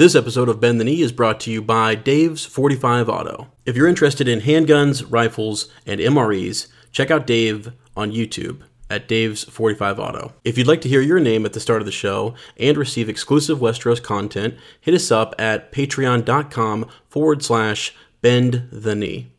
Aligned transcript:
This 0.00 0.14
episode 0.14 0.48
of 0.48 0.60
Bend 0.60 0.80
the 0.80 0.84
Knee 0.84 1.02
is 1.02 1.12
brought 1.12 1.40
to 1.40 1.50
you 1.50 1.60
by 1.60 1.94
Dave's 1.94 2.46
45 2.46 3.10
Auto. 3.10 3.48
If 3.66 3.76
you're 3.76 3.86
interested 3.86 4.28
in 4.28 4.40
handguns, 4.40 5.04
rifles, 5.06 5.68
and 5.84 6.00
MREs, 6.00 6.68
check 6.90 7.10
out 7.10 7.26
Dave 7.26 7.70
on 7.94 8.10
YouTube 8.10 8.62
at 8.88 9.06
Dave's 9.06 9.44
45 9.44 9.98
Auto. 10.00 10.32
If 10.42 10.56
you'd 10.56 10.66
like 10.66 10.80
to 10.80 10.88
hear 10.88 11.02
your 11.02 11.20
name 11.20 11.44
at 11.44 11.52
the 11.52 11.60
start 11.60 11.82
of 11.82 11.86
the 11.86 11.92
show 11.92 12.34
and 12.56 12.78
receive 12.78 13.10
exclusive 13.10 13.58
Westeros 13.58 14.02
content, 14.02 14.54
hit 14.80 14.94
us 14.94 15.10
up 15.10 15.34
at 15.38 15.70
patreon.com 15.70 16.88
forward 17.06 17.44
slash 17.44 17.94
bend 18.22 18.68
the 18.72 18.94
knee. 18.94 19.30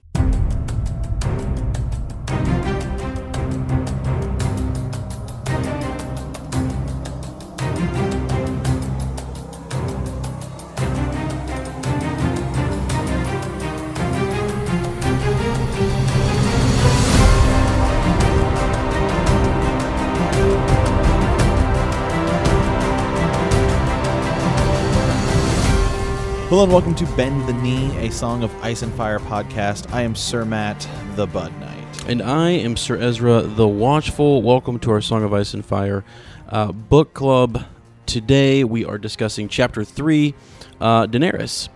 Hello 26.51 26.63
and 26.63 26.73
welcome 26.73 26.93
to 26.95 27.05
Bend 27.15 27.47
the 27.47 27.53
Knee, 27.53 27.95
a 28.05 28.11
Song 28.11 28.43
of 28.43 28.53
Ice 28.61 28.81
and 28.81 28.93
Fire 28.95 29.19
podcast. 29.19 29.89
I 29.93 30.01
am 30.01 30.13
Sir 30.15 30.43
Matt, 30.43 30.85
the 31.15 31.25
Bud 31.25 31.57
Knight. 31.61 32.09
And 32.09 32.21
I 32.21 32.49
am 32.49 32.75
Sir 32.75 32.97
Ezra 32.97 33.43
the 33.43 33.65
Watchful. 33.65 34.41
Welcome 34.41 34.77
to 34.79 34.91
our 34.91 34.99
Song 34.99 35.23
of 35.23 35.33
Ice 35.33 35.53
and 35.53 35.65
Fire 35.65 36.03
uh, 36.49 36.73
book 36.73 37.13
club. 37.13 37.63
Today 38.05 38.65
we 38.65 38.83
are 38.83 38.97
discussing 38.97 39.47
Chapter 39.47 39.85
3, 39.85 40.35
uh, 40.81 41.07
Daenerys. 41.07 41.69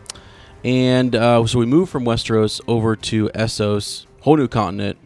And 0.66 1.16
uh, 1.16 1.48
so 1.48 1.58
we 1.58 1.66
move 1.66 1.90
from 1.90 2.04
Westeros 2.04 2.60
over 2.68 2.98
to 2.98 3.30
Essos, 3.30 4.06
whole 4.24 4.36
new 4.36 4.50
continent. 4.50 4.98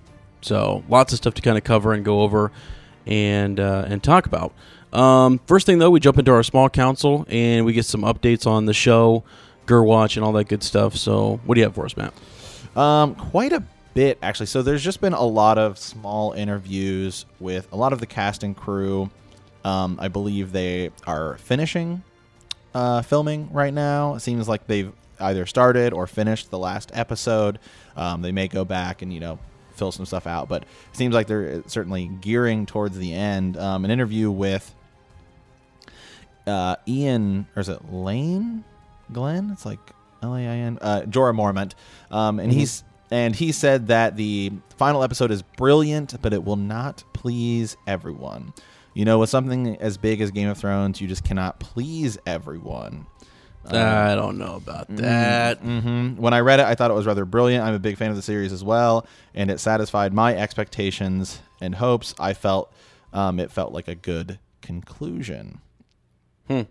So 0.41 0.83
lots 0.89 1.13
of 1.13 1.17
stuff 1.17 1.36
to 1.36 1.43
kind 1.43 1.59
of 1.59 1.63
cover 1.63 1.93
and 1.93 2.03
go 2.03 2.21
over 2.21 2.52
and, 3.05 3.59
uh, 3.59 3.86
and 3.88 4.02
talk 4.02 4.25
about. 4.25 4.52
Um, 4.91 5.39
first 5.45 5.67
thing 5.67 5.77
though, 5.77 5.91
we 5.91 5.99
jump 5.99 6.17
into 6.17 6.31
our 6.31 6.41
small 6.41 6.71
council 6.71 7.27
and 7.30 7.67
we 7.67 7.73
get 7.73 7.86
some 7.86 8.02
updates 8.02 8.47
on 8.47 8.65
the 8.65 8.73
show, 8.73 9.23
Watch, 9.69 10.17
and 10.17 10.25
all 10.25 10.31
that 10.33 10.47
good 10.47 10.63
stuff. 10.63 10.95
So, 10.95 11.39
what 11.45 11.55
do 11.55 11.61
you 11.61 11.65
have 11.65 11.75
for 11.75 11.85
us, 11.85 11.95
Matt? 11.95 12.13
Um, 12.75 13.15
quite 13.15 13.51
a 13.53 13.63
bit 13.93 14.17
actually. 14.21 14.45
So 14.45 14.61
there's 14.61 14.83
just 14.83 15.01
been 15.01 15.13
a 15.13 15.23
lot 15.23 15.57
of 15.57 15.77
small 15.77 16.33
interviews 16.33 17.25
with 17.39 17.71
a 17.71 17.75
lot 17.75 17.93
of 17.93 17.99
the 17.99 18.05
cast 18.05 18.43
and 18.43 18.55
crew. 18.55 19.09
Um, 19.65 19.97
I 19.99 20.07
believe 20.07 20.51
they 20.51 20.91
are 21.05 21.37
finishing 21.37 22.03
uh, 22.73 23.01
filming 23.01 23.51
right 23.51 23.73
now. 23.73 24.15
It 24.15 24.21
seems 24.21 24.47
like 24.47 24.67
they've 24.67 24.91
either 25.19 25.45
started 25.45 25.91
or 25.91 26.07
finished 26.07 26.49
the 26.49 26.57
last 26.57 26.91
episode. 26.93 27.59
Um, 27.97 28.21
they 28.21 28.31
may 28.31 28.47
go 28.47 28.63
back 28.63 29.01
and 29.01 29.13
you 29.13 29.19
know 29.19 29.39
fill 29.75 29.91
some 29.91 30.05
stuff 30.05 30.27
out, 30.27 30.47
but 30.49 30.63
it 30.63 30.97
seems 30.97 31.13
like 31.13 31.27
they're 31.27 31.63
certainly 31.67 32.07
gearing 32.21 32.65
towards 32.65 32.97
the 32.97 33.13
end. 33.13 33.57
Um, 33.57 33.85
an 33.85 33.91
interview 33.91 34.31
with 34.31 34.73
uh, 36.47 36.75
Ian, 36.87 37.47
or 37.55 37.61
is 37.61 37.69
it 37.69 37.91
Lane? 37.91 38.63
Glenn? 39.11 39.49
It's 39.52 39.65
like 39.65 39.79
L 40.21 40.35
A 40.35 40.39
I 40.39 40.55
N. 40.55 40.77
Uh, 40.81 41.02
Jorah 41.02 41.35
Mormont, 41.35 41.73
um, 42.11 42.39
and 42.39 42.49
mm-hmm. 42.49 42.59
he's 42.59 42.83
and 43.11 43.35
he 43.35 43.52
said 43.52 43.88
that 43.88 44.15
the 44.15 44.52
final 44.77 45.03
episode 45.03 45.31
is 45.31 45.41
brilliant, 45.41 46.21
but 46.21 46.33
it 46.33 46.43
will 46.43 46.55
not 46.55 47.03
please 47.13 47.75
everyone. 47.87 48.53
You 48.93 49.05
know, 49.05 49.19
with 49.19 49.30
something 49.30 49.77
as 49.77 49.97
big 49.97 50.21
as 50.21 50.31
Game 50.31 50.49
of 50.49 50.57
Thrones, 50.57 50.99
you 50.99 51.07
just 51.07 51.23
cannot 51.23 51.59
please 51.59 52.17
everyone. 52.25 53.05
Um, 53.65 53.75
I 53.75 54.15
don't 54.15 54.37
know 54.37 54.55
about 54.55 54.87
mm-hmm, 54.87 54.97
that. 54.97 55.61
Mm-hmm. 55.61 56.21
When 56.21 56.33
I 56.33 56.39
read 56.39 56.59
it, 56.59 56.65
I 56.65 56.75
thought 56.75 56.91
it 56.91 56.95
was 56.95 57.05
rather 57.05 57.25
brilliant. 57.25 57.63
I'm 57.63 57.73
a 57.73 57.80
big 57.80 57.97
fan 57.97 58.09
of 58.09 58.15
the 58.15 58.21
series 58.21 58.52
as 58.52 58.63
well, 58.63 59.05
and 59.33 59.52
it 59.52 59.59
satisfied 59.59 60.13
my 60.13 60.35
expectations 60.35 61.41
and 61.61 61.76
hopes. 61.76 62.15
I 62.20 62.33
felt 62.33 62.73
um, 63.14 63.39
it 63.39 63.52
felt 63.52 63.73
like 63.73 63.87
a 63.87 63.95
good 63.95 64.39
conclusion. 64.61 65.59
Hmm. 66.47 66.61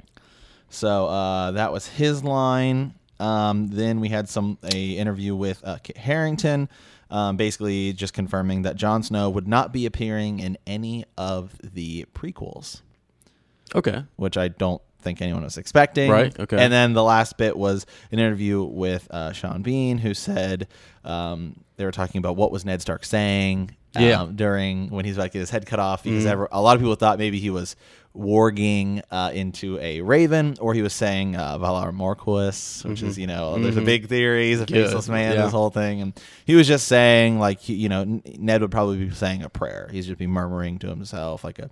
So 0.71 1.07
uh, 1.07 1.53
that 1.53 1.73
was 1.73 1.87
his 1.87 2.23
line. 2.23 2.95
Um, 3.21 3.69
then 3.69 4.01
we 4.01 4.09
had 4.09 4.29
some 4.29 4.59
a 4.73 4.93
interview 4.93 5.35
with 5.35 5.61
uh, 5.65 5.79
Kit 5.83 5.97
Harington, 5.97 6.69
um, 7.11 7.37
basically 7.37 7.93
just 7.93 8.13
confirming 8.13 8.63
that 8.63 8.77
Jon 8.77 9.03
Snow 9.03 9.31
would 9.31 9.49
not 9.49 9.73
be 9.73 9.87
appearing 9.87 10.41
in 10.41 10.57
any 10.67 11.05
of 11.17 11.59
the 11.63 12.07
prequels. 12.15 12.83
Okay. 13.75 14.05
Which 14.17 14.37
I 14.39 14.49
don't 14.49 14.81
think 15.01 15.21
anyone 15.21 15.43
was 15.43 15.59
expecting. 15.59 16.11
Right. 16.11 16.39
Okay. 16.39 16.59
And 16.59 16.73
then 16.73 16.93
the 16.93 17.03
last 17.03 17.37
bit 17.37 17.57
was 17.57 17.87
an 18.13 18.19
interview 18.19 18.63
with 18.63 19.09
uh, 19.11 19.33
Sean 19.33 19.63
Bean, 19.63 19.99
who 19.99 20.15
said 20.15 20.69
um, 21.05 21.65
they 21.77 21.85
were 21.85 21.93
talking 21.93 22.19
about 22.19 22.37
what 22.37 22.53
was 22.53 22.65
Ned 22.65 22.81
Stark 22.83 23.05
saying 23.05 23.75
yeah. 23.99 24.23
Um, 24.23 24.37
during 24.37 24.91
when 24.91 25.05
he's 25.05 25.17
about 25.17 25.25
to 25.25 25.31
get 25.31 25.39
his 25.41 25.51
head 25.51 25.67
cut 25.67 25.79
off 25.79 26.05
because 26.05 26.25
mm. 26.25 26.29
ever, 26.29 26.49
a 26.53 26.61
lot 26.61 26.77
of 26.77 26.81
people 26.83 26.95
thought 26.95 27.19
maybe 27.19 27.39
he 27.39 27.51
was 27.51 27.75
warging 28.17 29.03
uh, 29.11 29.31
into 29.33 29.79
a 29.81 30.01
raven 30.01 30.57
or 30.61 30.75
he 30.75 30.83
was 30.83 30.93
saying 30.93 31.37
uh, 31.37 31.59
Valar 31.59 31.93
Morghulis, 31.93 32.85
which 32.85 32.99
mm-hmm. 32.99 33.09
is 33.09 33.19
you 33.19 33.27
know 33.27 33.53
mm-hmm. 33.53 33.63
there's 33.63 33.77
a 33.77 33.81
mm-hmm. 33.81 33.87
big 33.87 34.09
theory 34.09 34.49
he's 34.49 34.61
a 34.61 34.67
faceless 34.67 35.09
man 35.09 35.35
yeah. 35.35 35.43
this 35.43 35.53
whole 35.53 35.71
thing 35.71 36.01
and 36.01 36.21
he 36.45 36.55
was 36.55 36.67
just 36.67 36.89
saying 36.89 37.39
like 37.39 37.69
you 37.69 37.89
know 37.89 38.21
Ned 38.39 38.61
would 38.61 38.71
probably 38.71 39.05
be 39.05 39.11
saying 39.15 39.43
a 39.43 39.49
prayer 39.49 39.89
he's 39.93 40.07
just 40.07 40.19
be 40.19 40.27
murmuring 40.27 40.79
to 40.81 40.89
himself 40.89 41.45
like 41.45 41.59
a 41.59 41.71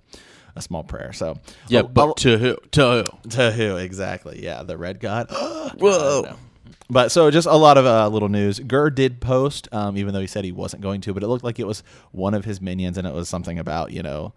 a 0.57 0.61
small 0.61 0.83
prayer. 0.83 1.13
So 1.13 1.37
yeah, 1.69 1.81
oh, 1.81 1.83
but 1.83 2.17
to 2.17 2.37
who? 2.37 2.57
To 2.71 2.81
who? 2.81 3.29
To 3.29 3.51
who? 3.51 3.77
Exactly. 3.77 4.43
Yeah, 4.43 4.63
the 4.63 4.77
red 4.77 4.99
god. 4.99 5.27
Whoa. 5.77 6.35
But 6.89 7.11
so 7.11 7.29
just 7.31 7.47
a 7.47 7.55
lot 7.55 7.77
of 7.77 7.85
uh, 7.85 8.07
little 8.07 8.29
news. 8.29 8.59
Gur 8.59 8.89
did 8.89 9.19
post, 9.21 9.67
um, 9.73 9.97
even 9.97 10.13
though 10.13 10.21
he 10.21 10.27
said 10.27 10.45
he 10.45 10.51
wasn't 10.51 10.81
going 10.81 11.01
to, 11.01 11.13
but 11.13 11.21
it 11.21 11.27
looked 11.27 11.43
like 11.43 11.59
it 11.59 11.67
was 11.67 11.83
one 12.11 12.33
of 12.33 12.45
his 12.45 12.61
minions, 12.61 12.97
and 12.97 13.07
it 13.07 13.13
was 13.13 13.29
something 13.29 13.59
about 13.59 13.91
you 13.91 14.01
know 14.01 14.33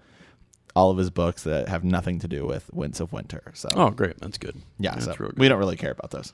all 0.80 0.90
of 0.90 0.96
his 0.96 1.10
books 1.10 1.42
that 1.42 1.68
have 1.68 1.84
nothing 1.84 2.18
to 2.20 2.26
do 2.26 2.46
with 2.46 2.72
Winds 2.72 3.00
of 3.00 3.12
Winter. 3.12 3.42
So 3.52 3.68
oh, 3.74 3.90
great, 3.90 4.18
that's 4.18 4.38
good. 4.38 4.56
Yeah, 4.78 4.94
that's 4.94 5.04
so 5.04 5.30
we 5.36 5.46
don't 5.46 5.58
really 5.58 5.76
care 5.76 5.90
about 5.90 6.10
those. 6.10 6.32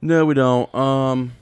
No, 0.00 0.24
we 0.24 0.32
don't. 0.32 0.74
Um, 0.74 1.32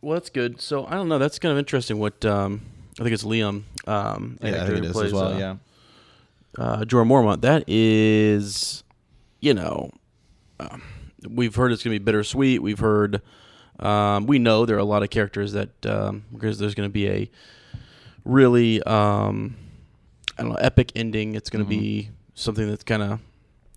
well, 0.00 0.14
that's 0.14 0.30
good. 0.30 0.60
So 0.60 0.86
I 0.86 0.92
don't 0.92 1.08
know. 1.08 1.18
That's 1.18 1.40
kind 1.40 1.50
of 1.50 1.58
interesting. 1.58 1.98
What 1.98 2.24
um, 2.24 2.62
I 3.00 3.02
think 3.02 3.14
it's 3.14 3.24
Liam. 3.24 3.64
Um, 3.86 4.38
yeah, 4.40 4.62
I 4.62 4.66
think 4.66 4.78
it 4.78 4.84
is 4.84 4.92
plays, 4.92 5.06
as 5.06 5.12
well. 5.12 5.32
Uh, 5.32 5.38
yeah, 5.38 5.56
uh, 6.56 6.84
Jorah 6.84 7.06
Mormont. 7.06 7.40
That 7.40 7.64
is, 7.66 8.84
you 9.40 9.54
know. 9.54 9.90
Um, 10.60 10.82
we've 11.28 11.56
heard 11.56 11.72
it's 11.72 11.82
going 11.82 11.94
to 11.94 11.98
be 11.98 12.04
bittersweet. 12.04 12.62
We've 12.62 12.78
heard, 12.78 13.20
um, 13.80 14.26
we 14.26 14.38
know 14.38 14.66
there 14.66 14.76
are 14.76 14.80
a 14.80 14.84
lot 14.84 15.02
of 15.02 15.10
characters 15.10 15.52
that 15.52 15.84
um, 15.84 16.24
because 16.32 16.58
there's 16.60 16.76
going 16.76 16.88
to 16.88 16.92
be 16.92 17.08
a 17.08 17.30
really, 18.24 18.80
um, 18.84 19.56
I 20.38 20.42
don't 20.42 20.52
know, 20.52 20.58
epic 20.58 20.92
ending. 20.94 21.34
It's 21.34 21.50
going 21.50 21.64
to 21.64 21.70
mm-hmm. 21.70 21.80
be 21.80 22.10
something 22.34 22.68
that's 22.68 22.84
kind 22.84 23.02
of, 23.02 23.20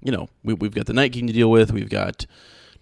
you 0.02 0.12
know, 0.12 0.30
we, 0.44 0.54
we've 0.54 0.74
got 0.74 0.86
the 0.86 0.94
Night 0.94 1.14
King 1.14 1.28
to 1.28 1.34
deal 1.34 1.52
with. 1.52 1.72
We've 1.72 1.90
got 1.90 2.26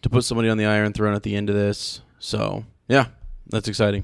to 0.01 0.09
put 0.09 0.23
somebody 0.23 0.49
on 0.49 0.57
the 0.57 0.65
Iron 0.65 0.93
Throne 0.93 1.15
at 1.15 1.23
the 1.23 1.35
end 1.35 1.49
of 1.49 1.55
this. 1.55 2.01
So 2.19 2.65
yeah, 2.87 3.07
that's 3.47 3.67
exciting. 3.67 4.03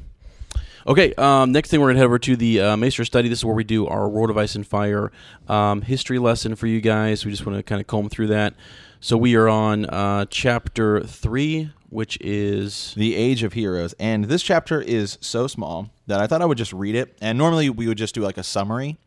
Okay, 0.88 1.14
um, 1.14 1.52
next 1.52 1.70
thing 1.70 1.80
we're 1.80 1.88
going 1.88 1.96
to 1.98 2.00
head 2.00 2.06
over 2.06 2.18
to 2.18 2.36
the 2.36 2.59
uh, 2.59 2.78
Maester 2.78 3.06
study. 3.06 3.30
This 3.30 3.40
is 3.40 3.46
where 3.46 3.54
we 3.54 3.64
do 3.64 3.86
our 3.86 4.09
World 4.09 4.32
of 4.32 4.38
Ice 4.38 4.56
and 4.56 4.66
Fire 4.66 5.12
um, 5.48 5.84
history 5.84 6.18
lesson 6.18 6.56
for 6.56 6.66
you 6.66 6.82
guys. 6.82 7.24
We 7.24 7.30
just 7.30 7.46
want 7.46 7.58
to 7.58 7.64
kind 7.64 7.80
of 7.80 7.86
comb 7.86 8.09
through 8.09 8.28
that. 8.28 8.56
So 9.00 9.16
we 9.16 9.36
are 9.36 9.48
on 9.48 9.86
uh, 9.86 10.26
chapter 10.30 11.02
three, 11.02 11.70
which 11.90 12.18
is 12.20 12.94
the 12.96 13.16
Age 13.16 13.44
of 13.44 13.53
Heroes, 13.53 13.94
and 14.00 14.26
this 14.26 14.42
chapter 14.42 14.82
is 14.82 15.20
so 15.22 15.46
small 15.46 15.92
that 16.08 16.20
I 16.20 16.26
thought 16.26 16.42
I 16.42 16.46
would 16.46 16.58
just 16.58 16.74
read 16.74 16.96
it. 16.96 17.16
And 17.22 17.38
normally 17.38 17.70
we 17.70 17.88
would 17.88 17.98
just 17.98 18.16
do 18.16 18.22
like 18.22 18.40
a 18.40 18.44
summary, 18.44 18.98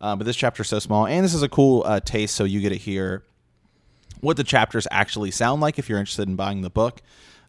uh, 0.00 0.16
but 0.16 0.24
this 0.24 0.36
chapter 0.36 0.62
is 0.62 0.68
so 0.68 0.78
small, 0.78 1.06
and 1.06 1.24
this 1.24 1.34
is 1.34 1.42
a 1.42 1.48
cool 1.48 1.82
uh, 1.86 2.00
taste, 2.00 2.34
so 2.34 2.44
you 2.44 2.60
get 2.60 2.70
to 2.70 2.76
hear 2.76 3.24
what 4.20 4.36
the 4.36 4.44
chapters 4.44 4.86
actually 4.90 5.30
sound 5.30 5.60
like 5.60 5.78
if 5.78 5.88
you're 5.88 5.98
interested 5.98 6.28
in 6.28 6.36
buying 6.36 6.62
the 6.62 6.70
book. 6.70 7.00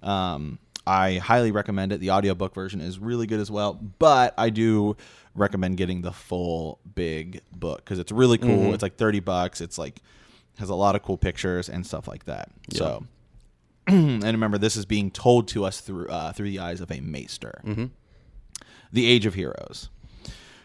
Um, 0.01 0.59
I 0.85 1.15
highly 1.15 1.51
recommend 1.51 1.91
it. 1.91 1.99
The 1.99 2.11
audiobook 2.11 2.53
version 2.55 2.81
is 2.81 2.97
really 2.97 3.27
good 3.27 3.39
as 3.39 3.51
well, 3.51 3.73
but 3.73 4.33
I 4.37 4.49
do 4.49 4.97
recommend 5.35 5.77
getting 5.77 6.01
the 6.01 6.11
full 6.11 6.79
big 6.95 7.41
book 7.55 7.77
because 7.77 7.99
it's 7.99 8.11
really 8.11 8.37
cool. 8.37 8.49
Mm-hmm. 8.49 8.73
It's 8.73 8.83
like 8.83 8.97
30 8.97 9.19
bucks. 9.19 9.61
It's 9.61 9.77
like 9.77 10.01
has 10.57 10.69
a 10.69 10.75
lot 10.75 10.95
of 10.95 11.03
cool 11.03 11.17
pictures 11.17 11.69
and 11.69 11.85
stuff 11.85 12.07
like 12.07 12.25
that. 12.25 12.51
Yeah. 12.69 12.77
So, 12.77 13.05
and 13.87 14.23
remember, 14.23 14.57
this 14.57 14.75
is 14.75 14.85
being 14.85 15.11
told 15.11 15.47
to 15.49 15.65
us 15.65 15.81
through 15.81 16.07
uh, 16.07 16.33
through 16.33 16.49
the 16.49 16.59
eyes 16.59 16.81
of 16.81 16.91
a 16.91 16.99
maester. 16.99 17.61
Mm-hmm. 17.65 17.85
The 18.91 19.05
Age 19.05 19.25
of 19.25 19.35
Heroes. 19.35 19.89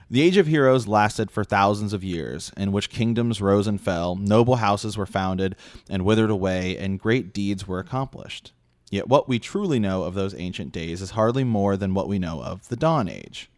The 0.08 0.22
Age 0.22 0.36
of 0.36 0.46
Heroes 0.46 0.86
lasted 0.86 1.32
for 1.32 1.42
thousands 1.42 1.92
of 1.92 2.04
years, 2.04 2.52
in 2.56 2.70
which 2.70 2.90
kingdoms 2.90 3.42
rose 3.42 3.66
and 3.66 3.80
fell, 3.80 4.14
noble 4.14 4.56
houses 4.56 4.96
were 4.96 5.04
founded 5.04 5.56
and 5.90 6.04
withered 6.04 6.30
away, 6.30 6.78
and 6.78 7.00
great 7.00 7.34
deeds 7.34 7.66
were 7.66 7.80
accomplished. 7.80 8.52
Yet 8.88 9.08
what 9.08 9.28
we 9.28 9.40
truly 9.40 9.80
know 9.80 10.04
of 10.04 10.14
those 10.14 10.32
ancient 10.36 10.70
days 10.70 11.02
is 11.02 11.10
hardly 11.10 11.42
more 11.42 11.76
than 11.76 11.92
what 11.92 12.06
we 12.06 12.20
know 12.20 12.40
of 12.40 12.68
the 12.68 12.76
Dawn 12.76 13.08
Age. 13.08 13.50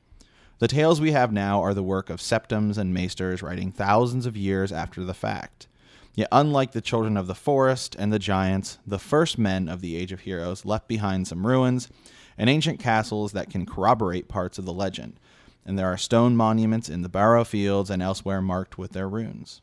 The 0.58 0.68
tales 0.68 1.02
we 1.02 1.12
have 1.12 1.34
now 1.34 1.60
are 1.60 1.74
the 1.74 1.82
work 1.82 2.08
of 2.08 2.22
septons 2.22 2.78
and 2.78 2.94
maesters 2.94 3.42
writing 3.42 3.70
thousands 3.70 4.24
of 4.24 4.34
years 4.34 4.72
after 4.72 5.04
the 5.04 5.12
fact. 5.12 5.66
Yet, 6.14 6.28
unlike 6.32 6.72
the 6.72 6.80
children 6.80 7.18
of 7.18 7.26
the 7.26 7.34
forest 7.34 7.94
and 7.98 8.10
the 8.10 8.18
giants, 8.18 8.78
the 8.86 8.98
first 8.98 9.36
men 9.36 9.68
of 9.68 9.82
the 9.82 9.96
Age 9.96 10.12
of 10.12 10.20
Heroes 10.20 10.64
left 10.64 10.88
behind 10.88 11.28
some 11.28 11.46
ruins 11.46 11.90
and 12.38 12.48
ancient 12.48 12.80
castles 12.80 13.32
that 13.32 13.50
can 13.50 13.66
corroborate 13.66 14.28
parts 14.28 14.58
of 14.58 14.64
the 14.64 14.72
legend, 14.72 15.20
and 15.64 15.78
there 15.78 15.86
are 15.86 15.96
stone 15.96 16.36
monuments 16.36 16.88
in 16.88 17.02
the 17.02 17.08
Barrow 17.08 17.44
Fields 17.44 17.90
and 17.90 18.02
elsewhere 18.02 18.40
marked 18.40 18.78
with 18.78 18.92
their 18.92 19.08
runes. 19.08 19.60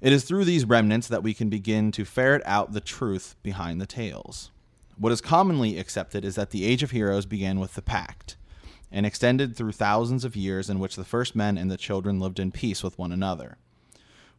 It 0.00 0.12
is 0.12 0.24
through 0.24 0.44
these 0.44 0.64
remnants 0.64 1.08
that 1.08 1.22
we 1.22 1.34
can 1.34 1.48
begin 1.48 1.90
to 1.92 2.04
ferret 2.04 2.42
out 2.44 2.72
the 2.72 2.80
truth 2.80 3.34
behind 3.42 3.80
the 3.80 3.86
tales. 3.86 4.50
What 4.96 5.12
is 5.12 5.20
commonly 5.20 5.78
accepted 5.78 6.24
is 6.24 6.36
that 6.36 6.50
the 6.50 6.64
Age 6.64 6.82
of 6.82 6.92
Heroes 6.92 7.26
began 7.26 7.58
with 7.58 7.74
the 7.74 7.82
Pact, 7.82 8.36
and 8.90 9.04
extended 9.04 9.56
through 9.56 9.72
thousands 9.72 10.24
of 10.24 10.36
years 10.36 10.70
in 10.70 10.78
which 10.78 10.96
the 10.96 11.04
first 11.04 11.36
men 11.36 11.58
and 11.58 11.70
the 11.70 11.76
children 11.76 12.20
lived 12.20 12.38
in 12.38 12.52
peace 12.52 12.82
with 12.82 12.98
one 12.98 13.12
another. 13.12 13.58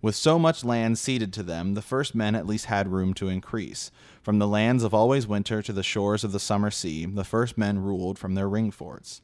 With 0.02 0.16
so 0.16 0.40
much 0.40 0.64
land 0.64 0.98
ceded 0.98 1.34
to 1.34 1.44
them, 1.44 1.74
the 1.74 1.82
first 1.82 2.16
men 2.16 2.36
at 2.36 2.48
least 2.48 2.66
had 2.66 2.88
room 2.88 3.14
to 3.16 3.28
increase. 3.28 3.92
From 4.22 4.40
the 4.40 4.48
lands 4.48 4.84
of 4.84 4.94
always 4.94 5.28
winter 5.28 5.62
to 5.62 5.74
the 5.74 5.84
shores 5.84 6.24
of 6.24 6.32
the 6.32 6.40
summer 6.40 6.72
sea, 6.72 7.06
the 7.06 7.26
first 7.26 7.58
men 7.58 7.80
ruled 7.80 8.18
from 8.18 8.36
their 8.36 8.48
ring 8.48 8.72
forts. 8.72 9.22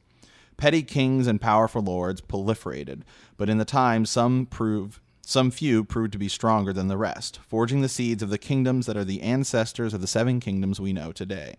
Petty 0.58 0.84
kings 0.84 1.28
and 1.28 1.42
powerful 1.42 1.82
lords 1.82 2.22
proliferated, 2.22 3.02
but 3.38 3.50
in 3.50 3.58
the 3.58 3.66
time 3.66 4.06
some 4.06 4.46
prove 4.46 5.02
some 5.28 5.50
few 5.50 5.84
proved 5.84 6.12
to 6.14 6.20
be 6.20 6.30
stronger 6.30 6.72
than 6.72 6.88
the 6.88 6.98
rest, 6.98 7.40
forging 7.48 7.82
the 7.82 7.90
seeds 7.90 8.22
of 8.22 8.30
the 8.30 8.38
kingdoms 8.38 8.86
that 8.86 8.96
are 8.96 9.04
the 9.04 9.22
ancestors 9.24 9.94
of 9.94 10.02
the 10.02 10.08
seven 10.08 10.40
kingdoms 10.40 10.80
we 10.80 10.94
know 10.94 11.12
today. 11.12 11.56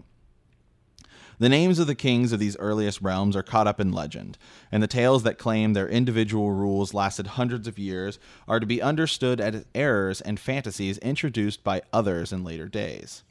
The 1.38 1.48
names 1.50 1.78
of 1.78 1.86
the 1.86 1.94
kings 1.94 2.32
of 2.32 2.38
these 2.38 2.56
earliest 2.58 3.02
realms 3.02 3.36
are 3.36 3.42
caught 3.42 3.66
up 3.66 3.78
in 3.78 3.92
legend, 3.92 4.38
and 4.72 4.82
the 4.82 4.86
tales 4.86 5.22
that 5.24 5.36
claim 5.36 5.72
their 5.72 5.88
individual 5.88 6.52
rules 6.52 6.94
lasted 6.94 7.26
hundreds 7.26 7.68
of 7.68 7.78
years 7.78 8.18
are 8.48 8.58
to 8.58 8.66
be 8.66 8.80
understood 8.80 9.40
as 9.40 9.66
errors 9.74 10.22
and 10.22 10.40
fantasies 10.40 10.96
introduced 10.98 11.62
by 11.62 11.82
others 11.92 12.32
in 12.32 12.42
later 12.42 12.68
days. 12.68 13.22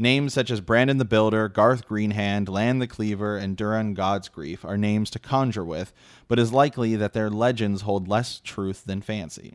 Names 0.00 0.32
such 0.32 0.50
as 0.50 0.60
Brandon 0.60 0.98
the 0.98 1.04
Builder, 1.04 1.48
Garth 1.48 1.88
Greenhand, 1.88 2.48
Lann 2.48 2.78
the 2.78 2.86
Clever, 2.86 3.36
and 3.36 3.56
Duran 3.56 3.96
Godsgrief 3.96 4.64
are 4.64 4.78
names 4.78 5.10
to 5.10 5.18
conjure 5.18 5.64
with, 5.64 5.92
but 6.28 6.38
it 6.38 6.42
is 6.42 6.52
likely 6.52 6.94
that 6.94 7.14
their 7.14 7.28
legends 7.28 7.82
hold 7.82 8.06
less 8.06 8.40
truth 8.44 8.84
than 8.84 9.02
fancy. 9.02 9.54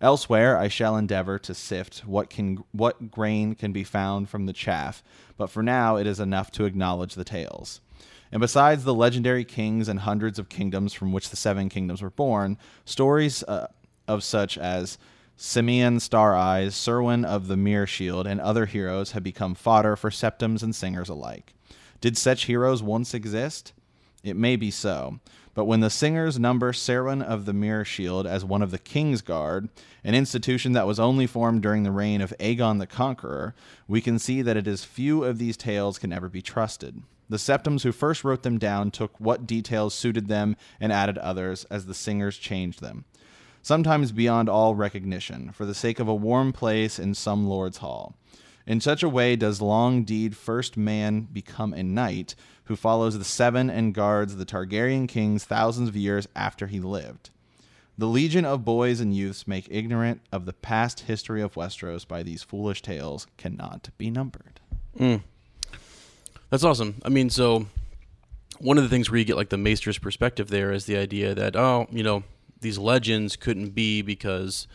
Elsewhere, 0.00 0.58
I 0.58 0.68
shall 0.68 0.96
endeavor 0.96 1.38
to 1.38 1.54
sift 1.54 2.00
what 2.00 2.28
can 2.28 2.62
what 2.72 3.10
grain 3.10 3.54
can 3.54 3.72
be 3.72 3.82
found 3.82 4.28
from 4.28 4.44
the 4.44 4.52
chaff, 4.52 5.02
but 5.38 5.48
for 5.48 5.62
now 5.62 5.96
it 5.96 6.06
is 6.06 6.20
enough 6.20 6.50
to 6.52 6.66
acknowledge 6.66 7.14
the 7.14 7.24
tales. 7.24 7.80
And 8.30 8.40
besides 8.40 8.84
the 8.84 8.94
legendary 8.94 9.44
kings 9.44 9.88
and 9.88 10.00
hundreds 10.00 10.38
of 10.38 10.50
kingdoms 10.50 10.92
from 10.92 11.12
which 11.12 11.30
the 11.30 11.36
seven 11.36 11.70
kingdoms 11.70 12.02
were 12.02 12.10
born, 12.10 12.58
stories 12.84 13.42
uh, 13.44 13.68
of 14.06 14.22
such 14.22 14.58
as 14.58 14.98
Symeon 15.38 16.00
Star 16.00 16.34
Eyes, 16.34 16.74
Serwyn 16.74 17.24
of 17.24 17.46
the 17.46 17.56
Mirror 17.56 17.86
Shield, 17.86 18.26
and 18.26 18.40
other 18.40 18.66
heroes 18.66 19.12
have 19.12 19.22
become 19.22 19.54
fodder 19.54 19.94
for 19.94 20.10
septons 20.10 20.64
and 20.64 20.74
singers 20.74 21.08
alike. 21.08 21.54
Did 22.00 22.18
such 22.18 22.46
heroes 22.46 22.82
once 22.82 23.14
exist? 23.14 23.72
It 24.24 24.34
may 24.34 24.56
be 24.56 24.72
so, 24.72 25.20
but 25.54 25.66
when 25.66 25.78
the 25.78 25.90
singers 25.90 26.40
number 26.40 26.72
Serwyn 26.72 27.22
of 27.22 27.44
the 27.44 27.52
Mirror 27.52 27.84
Shield 27.84 28.26
as 28.26 28.44
one 28.44 28.62
of 28.62 28.72
the 28.72 28.80
King's 28.80 29.22
Guard, 29.22 29.68
an 30.02 30.16
institution 30.16 30.72
that 30.72 30.88
was 30.88 30.98
only 30.98 31.28
formed 31.28 31.62
during 31.62 31.84
the 31.84 31.92
reign 31.92 32.20
of 32.20 32.34
Aegon 32.40 32.80
the 32.80 32.86
Conqueror, 32.88 33.54
we 33.86 34.00
can 34.00 34.18
see 34.18 34.42
that 34.42 34.56
it 34.56 34.66
is 34.66 34.84
few 34.84 35.22
of 35.22 35.38
these 35.38 35.56
tales 35.56 36.00
can 36.00 36.12
ever 36.12 36.28
be 36.28 36.42
trusted. 36.42 37.00
The 37.28 37.38
Septons 37.38 37.84
who 37.84 37.92
first 37.92 38.24
wrote 38.24 38.42
them 38.42 38.58
down 38.58 38.90
took 38.90 39.12
what 39.20 39.46
details 39.46 39.94
suited 39.94 40.26
them 40.26 40.56
and 40.80 40.90
added 40.90 41.18
others 41.18 41.64
as 41.70 41.86
the 41.86 41.94
singers 41.94 42.38
changed 42.38 42.80
them. 42.80 43.04
Sometimes 43.68 44.12
beyond 44.12 44.48
all 44.48 44.74
recognition, 44.74 45.52
for 45.52 45.66
the 45.66 45.74
sake 45.74 46.00
of 46.00 46.08
a 46.08 46.14
warm 46.14 46.54
place 46.54 46.98
in 46.98 47.12
some 47.12 47.46
lord's 47.46 47.76
hall. 47.76 48.14
In 48.66 48.80
such 48.80 49.02
a 49.02 49.10
way 49.10 49.36
does 49.36 49.60
long 49.60 50.04
deed 50.04 50.34
first 50.34 50.78
man 50.78 51.28
become 51.30 51.74
a 51.74 51.82
knight 51.82 52.34
who 52.64 52.76
follows 52.76 53.18
the 53.18 53.26
seven 53.26 53.68
and 53.68 53.92
guards 53.92 54.36
the 54.36 54.46
Targaryen 54.46 55.06
kings 55.06 55.44
thousands 55.44 55.90
of 55.90 55.96
years 55.96 56.26
after 56.34 56.66
he 56.66 56.80
lived. 56.80 57.28
The 57.98 58.06
legion 58.06 58.46
of 58.46 58.64
boys 58.64 59.00
and 59.00 59.14
youths 59.14 59.46
make 59.46 59.68
ignorant 59.70 60.22
of 60.32 60.46
the 60.46 60.54
past 60.54 61.00
history 61.00 61.42
of 61.42 61.52
Westeros 61.52 62.08
by 62.08 62.22
these 62.22 62.42
foolish 62.42 62.80
tales 62.80 63.26
cannot 63.36 63.90
be 63.98 64.10
numbered. 64.10 64.60
Mm. 64.98 65.20
That's 66.48 66.64
awesome. 66.64 67.02
I 67.04 67.10
mean, 67.10 67.28
so 67.28 67.66
one 68.60 68.78
of 68.78 68.82
the 68.82 68.88
things 68.88 69.10
where 69.10 69.18
you 69.18 69.26
get 69.26 69.36
like 69.36 69.50
the 69.50 69.58
maester's 69.58 69.98
perspective 69.98 70.48
there 70.48 70.72
is 70.72 70.86
the 70.86 70.96
idea 70.96 71.34
that 71.34 71.54
oh, 71.54 71.86
you 71.90 72.02
know, 72.02 72.22
these 72.60 72.78
legends 72.78 73.36
couldn't 73.36 73.70
be 73.70 74.02
because 74.02 74.66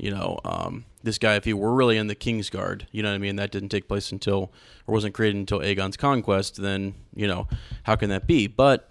you 0.00 0.10
know, 0.10 0.38
um, 0.46 0.86
this 1.02 1.18
guy, 1.18 1.36
if 1.36 1.44
he 1.44 1.52
were 1.52 1.74
really 1.74 1.98
in 1.98 2.06
the 2.06 2.14
King's 2.14 2.48
Guard, 2.48 2.86
you 2.90 3.02
know 3.02 3.10
what 3.10 3.16
I 3.16 3.18
mean, 3.18 3.36
that 3.36 3.50
didn't 3.50 3.68
take 3.68 3.86
place 3.86 4.12
until, 4.12 4.50
or 4.86 4.94
wasn't 4.94 5.14
created 5.14 5.36
until 5.36 5.60
Aegon's 5.60 5.98
conquest, 5.98 6.56
then, 6.56 6.94
you 7.14 7.26
know, 7.26 7.46
how 7.82 7.96
can 7.96 8.08
that 8.08 8.26
be? 8.26 8.46
But 8.46 8.90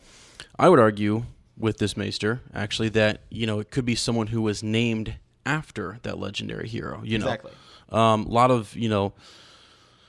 I 0.57 0.69
would 0.69 0.79
argue 0.79 1.25
with 1.57 1.79
this 1.79 1.97
Maester, 1.97 2.41
actually, 2.53 2.89
that, 2.89 3.21
you 3.29 3.47
know, 3.47 3.59
it 3.59 3.71
could 3.71 3.85
be 3.85 3.95
someone 3.95 4.27
who 4.27 4.43
was 4.43 4.61
named 4.61 5.15
after 5.47 5.97
that 6.03 6.19
legendary 6.19 6.67
hero, 6.67 7.01
you 7.03 7.17
know. 7.17 7.25
Exactly. 7.25 7.51
Um, 7.89 8.27
a 8.27 8.29
lot 8.29 8.51
of, 8.51 8.75
you 8.75 8.87
know, 8.87 9.13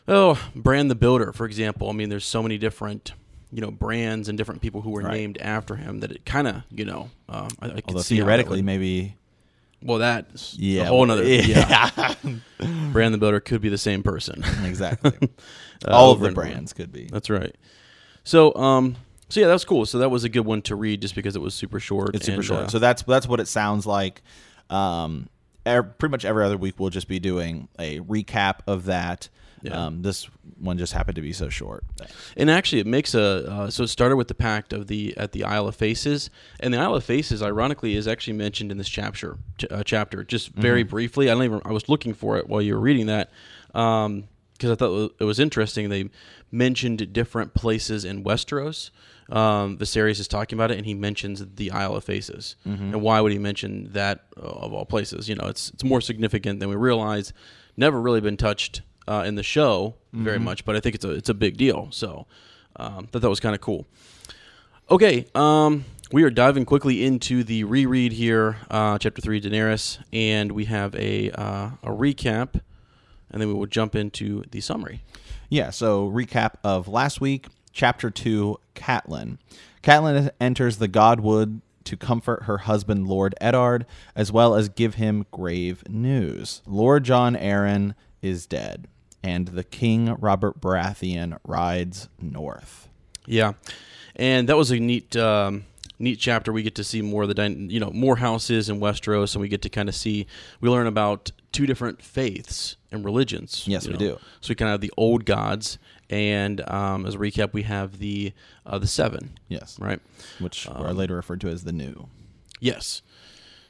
oh, 0.06 0.38
Bran 0.54 0.88
the 0.88 0.94
Builder, 0.94 1.32
for 1.32 1.46
example. 1.46 1.88
I 1.88 1.92
mean, 1.92 2.10
there's 2.10 2.26
so 2.26 2.42
many 2.42 2.58
different 2.58 3.14
you 3.52 3.60
know 3.60 3.70
brands 3.70 4.28
and 4.28 4.38
different 4.38 4.60
people 4.60 4.80
who 4.80 4.90
were 4.90 5.02
right. 5.02 5.14
named 5.14 5.38
after 5.38 5.76
him 5.76 6.00
that 6.00 6.12
it 6.12 6.24
kind 6.24 6.46
of 6.46 6.62
you 6.70 6.84
know 6.84 7.10
um, 7.28 7.48
I, 7.60 7.66
I 7.66 7.82
Although 7.88 8.02
theoretically 8.02 8.62
maybe 8.62 9.16
well, 9.82 9.98
that's 9.98 10.56
yeah, 10.58 10.82
a 10.82 10.86
whole 10.86 11.06
nother. 11.06 11.24
Yeah, 11.24 11.90
yeah. 11.96 12.14
Brand 12.92 13.14
the 13.14 13.18
builder 13.18 13.40
could 13.40 13.62
be 13.62 13.70
the 13.70 13.78
same 13.78 14.02
person. 14.02 14.44
exactly. 14.64 15.12
uh, 15.88 15.90
All 15.90 16.12
of 16.12 16.20
the 16.20 16.32
brands 16.32 16.72
could 16.72 16.92
be. 16.92 17.06
That's 17.10 17.30
right. 17.30 17.54
So, 18.22 18.54
um, 18.56 18.96
so 19.30 19.40
yeah, 19.40 19.46
that's 19.46 19.64
cool. 19.64 19.86
So 19.86 19.98
that 19.98 20.10
was 20.10 20.24
a 20.24 20.28
good 20.28 20.44
one 20.44 20.60
to 20.62 20.76
read 20.76 21.00
just 21.00 21.14
because 21.14 21.34
it 21.34 21.40
was 21.40 21.54
super 21.54 21.80
short. 21.80 22.14
It's 22.14 22.26
super 22.26 22.36
and, 22.36 22.44
short. 22.44 22.60
Uh, 22.64 22.68
so 22.68 22.78
that's 22.78 23.02
that's 23.04 23.26
what 23.26 23.40
it 23.40 23.48
sounds 23.48 23.86
like. 23.86 24.22
Um, 24.68 25.30
er, 25.66 25.82
pretty 25.82 26.10
much 26.10 26.26
every 26.26 26.44
other 26.44 26.58
week 26.58 26.74
we'll 26.78 26.90
just 26.90 27.08
be 27.08 27.18
doing 27.18 27.68
a 27.78 28.00
recap 28.00 28.58
of 28.66 28.84
that 28.84 29.30
yeah. 29.62 29.86
Um, 29.86 30.02
this 30.02 30.28
one 30.58 30.78
just 30.78 30.92
happened 30.92 31.16
to 31.16 31.22
be 31.22 31.32
so 31.32 31.48
short. 31.48 31.84
And 32.36 32.50
actually, 32.50 32.80
it 32.80 32.86
makes 32.86 33.14
a 33.14 33.50
uh, 33.50 33.70
so 33.70 33.84
it 33.84 33.88
started 33.88 34.16
with 34.16 34.28
the 34.28 34.34
pact 34.34 34.72
of 34.72 34.86
the 34.86 35.16
at 35.16 35.32
the 35.32 35.44
Isle 35.44 35.68
of 35.68 35.76
Faces, 35.76 36.30
and 36.60 36.72
the 36.72 36.78
Isle 36.78 36.94
of 36.94 37.04
Faces, 37.04 37.42
ironically, 37.42 37.94
is 37.94 38.08
actually 38.08 38.34
mentioned 38.34 38.70
in 38.70 38.78
this 38.78 38.88
chapter. 38.88 39.38
Ch- 39.58 39.66
uh, 39.70 39.82
chapter, 39.84 40.24
just 40.24 40.50
very 40.50 40.82
mm-hmm. 40.82 40.90
briefly. 40.90 41.30
I 41.30 41.34
don't 41.34 41.44
even. 41.44 41.62
I 41.64 41.72
was 41.72 41.88
looking 41.88 42.14
for 42.14 42.38
it 42.38 42.48
while 42.48 42.62
you 42.62 42.74
were 42.74 42.80
reading 42.80 43.06
that. 43.06 43.30
Um, 43.74 44.28
because 44.54 44.72
I 44.72 44.74
thought 44.74 45.14
it 45.18 45.24
was 45.24 45.40
interesting. 45.40 45.88
They 45.88 46.10
mentioned 46.52 47.14
different 47.14 47.54
places 47.54 48.04
in 48.04 48.22
Westeros. 48.22 48.90
Um, 49.30 49.78
Viserys 49.78 50.20
is 50.20 50.28
talking 50.28 50.58
about 50.58 50.70
it, 50.70 50.76
and 50.76 50.84
he 50.84 50.92
mentions 50.92 51.42
the 51.54 51.70
Isle 51.70 51.96
of 51.96 52.04
Faces. 52.04 52.56
Mm-hmm. 52.66 52.92
And 52.92 53.00
why 53.00 53.22
would 53.22 53.32
he 53.32 53.38
mention 53.38 53.92
that 53.92 54.26
uh, 54.36 54.40
of 54.40 54.74
all 54.74 54.84
places? 54.84 55.30
You 55.30 55.36
know, 55.36 55.46
it's 55.46 55.70
it's 55.70 55.84
more 55.84 56.02
significant 56.02 56.60
than 56.60 56.68
we 56.68 56.76
realize. 56.76 57.32
Never 57.76 57.98
really 57.98 58.20
been 58.20 58.36
touched 58.36 58.82
uh, 59.10 59.24
in 59.24 59.34
the 59.34 59.42
show 59.42 59.96
mm-hmm. 60.14 60.24
very 60.24 60.38
much, 60.38 60.64
but 60.64 60.76
I 60.76 60.80
think 60.80 60.94
it's 60.94 61.04
a 61.04 61.10
it's 61.10 61.28
a 61.28 61.34
big 61.34 61.56
deal. 61.56 61.88
So 61.90 62.26
um, 62.76 63.08
thought 63.08 63.22
that 63.22 63.28
was 63.28 63.40
kind 63.40 63.54
of 63.54 63.60
cool. 63.60 63.86
Okay, 64.88 65.26
um, 65.34 65.84
we 66.12 66.22
are 66.22 66.30
diving 66.30 66.64
quickly 66.64 67.04
into 67.04 67.42
the 67.42 67.64
reread 67.64 68.12
here, 68.12 68.56
uh, 68.70 68.98
chapter 68.98 69.20
three, 69.20 69.40
Daenerys, 69.40 69.98
and 70.12 70.52
we 70.52 70.66
have 70.66 70.94
a 70.94 71.32
uh, 71.32 71.70
a 71.82 71.90
recap, 71.90 72.60
and 73.30 73.42
then 73.42 73.48
we 73.48 73.54
will 73.54 73.66
jump 73.66 73.96
into 73.96 74.44
the 74.52 74.60
summary. 74.60 75.02
Yeah. 75.48 75.70
So 75.70 76.08
recap 76.08 76.54
of 76.62 76.86
last 76.86 77.20
week, 77.20 77.48
chapter 77.72 78.10
two, 78.10 78.58
Catelyn. 78.76 79.38
Catelyn 79.82 80.30
enters 80.40 80.76
the 80.76 80.88
Godwood 80.88 81.62
to 81.82 81.96
comfort 81.96 82.44
her 82.44 82.58
husband, 82.58 83.08
Lord 83.08 83.34
Eddard, 83.40 83.86
as 84.14 84.30
well 84.30 84.54
as 84.54 84.68
give 84.68 84.94
him 84.94 85.26
grave 85.32 85.82
news. 85.88 86.62
Lord 86.66 87.02
John 87.02 87.34
Arryn 87.34 87.94
is 88.22 88.46
dead 88.46 88.86
and 89.22 89.48
the 89.48 89.64
King 89.64 90.14
Robert 90.18 90.60
Baratheon 90.60 91.38
rides 91.44 92.08
north. 92.20 92.88
Yeah, 93.26 93.52
and 94.16 94.48
that 94.48 94.56
was 94.56 94.70
a 94.70 94.78
neat. 94.78 95.16
Um, 95.16 95.64
neat 96.00 96.18
chapter. 96.18 96.52
We 96.52 96.62
get 96.62 96.74
to 96.76 96.84
see 96.84 97.02
more 97.02 97.24
of 97.24 97.34
the 97.34 97.48
you 97.50 97.78
know 97.78 97.90
more 97.90 98.16
houses 98.16 98.68
in 98.68 98.80
Westeros, 98.80 99.34
and 99.34 99.42
we 99.42 99.48
get 99.48 99.62
to 99.62 99.68
kind 99.68 99.88
of 99.88 99.94
see 99.94 100.26
we 100.60 100.68
learn 100.68 100.86
about 100.86 101.30
two 101.52 101.66
different 101.66 102.02
faiths 102.02 102.76
and 102.90 103.04
religions. 103.04 103.64
Yes, 103.66 103.86
we 103.86 103.92
know. 103.92 103.98
do. 103.98 104.18
So 104.40 104.48
we 104.48 104.54
kind 104.54 104.70
of 104.70 104.74
have 104.74 104.80
the 104.80 104.92
old 104.96 105.24
gods, 105.24 105.78
and 106.08 106.68
um, 106.68 107.06
as 107.06 107.14
a 107.14 107.18
recap, 107.18 107.52
we 107.52 107.62
have 107.62 107.98
the 107.98 108.32
uh, 108.66 108.78
the 108.78 108.86
seven. 108.86 109.38
Yes, 109.48 109.78
right, 109.78 110.00
which 110.40 110.66
um, 110.68 110.84
are 110.84 110.94
later 110.94 111.14
referred 111.14 111.40
to 111.42 111.48
as 111.48 111.64
the 111.64 111.72
new. 111.72 112.08
Yes. 112.58 113.02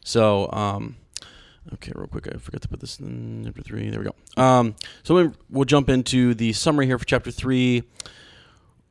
So 0.03 0.51
um, 0.53 0.97
Okay, 1.75 1.93
real 1.95 2.07
quick, 2.07 2.27
I 2.27 2.39
forgot 2.39 2.63
to 2.63 2.69
put 2.69 2.81
this 2.81 2.99
in 2.99 3.43
chapter 3.45 3.63
three. 3.63 3.91
There 3.91 4.01
we 4.01 4.07
go. 4.07 4.43
Um, 4.43 4.75
so 5.03 5.33
we'll 5.51 5.65
jump 5.65 5.89
into 5.89 6.35
the 6.35 6.53
summary 6.53 6.87
here 6.87 6.99
for 6.99 7.05
chapter 7.05 7.31
three. 7.31 7.83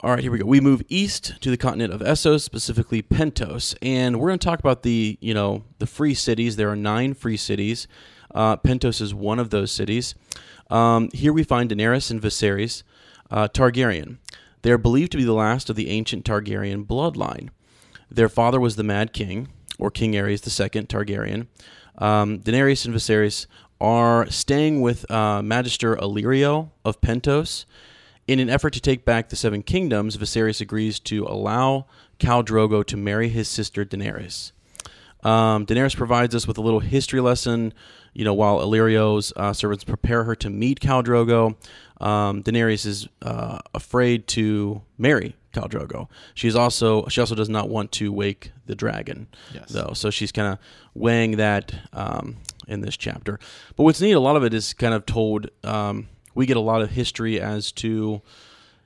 All 0.01 0.11
right, 0.11 0.19
here 0.21 0.31
we 0.31 0.37
go. 0.37 0.45
We 0.45 0.61
move 0.61 0.81
east 0.87 1.41
to 1.41 1.49
the 1.49 1.57
continent 1.57 1.93
of 1.93 1.99
Essos, 2.01 2.41
specifically 2.41 3.01
Pentos, 3.01 3.75
and 3.81 4.19
we're 4.19 4.29
going 4.29 4.39
to 4.39 4.45
talk 4.45 4.59
about 4.59 4.83
the 4.83 5.17
you 5.19 5.33
know 5.33 5.65
the 5.79 5.87
free 5.87 6.13
cities. 6.13 6.55
There 6.55 6.69
are 6.69 6.75
nine 6.75 7.15
free 7.15 7.37
cities. 7.37 7.87
Uh, 8.33 8.55
Pentos 8.57 9.01
is 9.01 9.13
one 9.13 9.39
of 9.39 9.49
those 9.49 9.71
cities. 9.71 10.15
Um, 10.69 11.09
here 11.13 11.33
we 11.33 11.43
find 11.43 11.69
Daenerys 11.69 12.11
and 12.11 12.21
Viserys 12.21 12.83
uh, 13.31 13.47
Targaryen. 13.47 14.17
They 14.61 14.71
are 14.71 14.77
believed 14.77 15.11
to 15.13 15.17
be 15.17 15.23
the 15.23 15.33
last 15.33 15.69
of 15.69 15.75
the 15.75 15.89
ancient 15.89 16.23
Targaryen 16.25 16.85
bloodline. 16.85 17.49
Their 18.11 18.29
father 18.29 18.59
was 18.59 18.75
the 18.75 18.83
Mad 18.83 19.13
King, 19.13 19.49
or 19.77 19.89
King 19.89 20.13
Aerys 20.13 20.45
II 20.47 20.83
Targaryen. 20.83 21.47
Um, 21.99 22.39
Daenerys 22.39 22.85
and 22.85 22.95
Viserys 22.95 23.45
are 23.79 24.29
staying 24.29 24.81
with 24.81 25.09
uh, 25.11 25.41
Magister 25.41 25.95
Illyrio 25.95 26.71
of 26.83 26.99
Pentos. 27.01 27.65
In 28.27 28.39
an 28.39 28.49
effort 28.49 28.73
to 28.73 28.81
take 28.81 29.05
back 29.05 29.29
the 29.29 29.35
Seven 29.35 29.63
Kingdoms, 29.63 30.17
Viserys 30.17 30.61
agrees 30.61 30.99
to 31.01 31.25
allow 31.25 31.85
Khal 32.19 32.43
Drogo 32.43 32.85
to 32.85 32.97
marry 32.97 33.29
his 33.29 33.47
sister 33.47 33.85
Daenerys. 33.85 34.51
Um, 35.23 35.65
Daenerys 35.65 35.95
provides 35.95 36.33
us 36.35 36.47
with 36.47 36.57
a 36.57 36.61
little 36.61 36.79
history 36.79 37.19
lesson, 37.19 37.73
you 38.13 38.23
know, 38.23 38.33
while 38.33 38.59
Illyrio's 38.59 39.33
uh, 39.35 39.53
servants 39.53 39.83
prepare 39.83 40.23
her 40.23 40.35
to 40.35 40.49
meet 40.49 40.79
Khal 40.79 41.03
Drogo. 41.03 41.55
Um, 42.03 42.43
Daenerys 42.43 42.85
is 42.85 43.07
uh, 43.21 43.59
afraid 43.73 44.27
to 44.27 44.81
marry 44.97 45.35
Khal 45.53 45.69
Drogo. 45.69 46.07
She's 46.35 46.55
also 46.55 47.07
she 47.07 47.19
also 47.21 47.35
does 47.35 47.49
not 47.49 47.69
want 47.69 47.91
to 47.93 48.11
wake 48.11 48.51
the 48.65 48.75
dragon, 48.75 49.27
Yes. 49.53 49.69
though. 49.69 49.91
So 49.93 50.09
she's 50.09 50.31
kind 50.31 50.53
of 50.53 50.59
weighing 50.93 51.37
that 51.37 51.73
um, 51.93 52.37
in 52.67 52.81
this 52.81 52.95
chapter. 52.97 53.39
But 53.75 53.83
what's 53.83 53.99
neat, 54.01 54.11
a 54.13 54.19
lot 54.19 54.35
of 54.35 54.43
it 54.43 54.53
is 54.53 54.73
kind 54.73 54.93
of 54.93 55.05
told. 55.05 55.49
Um, 55.63 56.07
we 56.35 56.45
get 56.45 56.57
a 56.57 56.61
lot 56.61 56.81
of 56.81 56.91
history 56.91 57.41
as 57.41 57.71
to 57.73 58.21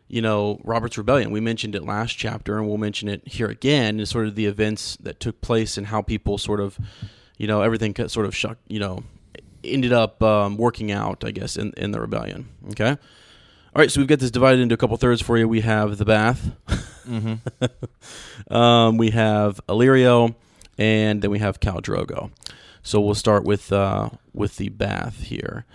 you 0.09 0.21
know, 0.21 0.59
Robert's 0.63 0.97
Rebellion. 0.97 1.31
We 1.31 1.39
mentioned 1.39 1.73
it 1.75 1.83
last 1.83 2.13
chapter, 2.17 2.57
and 2.59 2.67
we'll 2.67 2.77
mention 2.77 3.09
it 3.09 3.27
here 3.27 3.47
again. 3.47 3.99
Is 3.99 4.09
sort 4.09 4.27
of 4.27 4.35
the 4.35 4.45
events 4.45 4.95
that 5.01 5.19
took 5.19 5.41
place 5.41 5.75
and 5.77 5.87
how 5.87 6.01
people 6.03 6.37
sort 6.37 6.59
of, 6.59 6.77
you 7.37 7.47
know, 7.47 7.61
everything 7.61 7.95
sort 8.09 8.25
of 8.27 8.35
shocked, 8.35 8.61
you 8.67 8.79
know, 8.79 9.03
ended 9.63 9.91
up 9.91 10.21
um, 10.21 10.57
working 10.57 10.91
out, 10.91 11.23
I 11.23 11.31
guess, 11.31 11.57
in, 11.57 11.73
in 11.77 11.91
the 11.91 11.99
rebellion. 12.01 12.49
Okay. 12.71 12.97
All 13.75 13.79
right, 13.79 13.89
so 13.91 13.99
we've 14.01 14.07
got 14.07 14.19
this 14.19 14.29
divided 14.29 14.61
into 14.61 14.75
a 14.75 14.77
couple 14.77 14.95
thirds 14.97 15.19
for 15.21 15.35
you. 15.37 15.47
We 15.47 15.61
have 15.61 15.97
the 15.97 16.05
Bath, 16.05 16.51
um, 18.51 18.97
we 18.97 19.09
have 19.09 19.59
Illyrio, 19.67 20.35
and 20.77 21.21
then 21.23 21.31
we 21.31 21.39
have 21.39 21.59
Khal 21.59 21.81
Drogo. 21.81 22.29
So 22.83 23.01
we'll 23.01 23.15
start 23.15 23.43
with 23.45 23.71
uh, 23.73 24.09
with 24.33 24.57
the 24.57 24.69
Bath 24.69 25.21
here, 25.23 25.65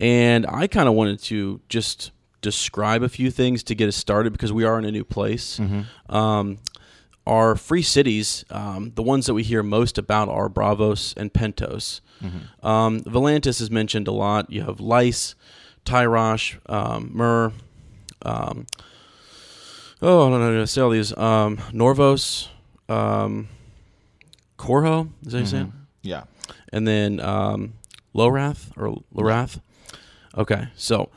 and 0.00 0.46
I 0.46 0.66
kind 0.66 0.88
of 0.88 0.94
wanted 0.94 1.18
to 1.24 1.60
just 1.68 2.10
describe 2.40 3.02
a 3.02 3.08
few 3.10 3.30
things 3.30 3.62
to 3.64 3.74
get 3.74 3.86
us 3.86 3.96
started 3.96 4.32
because 4.32 4.52
we 4.52 4.64
are 4.64 4.78
in 4.78 4.84
a 4.86 4.90
new 4.90 5.04
place. 5.04 5.60
Um, 6.08 6.58
our 7.26 7.54
free 7.54 7.82
cities, 7.82 8.44
um, 8.50 8.92
the 8.94 9.02
ones 9.02 9.26
that 9.26 9.34
we 9.34 9.42
hear 9.42 9.62
most 9.62 9.98
about 9.98 10.28
are 10.28 10.48
Braavos 10.48 11.14
and 11.18 11.32
Pentos. 11.32 12.00
Um, 12.62 13.00
Volantis 13.00 13.60
is 13.60 13.70
mentioned 13.70 14.08
a 14.08 14.12
lot. 14.12 14.50
You 14.50 14.62
have 14.62 14.80
Lys, 14.80 15.34
Tyrosh, 15.84 16.58
um, 16.70 17.10
Myr. 17.14 17.52
Um, 18.22 18.66
oh, 20.00 20.26
I 20.26 20.30
don't 20.30 20.40
know 20.40 20.52
how 20.52 20.60
to 20.60 20.66
say 20.66 20.80
all 20.80 20.90
these. 20.90 21.16
Um, 21.16 21.56
Norvos, 21.72 22.48
um, 22.88 23.48
Korho, 24.58 25.08
is 25.26 25.32
that 25.32 25.38
how 25.38 25.40
you 25.40 25.46
say 25.46 25.60
it? 25.60 25.66
Yeah. 26.02 26.24
and 26.72 26.86
then 26.86 27.20
um, 27.20 27.74
Lorath 28.14 28.70
or 28.76 29.02
Lorath. 29.14 29.60
Okay, 30.36 30.68
so 30.76 31.10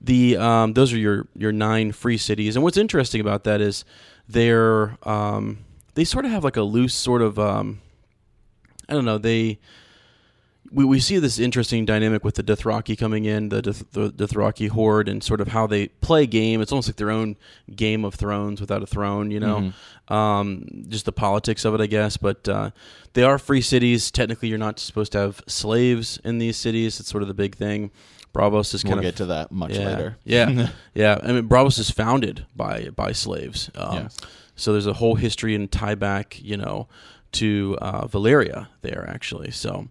the 0.00 0.36
um, 0.36 0.72
those 0.74 0.92
are 0.92 0.98
your 0.98 1.26
your 1.36 1.52
nine 1.52 1.92
free 1.92 2.16
cities, 2.18 2.56
and 2.56 2.62
what's 2.62 2.76
interesting 2.76 3.20
about 3.20 3.44
that 3.44 3.60
is 3.60 3.84
they're 4.28 4.96
um, 5.02 5.58
they 5.94 6.04
sort 6.04 6.24
of 6.24 6.30
have 6.30 6.44
like 6.44 6.56
a 6.56 6.62
loose 6.62 6.94
sort 6.94 7.22
of 7.22 7.38
um, 7.38 7.80
I 8.88 8.94
don't 8.94 9.04
know 9.04 9.18
they. 9.18 9.58
We, 10.72 10.84
we 10.84 11.00
see 11.00 11.18
this 11.18 11.38
interesting 11.38 11.84
dynamic 11.84 12.24
with 12.24 12.36
the 12.36 12.42
Dothraki 12.42 12.96
coming 12.98 13.24
in, 13.24 13.50
the, 13.50 13.60
the 13.92 14.10
Dothraki 14.10 14.68
horde, 14.68 15.08
and 15.08 15.22
sort 15.22 15.40
of 15.40 15.48
how 15.48 15.66
they 15.66 15.88
play 15.88 16.26
game. 16.26 16.60
It's 16.60 16.72
almost 16.72 16.88
like 16.88 16.96
their 16.96 17.10
own 17.10 17.36
Game 17.74 18.04
of 18.04 18.14
Thrones 18.14 18.60
without 18.60 18.82
a 18.82 18.86
throne, 18.86 19.30
you 19.30 19.40
know? 19.40 19.72
Um, 20.08 20.84
just 20.88 21.04
the 21.04 21.12
politics 21.12 21.64
of 21.64 21.74
it, 21.74 21.80
I 21.80 21.86
guess. 21.86 22.16
But 22.16 22.48
uh, 22.48 22.70
they 23.12 23.22
are 23.22 23.38
free 23.38 23.60
cities. 23.60 24.10
Technically, 24.10 24.48
you're 24.48 24.58
not 24.58 24.78
supposed 24.78 25.12
to 25.12 25.18
have 25.18 25.42
slaves 25.46 26.18
in 26.24 26.38
these 26.38 26.56
cities. 26.56 27.00
It's 27.00 27.08
sort 27.08 27.22
of 27.22 27.28
the 27.28 27.34
big 27.34 27.56
thing. 27.56 27.90
Braavos 28.34 28.72
is 28.74 28.82
kind 28.82 28.94
We'll 28.94 29.00
of 29.00 29.04
get 29.04 29.16
to 29.16 29.26
that 29.26 29.52
much 29.52 29.72
yeah, 29.72 29.86
later. 29.86 30.16
Yeah, 30.24 30.68
yeah. 30.94 31.18
I 31.22 31.32
mean, 31.32 31.48
Braavos 31.48 31.78
is 31.78 31.90
founded 31.90 32.46
by 32.56 32.88
by 32.96 33.12
slaves. 33.12 33.70
Um, 33.74 33.94
Yes. 33.94 34.16
So 34.54 34.72
there's 34.72 34.86
a 34.86 34.92
whole 34.92 35.14
history 35.14 35.54
and 35.54 35.70
tie 35.70 35.94
back, 35.94 36.40
you 36.42 36.56
know, 36.56 36.88
to 37.32 37.76
uh, 37.80 38.06
Valyria 38.06 38.68
there 38.82 39.08
actually. 39.08 39.50
So, 39.50 39.88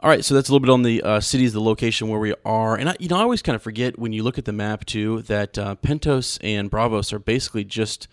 all 0.00 0.10
right. 0.10 0.24
So 0.24 0.34
that's 0.34 0.48
a 0.48 0.52
little 0.52 0.64
bit 0.64 0.72
on 0.72 0.82
the 0.82 1.02
uh, 1.02 1.20
cities, 1.20 1.52
the 1.52 1.60
location 1.60 2.08
where 2.08 2.20
we 2.20 2.34
are, 2.44 2.76
and 2.76 2.90
I, 2.90 2.96
you 3.00 3.08
know, 3.08 3.16
I 3.16 3.22
always 3.22 3.42
kind 3.42 3.56
of 3.56 3.62
forget 3.62 3.98
when 3.98 4.12
you 4.12 4.22
look 4.22 4.38
at 4.38 4.44
the 4.44 4.52
map 4.52 4.84
too 4.84 5.22
that 5.22 5.58
uh, 5.58 5.76
Pentos 5.76 6.38
and 6.42 6.70
Braavos 6.70 7.12
are 7.12 7.18
basically 7.18 7.64
just 7.64 8.08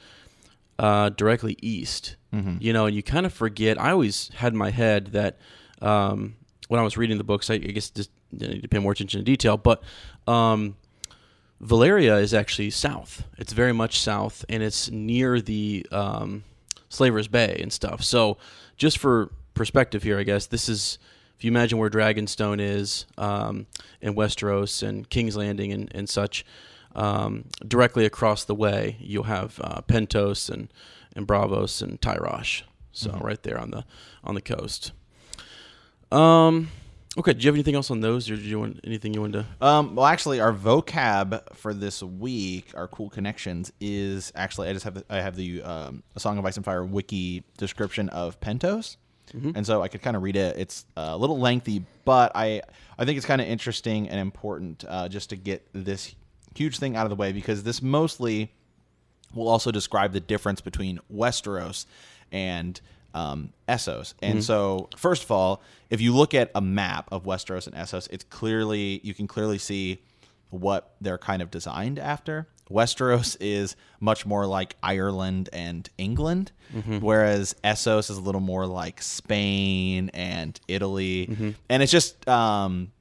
uh, 0.80 1.10
directly 1.10 1.58
east. 1.62 2.16
You 2.60 2.74
know, 2.74 2.86
and 2.88 2.96
you 2.96 3.04
kind 3.04 3.26
of 3.26 3.34
forget. 3.34 3.80
I 3.80 3.92
always 3.92 4.30
had 4.36 4.54
in 4.54 4.58
my 4.58 4.72
head 4.72 5.08
that 5.08 5.38
um, 5.82 6.36
when 6.68 6.80
I 6.80 6.84
was 6.84 6.98
reading 6.98 7.18
the 7.18 7.24
books, 7.24 7.50
I, 7.50 7.56
I 7.56 7.58
guess 7.58 7.90
just 7.90 8.10
didn't 8.36 8.56
need 8.56 8.62
to 8.64 8.68
pay 8.68 8.80
more 8.80 8.92
attention 8.94 9.20
to 9.20 9.24
detail, 9.24 9.58
but 9.58 9.84
um, 10.26 10.76
Valyria 11.62 12.22
is 12.22 12.34
actually 12.34 12.72
south. 12.72 13.24
It's 13.38 13.54
very 13.54 13.74
much 13.74 14.00
south, 14.00 14.44
and 14.50 14.64
it's 14.64 14.90
near 14.90 15.42
the 15.42 15.86
um, 15.92 16.44
Slaver's 16.90 17.28
Bay 17.28 17.60
and 17.62 17.72
stuff. 17.72 18.04
So, 18.04 18.38
just 18.78 18.98
for 18.98 19.32
perspective 19.54 20.02
here, 20.04 20.18
I 20.20 20.24
guess 20.24 20.48
this 20.48 20.68
is 20.68 20.98
if 21.44 21.46
you 21.46 21.52
imagine 21.52 21.78
where 21.78 21.90
Dragonstone 21.90 22.62
is 22.62 23.06
um, 23.18 23.68
in 24.00 24.16
Westeros 24.16 24.82
and 24.82 25.10
King's 25.10 25.36
Landing 25.36 25.74
and, 25.74 25.92
and 25.94 26.08
such. 26.08 26.46
Um, 26.96 27.50
directly 27.68 28.06
across 28.06 28.46
the 28.46 28.56
way, 28.56 28.96
you'll 29.02 29.24
have 29.24 29.60
uh, 29.62 29.82
Pentos 29.82 30.50
and, 30.50 30.72
and 31.18 31.28
Braavos 31.28 31.82
and 31.82 32.00
Tyrosh. 32.00 32.62
So 32.94 33.20
right 33.22 33.44
there 33.44 33.60
on 33.60 33.72
the 33.72 33.84
on 34.24 34.36
the 34.36 34.42
coast. 34.42 34.94
Um, 36.14 36.70
okay. 37.18 37.34
Do 37.34 37.42
you 37.42 37.50
have 37.50 37.56
anything 37.56 37.76
else 37.76 37.92
on 37.92 38.00
those, 38.00 38.32
or 38.32 38.38
do 38.38 38.42
you 38.42 38.60
want 38.62 38.80
anything 38.86 39.14
you 39.14 39.20
wanted 39.20 39.46
to? 39.60 39.68
Um, 39.68 39.96
well, 39.96 40.06
actually, 40.06 40.40
our 40.40 40.54
vocab 40.54 41.58
for 41.58 41.74
this 41.74 42.02
week, 42.02 42.72
our 42.74 42.88
cool 42.88 43.10
connections, 43.10 43.74
is 43.82 44.32
actually 44.34 44.70
I 44.70 44.74
just 44.74 44.86
have 44.86 44.94
the, 44.94 45.04
I 45.10 45.18
have 45.18 45.36
the 45.36 45.62
um, 45.62 46.04
a 46.16 46.22
Song 46.22 46.38
of 46.38 46.46
Ice 46.46 46.56
and 46.56 46.64
Fire 46.64 46.86
wiki 46.86 47.44
description 47.58 48.08
of 48.08 48.40
Pentos, 48.40 48.96
and 49.34 49.66
so 49.66 49.82
I 49.82 49.88
could 49.88 50.02
kind 50.02 50.16
of 50.16 50.24
read 50.24 50.36
it. 50.36 50.58
It's 50.58 50.86
a 50.96 51.18
little 51.18 51.40
lengthy, 51.40 51.86
but 52.06 52.32
I 52.36 52.62
I 52.98 53.06
think 53.06 53.18
it's 53.18 53.26
kind 53.26 53.42
of 53.42 53.48
interesting 53.48 54.10
and 54.10 54.20
important 54.20 54.86
uh, 54.88 55.10
just 55.10 55.30
to 55.32 55.36
get 55.36 55.68
this 55.74 56.16
huge 56.56 56.78
thing 56.78 56.96
out 56.96 57.06
of 57.06 57.10
the 57.10 57.16
way 57.16 57.32
because 57.32 57.64
this 57.64 57.82
mostly 57.82 58.52
will 59.34 59.48
also 59.48 59.72
describe 59.72 60.14
the 60.14 60.20
difference 60.20 60.62
between 60.62 61.00
Westeros 61.12 61.86
and 62.32 62.80
um, 63.14 63.54
Essos. 63.68 64.14
And 64.22 64.44
so, 64.44 64.90
first 64.98 65.24
of 65.24 65.32
all, 65.32 65.62
if 65.90 66.02
you 66.02 66.14
look 66.16 66.34
at 66.34 66.52
a 66.56 66.62
map 66.62 67.08
of 67.12 67.24
Westeros 67.24 67.68
and 67.68 67.76
Essos, 67.76 68.08
it's 68.12 68.24
clearly 68.26 69.02
you 69.04 69.14
can 69.14 69.28
clearly 69.28 69.58
see 69.58 70.02
what 70.50 70.96
they're 71.02 71.18
kind 71.18 71.42
of 71.42 71.50
designed 71.52 72.00
after. 72.00 72.48
Westeros 72.70 73.38
is 73.40 73.76
much 74.00 74.26
more 74.26 74.46
like 74.46 74.76
Ireland 74.82 75.50
and 75.54 75.90
England, 75.98 76.52
whereas 77.00 77.56
Essos 77.64 78.10
is 78.10 78.18
a 78.18 78.22
little 78.22 78.42
more 78.42 78.66
like 78.66 79.02
Spain 79.02 80.10
and 80.14 80.60
Italy. 80.68 81.56
And 81.70 81.84
it's 81.84 81.92
just 81.92 82.28
um, 82.28 82.92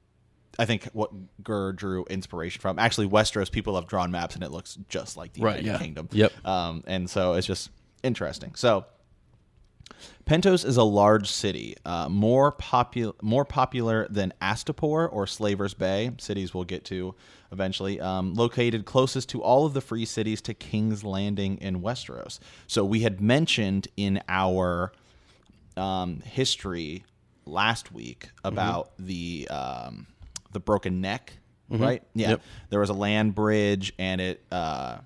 I 0.59 0.65
think 0.65 0.85
what 0.93 1.11
Gur 1.43 1.73
drew 1.73 2.05
inspiration 2.05 2.61
from. 2.61 2.77
Actually, 2.77 3.07
Westeros 3.07 3.51
people 3.51 3.75
have 3.75 3.87
drawn 3.87 4.11
maps 4.11 4.35
and 4.35 4.43
it 4.43 4.51
looks 4.51 4.77
just 4.89 5.17
like 5.17 5.33
the 5.33 5.41
Right, 5.41 5.57
United 5.61 5.71
yeah. 5.71 5.77
Kingdom. 5.77 6.09
Yep. 6.11 6.45
Um, 6.45 6.83
and 6.85 7.09
so 7.09 7.33
it's 7.33 7.47
just 7.47 7.71
interesting. 8.03 8.53
So 8.55 8.85
Pentos 10.25 10.65
is 10.65 10.77
a 10.77 10.83
large 10.83 11.29
city, 11.29 11.75
uh, 11.85 12.07
more 12.09 12.51
popular 12.51 13.13
more 13.21 13.45
popular 13.45 14.07
than 14.09 14.33
Astapor 14.41 15.11
or 15.11 15.27
Slavers 15.27 15.73
Bay, 15.73 16.11
cities 16.17 16.53
we'll 16.53 16.63
get 16.63 16.85
to 16.85 17.15
eventually. 17.53 18.01
Um, 18.01 18.33
located 18.33 18.83
closest 18.83 19.29
to 19.29 19.41
all 19.41 19.65
of 19.65 19.73
the 19.73 19.79
free 19.79 20.03
cities 20.03 20.41
to 20.41 20.53
King's 20.53 21.05
Landing 21.05 21.57
in 21.59 21.81
Westeros. 21.81 22.39
So 22.67 22.83
we 22.83 22.99
had 23.01 23.21
mentioned 23.21 23.87
in 23.95 24.21
our 24.27 24.91
um, 25.77 26.19
history 26.21 27.05
last 27.45 27.91
week 27.93 28.29
about 28.43 28.91
the 28.99 29.47
um, 29.49 30.07
the 30.51 30.59
broken 30.59 30.99
neck, 30.99 31.33
right? 31.69 32.03
Yeah, 32.13 32.29
Yep. 32.31 32.41
there 32.69 32.79
was 32.81 32.89
a 32.89 32.93
land 32.93 33.33
bridge, 33.35 33.93
and 33.97 34.19
it 34.19 34.43
uh, 34.51 34.97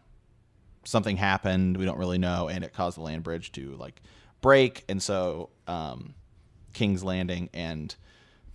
something 0.83 1.17
happened. 1.17 1.77
We 1.77 1.85
don't 1.85 1.97
really 1.99 2.17
know, 2.17 2.49
and 2.49 2.63
it 2.63 2.73
caused 2.73 2.97
the 2.97 3.01
land 3.01 3.23
bridge 3.23 3.51
to 3.53 3.75
like 3.75 4.01
break, 4.41 4.83
and 4.89 5.01
so 5.01 5.49
um, 5.67 6.13
King's 6.73 7.03
Landing 7.03 7.49
and 7.53 7.95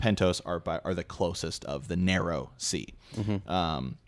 Pentos 0.03 0.41
are 0.45 0.59
by, 0.59 0.81
are 0.85 0.95
the 0.95 1.05
closest 1.05 1.65
of 1.67 1.87
the 1.89 1.97
narrow 1.97 2.51
sea. 2.59 2.89
Um, 3.47 3.99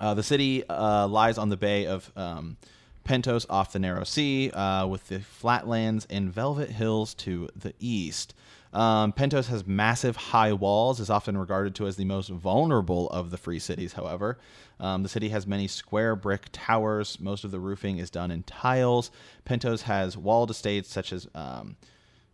uh, 0.00 0.14
the 0.14 0.22
city 0.22 0.66
uh, 0.68 1.06
lies 1.06 1.36
on 1.38 1.50
the 1.50 1.56
bay 1.56 1.86
of 1.86 2.10
um, 2.16 2.56
Pentos 3.04 3.44
off 3.50 3.72
the 3.72 3.78
narrow 3.78 4.04
sea, 4.04 4.50
uh, 4.50 4.86
with 4.86 5.08
the 5.08 5.20
flatlands 5.20 6.06
and 6.08 6.32
velvet 6.32 6.70
hills 6.70 7.12
to 7.14 7.48
the 7.54 7.74
east. 7.78 8.34
Um, 8.72 9.12
Pentos 9.12 9.46
has 9.48 9.66
massive 9.66 10.16
high 10.16 10.52
walls, 10.52 10.98
is 10.98 11.10
often 11.10 11.36
regarded 11.38 11.74
to 11.76 11.86
as 11.86 11.96
the 11.96 12.04
most 12.06 12.28
vulnerable 12.30 13.08
of 13.10 13.30
the 13.30 13.36
free 13.36 13.60
cities, 13.60 13.92
however. 13.92 14.38
Um, 14.80 15.04
the 15.04 15.08
city 15.08 15.28
has 15.28 15.46
many 15.46 15.68
square 15.68 16.16
brick 16.16 16.46
towers. 16.50 17.20
Most 17.20 17.44
of 17.44 17.52
the 17.52 17.60
roofing 17.60 17.98
is 17.98 18.10
done 18.10 18.32
in 18.32 18.42
tiles. 18.42 19.12
Pentos 19.48 19.82
has 19.82 20.16
walled 20.16 20.50
estates 20.50 20.90
such 20.90 21.12
as 21.12 21.28
um, 21.36 21.76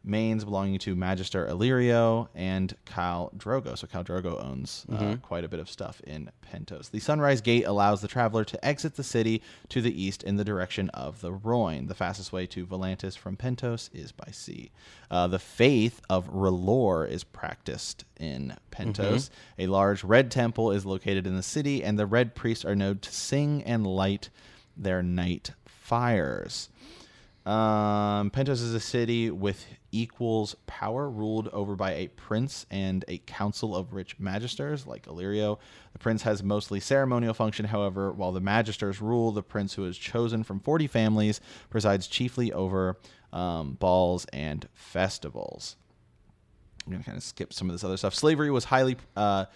mains 0.02 0.44
belonging 0.44 0.78
to 0.78 0.96
Magister 0.96 1.46
Illyrio 1.46 2.28
and 2.34 2.74
Khal 2.86 3.34
Drogo. 3.34 3.76
So 3.76 3.86
Khal 3.86 4.04
Drogo 4.04 4.42
owns 4.42 4.86
uh, 4.90 5.16
quite 5.20 5.44
a 5.44 5.48
bit 5.48 5.60
of 5.60 5.68
stuff 5.68 6.00
in 6.06 6.30
Pentos. 6.50 6.90
The 6.90 7.00
Sunrise 7.00 7.40
Gate 7.40 7.64
allows 7.64 8.00
the 8.00 8.08
traveler 8.08 8.44
to 8.44 8.64
exit 8.64 8.96
the 8.96 9.02
city 9.02 9.42
to 9.68 9.82
the 9.82 10.02
east 10.02 10.22
in 10.22 10.36
the 10.36 10.44
direction 10.44 10.88
of 10.90 11.20
the 11.20 11.32
Rhoyne. 11.32 11.88
The 11.88 11.94
fastest 11.94 12.32
way 12.32 12.46
to 12.46 12.66
Volantis 12.66 13.16
from 13.16 13.36
Pentos 13.36 13.90
is 13.92 14.10
by 14.10 14.30
sea. 14.32 14.70
Uh, 15.10 15.26
the 15.26 15.38
faith 15.38 16.00
of 16.08 16.30
R'hllor 16.30 17.06
is 17.08 17.22
practiced 17.22 18.04
in 18.18 18.56
Pentos. 18.70 19.28
A 19.58 19.66
large 19.66 20.02
red 20.02 20.30
temple 20.30 20.70
is 20.70 20.86
located 20.86 21.26
in 21.26 21.36
the 21.36 21.42
city, 21.42 21.84
and 21.84 21.98
the 21.98 22.06
red 22.06 22.34
priests 22.34 22.64
are 22.64 22.76
known 22.76 22.98
to 23.00 23.12
sing 23.12 23.62
and 23.64 23.86
light 23.86 24.30
their 24.76 25.02
night 25.02 25.50
fires. 25.66 26.70
Um, 27.44 28.30
Pentos 28.30 28.62
is 28.62 28.74
a 28.74 28.80
city 28.80 29.30
with 29.30 29.66
equals 29.92 30.54
power, 30.66 31.10
ruled 31.10 31.48
over 31.48 31.76
by 31.76 31.92
a 31.92 32.08
prince 32.08 32.66
and 32.70 33.04
a 33.08 33.18
council 33.18 33.74
of 33.74 33.92
rich 33.92 34.18
magisters, 34.18 34.86
like 34.86 35.06
Illyrio. 35.06 35.58
The 35.92 35.98
prince 35.98 36.22
has 36.22 36.42
mostly 36.42 36.80
ceremonial 36.80 37.34
function, 37.34 37.66
however, 37.66 38.12
while 38.12 38.32
the 38.32 38.40
magisters 38.40 39.00
rule, 39.00 39.32
the 39.32 39.42
prince, 39.42 39.74
who 39.74 39.84
is 39.84 39.98
chosen 39.98 40.44
from 40.44 40.60
40 40.60 40.86
families, 40.86 41.40
presides 41.70 42.06
chiefly 42.06 42.52
over 42.52 42.96
um, 43.32 43.74
balls 43.74 44.26
and 44.32 44.68
festivals. 44.74 45.76
I'm 46.86 46.92
going 46.92 47.02
to 47.02 47.06
kind 47.06 47.18
of 47.18 47.24
skip 47.24 47.52
some 47.52 47.68
of 47.68 47.74
this 47.74 47.84
other 47.84 47.96
stuff. 47.96 48.14
Slavery 48.14 48.50
was 48.50 48.64
highly. 48.64 48.96
Uh, 49.16 49.46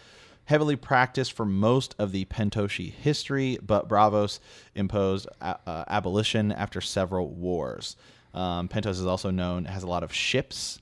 heavily 0.46 0.76
practiced 0.76 1.32
for 1.32 1.46
most 1.46 1.94
of 1.98 2.12
the 2.12 2.24
Pentoshi 2.26 2.92
history, 2.92 3.58
but 3.62 3.88
Braavos 3.88 4.40
imposed 4.74 5.26
a- 5.40 5.58
uh, 5.66 5.84
abolition 5.88 6.52
after 6.52 6.80
several 6.80 7.28
wars. 7.28 7.96
Um, 8.34 8.68
Pentos 8.68 8.92
is 8.92 9.06
also 9.06 9.30
known 9.30 9.64
has 9.64 9.82
a 9.84 9.86
lot 9.86 10.02
of 10.02 10.12
ships 10.12 10.80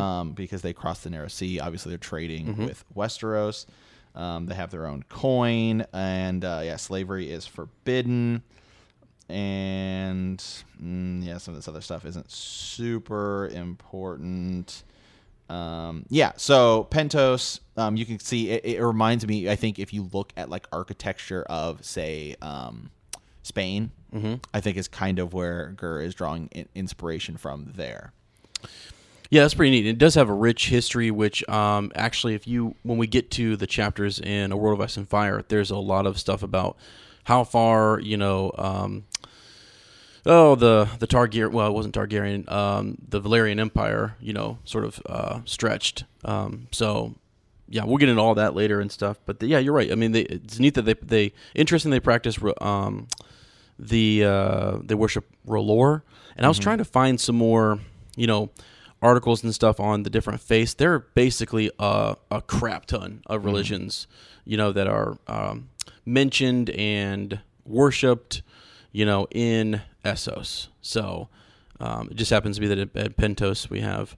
um, 0.00 0.32
because 0.32 0.62
they 0.62 0.72
cross 0.72 1.00
the 1.02 1.10
Narrow 1.10 1.28
Sea. 1.28 1.60
Obviously, 1.60 1.90
they're 1.90 1.98
trading 1.98 2.56
with 2.66 2.84
Westeros. 2.94 3.66
Um, 4.14 4.46
they 4.46 4.54
have 4.54 4.70
their 4.70 4.86
own 4.86 5.04
coin, 5.10 5.84
and 5.92 6.42
uh, 6.44 6.62
yeah, 6.64 6.76
slavery 6.76 7.30
is 7.30 7.46
forbidden. 7.46 8.42
And 9.28 10.38
mm, 10.82 11.24
yeah, 11.24 11.36
some 11.38 11.52
of 11.52 11.58
this 11.58 11.68
other 11.68 11.82
stuff 11.82 12.06
isn't 12.06 12.30
super 12.30 13.48
important. 13.48 14.84
Um, 15.50 16.06
yeah, 16.08 16.32
so 16.36 16.88
Pentos, 16.90 17.60
um, 17.76 17.96
you 17.96 18.06
can 18.06 18.18
see 18.18 18.50
it, 18.50 18.64
it 18.64 18.82
reminds 18.82 19.26
me. 19.26 19.50
I 19.50 19.56
think 19.56 19.78
if 19.78 19.92
you 19.92 20.08
look 20.12 20.32
at 20.36 20.48
like 20.48 20.66
architecture 20.72 21.42
of 21.42 21.84
say 21.84 22.36
um, 22.40 22.90
Spain, 24.18 24.40
I 24.52 24.60
think 24.60 24.76
is 24.76 24.88
kind 24.88 25.18
of 25.18 25.32
where 25.32 25.72
Gur 25.76 26.00
is 26.00 26.14
drawing 26.14 26.48
in- 26.52 26.68
inspiration 26.74 27.36
from 27.36 27.72
there. 27.76 28.12
Yeah, 29.28 29.42
that's 29.42 29.54
pretty 29.54 29.70
neat. 29.70 29.86
It 29.86 29.98
does 29.98 30.14
have 30.14 30.28
a 30.28 30.34
rich 30.34 30.68
history, 30.68 31.10
which 31.10 31.46
um, 31.48 31.90
actually, 31.94 32.34
if 32.34 32.46
you 32.46 32.76
when 32.82 32.96
we 32.98 33.06
get 33.06 33.30
to 33.32 33.56
the 33.56 33.66
chapters 33.66 34.20
in 34.20 34.52
A 34.52 34.56
World 34.56 34.78
of 34.78 34.84
Ice 34.84 34.96
and 34.96 35.08
Fire, 35.08 35.42
there's 35.48 35.70
a 35.70 35.76
lot 35.76 36.06
of 36.06 36.18
stuff 36.18 36.42
about 36.42 36.76
how 37.24 37.42
far 37.42 37.98
you 37.98 38.16
know. 38.16 38.52
Um, 38.56 39.04
oh, 40.24 40.54
the 40.54 40.88
the 41.00 41.08
Targaryen. 41.08 41.50
Well, 41.50 41.66
it 41.66 41.72
wasn't 41.72 41.94
Targaryen. 41.94 42.50
Um, 42.50 42.98
the 43.08 43.20
Valyrian 43.20 43.58
Empire, 43.58 44.14
you 44.20 44.32
know, 44.32 44.58
sort 44.64 44.84
of 44.84 45.02
uh, 45.06 45.40
stretched. 45.44 46.04
Um, 46.24 46.68
so. 46.72 47.14
Yeah, 47.68 47.82
we'll 47.84 47.96
get 47.96 48.08
into 48.08 48.22
all 48.22 48.36
that 48.36 48.54
later 48.54 48.80
and 48.80 48.92
stuff, 48.92 49.18
but 49.26 49.40
the, 49.40 49.48
yeah, 49.48 49.58
you're 49.58 49.72
right. 49.72 49.90
I 49.90 49.96
mean, 49.96 50.12
they, 50.12 50.20
it's 50.20 50.60
neat 50.60 50.74
that 50.74 50.82
they 50.82 50.94
they 50.94 51.32
interesting 51.52 51.90
they 51.90 51.98
practice 51.98 52.38
um, 52.60 53.08
the 53.78 54.24
uh, 54.24 54.78
they 54.82 54.94
worship 54.94 55.24
R'hllor, 55.46 56.02
and 56.36 56.46
I 56.46 56.48
was 56.48 56.58
trying 56.58 56.78
to 56.78 56.84
find 56.84 57.20
some 57.20 57.36
more, 57.36 57.78
you 58.16 58.26
know, 58.26 58.50
articles 59.02 59.42
and 59.44 59.54
stuff 59.54 59.78
on 59.80 60.02
the 60.02 60.10
different 60.10 60.40
faiths. 60.40 60.74
There 60.74 60.94
are 60.94 60.98
basically 61.14 61.70
a, 61.78 62.16
a 62.30 62.42
crap 62.42 62.86
ton 62.86 63.22
of 63.26 63.44
religions, 63.44 64.06
you 64.44 64.56
know, 64.56 64.72
that 64.72 64.86
are 64.86 65.18
um, 65.26 65.68
mentioned 66.04 66.70
and 66.70 67.40
worshipped, 67.64 68.42
you 68.92 69.04
know, 69.04 69.26
in 69.30 69.82
Essos. 70.04 70.68
So 70.80 71.28
um, 71.80 72.08
it 72.10 72.16
just 72.16 72.30
happens 72.30 72.56
to 72.56 72.60
be 72.60 72.68
that 72.68 72.78
at, 72.78 72.96
at 72.96 73.16
Pentos 73.16 73.68
we 73.68 73.80
have 73.80 74.16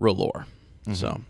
R'hllor. 0.00 0.46
So. 0.94 1.20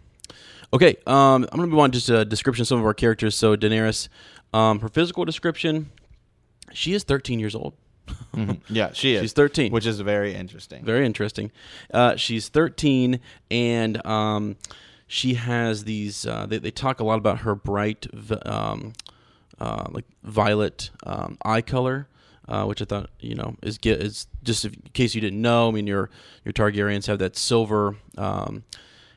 Okay, 0.75 0.97
um, 1.07 1.47
I'm 1.53 1.59
gonna 1.59 1.67
move 1.67 1.81
on 1.81 1.91
to 1.91 1.99
just 1.99 2.09
a 2.09 2.25
description 2.25 2.63
of 2.63 2.69
some 2.69 2.79
of 2.79 2.87
our 2.87 2.95
characters. 2.95 3.37
So 3.37 3.57
Daenerys, 3.57 4.09
um, 4.55 4.81
her 4.81 4.89
physical 4.89 5.27
description, 5.27 5.91
she 6.73 6.93
is 6.95 7.05
13 7.05 7.39
years 7.39 7.55
old. 7.55 7.75
Yeah, 8.69 8.93
she 8.93 9.15
is. 9.15 9.23
She's 9.23 9.33
13. 9.33 9.73
which 9.73 9.87
is 9.87 10.01
very 10.01 10.35
interesting. 10.35 10.85
Very 10.85 11.07
interesting. 11.07 11.51
Uh, 11.93 12.17
she's 12.17 12.49
13, 12.49 13.21
and 13.51 14.05
um, 14.07 14.57
she 15.07 15.35
has 15.35 15.85
these. 15.85 16.27
Uh, 16.27 16.47
they, 16.47 16.59
they 16.59 16.71
talk 16.71 17.01
a 17.01 17.05
lot 17.05 17.19
about 17.19 17.39
her 17.41 17.55
bright, 17.55 18.07
um, 18.47 18.93
uh, 19.61 19.87
like 19.91 20.05
violet 20.25 20.91
um, 21.07 21.39
eye 21.45 21.63
color, 21.63 22.09
uh, 22.49 22.65
which 22.65 22.83
I 22.83 22.85
thought 22.85 23.11
you 23.21 23.35
know 23.35 23.57
is 23.63 23.79
get 23.79 24.03
is 24.03 24.27
just 24.43 24.65
if, 24.65 24.75
in 24.75 24.83
case 24.93 25.15
you 25.15 25.21
didn't 25.21 25.41
know. 25.41 25.69
I 25.69 25.71
mean, 25.71 25.87
your 25.87 26.11
your 26.45 26.53
Targaryens 26.53 27.07
have 27.07 27.19
that 27.21 27.37
silver 27.37 27.97
um, 28.19 28.65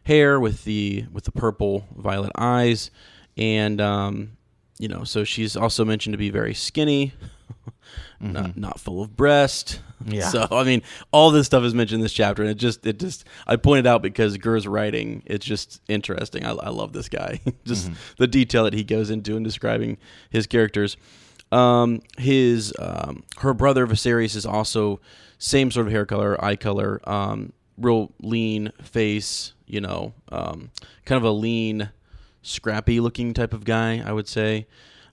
hair 0.04 0.40
with 0.40 0.64
the 0.66 1.06
with 1.12 1.24
the 1.24 1.32
purple 1.32 1.86
violet 1.96 2.32
eyes, 2.38 2.92
and 3.38 3.82
um, 3.82 4.38
you 4.78 4.88
know, 4.88 5.04
so 5.04 5.24
she's 5.24 5.56
also 5.58 5.84
mentioned 5.86 6.14
to 6.14 6.18
be 6.18 6.30
very 6.30 6.54
skinny. 6.54 7.14
Not, 8.20 8.58
not 8.58 8.80
full 8.80 9.02
of 9.02 9.16
breast. 9.16 9.80
Yeah. 10.08 10.28
So 10.30 10.48
I 10.52 10.64
mean, 10.66 10.84
all 11.12 11.32
this 11.32 11.48
stuff 11.48 11.64
is 11.64 11.74
mentioned 11.74 12.00
in 12.00 12.04
this 12.04 12.14
chapter, 12.14 12.44
and 12.44 12.52
it 12.52 12.56
just 12.56 12.86
it 12.86 13.00
just 13.00 13.26
I 13.48 13.56
pointed 13.56 13.88
out 13.88 14.02
because 14.04 14.38
Gur's 14.38 14.68
writing, 14.68 15.24
it's 15.26 15.46
just 15.46 15.82
interesting. 15.88 16.46
I, 16.46 16.52
I 16.52 16.70
love 16.70 16.92
this 16.94 17.10
guy, 17.10 17.40
just 17.66 17.90
the 18.18 18.28
detail 18.28 18.66
that 18.66 18.74
he 18.74 18.84
goes 18.84 19.10
into 19.10 19.36
in 19.38 19.42
describing 19.44 19.98
his 20.30 20.48
characters. 20.48 20.98
Um, 21.52 22.02
his 22.18 22.74
um, 22.78 23.24
her 23.38 23.54
brother 23.54 23.88
Viserys 23.88 24.36
is 24.36 24.46
also 24.46 25.00
same 25.40 25.72
sort 25.72 25.88
of 25.88 25.94
hair 25.94 26.06
color, 26.06 26.44
eye 26.44 26.58
color, 26.58 27.00
um, 27.10 27.54
real 27.78 28.12
lean 28.22 28.74
face. 28.84 29.54
You 29.66 29.82
know, 29.82 30.14
um, 30.30 30.72
kind 31.06 31.18
of 31.18 31.24
a 31.24 31.32
lean, 31.32 31.90
scrappy 32.44 33.00
looking 33.00 33.34
type 33.34 33.54
of 33.54 33.64
guy. 33.64 34.04
I 34.06 34.12
would 34.12 34.28
say. 34.28 34.68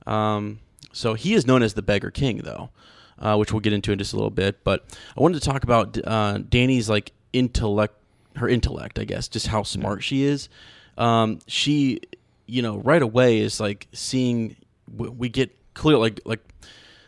Um, 0.07 0.59
so 0.93 1.15
he 1.15 1.35
is 1.35 1.47
known 1.47 1.63
as 1.63 1.75
the 1.75 1.83
Beggar 1.83 2.11
King, 2.11 2.39
though, 2.39 2.71
uh, 3.19 3.37
which 3.37 3.53
we'll 3.53 3.61
get 3.61 3.73
into 3.73 3.93
in 3.93 3.99
just 3.99 4.13
a 4.13 4.17
little 4.17 4.31
bit. 4.31 4.63
But 4.65 4.85
I 5.17 5.21
wanted 5.21 5.41
to 5.41 5.49
talk 5.49 5.65
about 5.65 5.99
uh, 6.05 6.39
Dany's 6.39 6.89
like 6.89 7.13
intellect, 7.33 7.95
her 8.37 8.49
intellect, 8.49 8.99
I 8.99 9.05
guess, 9.05 9.29
just 9.29 9.49
how 9.49 9.63
smart 9.63 10.03
she 10.03 10.25
is. 10.25 10.49
Um, 10.99 11.41
she, 11.47 12.01
you 12.47 12.63
know, 12.63 12.79
right 12.79 13.03
away 13.03 13.41
is 13.41 13.61
like 13.61 13.89
seeing 13.93 14.57
we, 14.95 15.09
we 15.09 15.29
get 15.29 15.57
clear, 15.75 15.97
like 15.97 16.21
like 16.25 16.41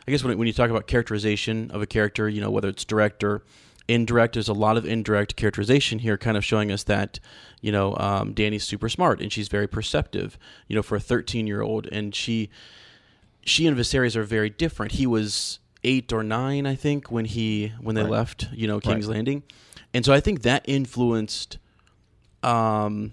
I 0.07 0.11
guess 0.11 0.25
when 0.25 0.37
when 0.38 0.47
you 0.47 0.53
talk 0.53 0.70
about 0.70 0.87
characterization 0.87 1.70
of 1.70 1.83
a 1.83 1.87
character, 1.87 2.29
you 2.29 2.40
know, 2.40 2.51
whether 2.51 2.68
it's 2.68 2.85
direct 2.85 3.23
or 3.25 3.42
indirect, 3.88 4.35
there's 4.35 4.49
a 4.49 4.55
lot 4.55 4.77
of 4.77 4.87
indirect 4.87 5.37
characterization 5.37 5.99
here, 5.99 6.16
kind 6.16 6.37
of 6.37 6.44
showing 6.44 6.73
us 6.73 6.85
that, 6.85 7.20
you 7.61 7.70
know, 7.70 7.97
um, 7.99 8.33
Dany's 8.33 8.64
super 8.64 8.88
smart 8.88 9.20
and 9.20 9.33
she's 9.33 9.49
very 9.49 9.66
perceptive, 9.66 10.38
you 10.68 10.77
know, 10.77 10.83
for 10.83 10.97
a 10.97 11.01
13 11.01 11.47
year 11.47 11.62
old, 11.62 11.87
and 11.92 12.14
she 12.14 12.51
she 13.44 13.66
and 13.66 13.76
Viserys 13.76 14.16
are 14.16 14.24
very 14.24 14.50
different. 14.50 14.92
He 14.92 15.07
was 15.07 15.59
eight 15.83 16.12
or 16.12 16.22
nine, 16.22 16.66
I 16.66 16.74
think, 16.74 17.11
when 17.11 17.24
he 17.26 17.72
when 17.80 17.94
they 17.94 18.02
Right. 18.02 18.11
left, 18.11 18.48
you 18.52 18.66
know, 18.66 18.80
King's 18.80 19.09
Landing, 19.09 19.42
and 19.92 20.04
so 20.04 20.12
I 20.12 20.20
think 20.20 20.42
that 20.42 20.64
influenced 20.66 21.59
um, 22.42 23.12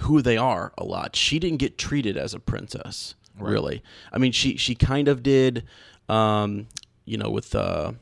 who 0.00 0.22
they 0.22 0.36
are 0.36 0.72
a 0.78 0.84
lot. 0.84 1.16
She 1.16 1.38
didn't 1.38 1.58
get 1.58 1.78
treated 1.78 2.16
as 2.16 2.34
a 2.34 2.38
princess, 2.40 3.14
really. 3.38 3.82
I 4.12 4.18
mean, 4.18 4.32
she 4.32 4.56
she 4.56 4.74
kind 4.74 5.08
of 5.08 5.22
did, 5.22 5.64
um, 6.08 6.66
you 7.04 7.16
know, 7.18 7.30
with. 7.30 7.54
Uh, 7.54 7.92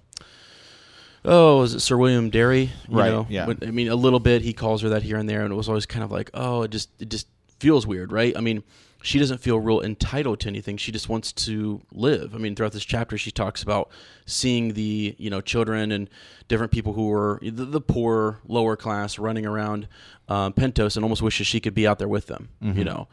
Oh, 1.28 1.62
is 1.62 1.74
it 1.74 1.80
Sir 1.80 1.96
William 1.96 2.30
Darry? 2.30 2.70
You 2.88 2.98
Right, 2.98 3.10
know? 3.10 3.26
yeah. 3.28 3.52
I 3.62 3.70
mean, 3.72 3.88
a 3.88 3.96
little 3.96 4.20
bit. 4.20 4.42
He 4.42 4.52
calls 4.52 4.82
her 4.82 4.90
that 4.90 5.02
here 5.02 5.16
and 5.16 5.28
there, 5.28 5.42
and 5.42 5.52
it 5.52 5.56
was 5.56 5.68
always 5.68 5.84
kind 5.84 6.04
of 6.04 6.12
like, 6.12 6.30
oh, 6.34 6.62
it 6.62 6.70
just 6.70 6.88
it 7.00 7.08
just 7.10 7.26
feels 7.58 7.84
weird, 7.84 8.12
right? 8.12 8.36
I 8.36 8.40
mean, 8.40 8.62
she 9.06 9.20
doesn't 9.20 9.38
feel 9.38 9.60
real 9.60 9.80
entitled 9.80 10.40
to 10.40 10.48
anything. 10.48 10.76
She 10.76 10.90
just 10.90 11.08
wants 11.08 11.30
to 11.32 11.80
live. 11.92 12.34
I 12.34 12.38
mean, 12.38 12.56
throughout 12.56 12.72
this 12.72 12.84
chapter, 12.84 13.16
she 13.16 13.30
talks 13.30 13.62
about 13.62 13.88
seeing 14.26 14.74
the 14.74 15.14
you 15.16 15.30
know 15.30 15.40
children 15.40 15.92
and 15.92 16.10
different 16.48 16.72
people 16.72 16.92
who 16.92 17.08
were 17.08 17.38
the, 17.40 17.64
the 17.64 17.80
poor, 17.80 18.40
lower 18.48 18.74
class, 18.74 19.16
running 19.16 19.46
around 19.46 19.86
um, 20.28 20.52
Pentos, 20.52 20.96
and 20.96 21.04
almost 21.04 21.22
wishes 21.22 21.46
she 21.46 21.60
could 21.60 21.72
be 21.74 21.86
out 21.86 22.00
there 22.00 22.08
with 22.08 22.26
them. 22.26 22.48
Mm-hmm. 22.60 22.78
You 22.78 22.84
know, 22.84 23.08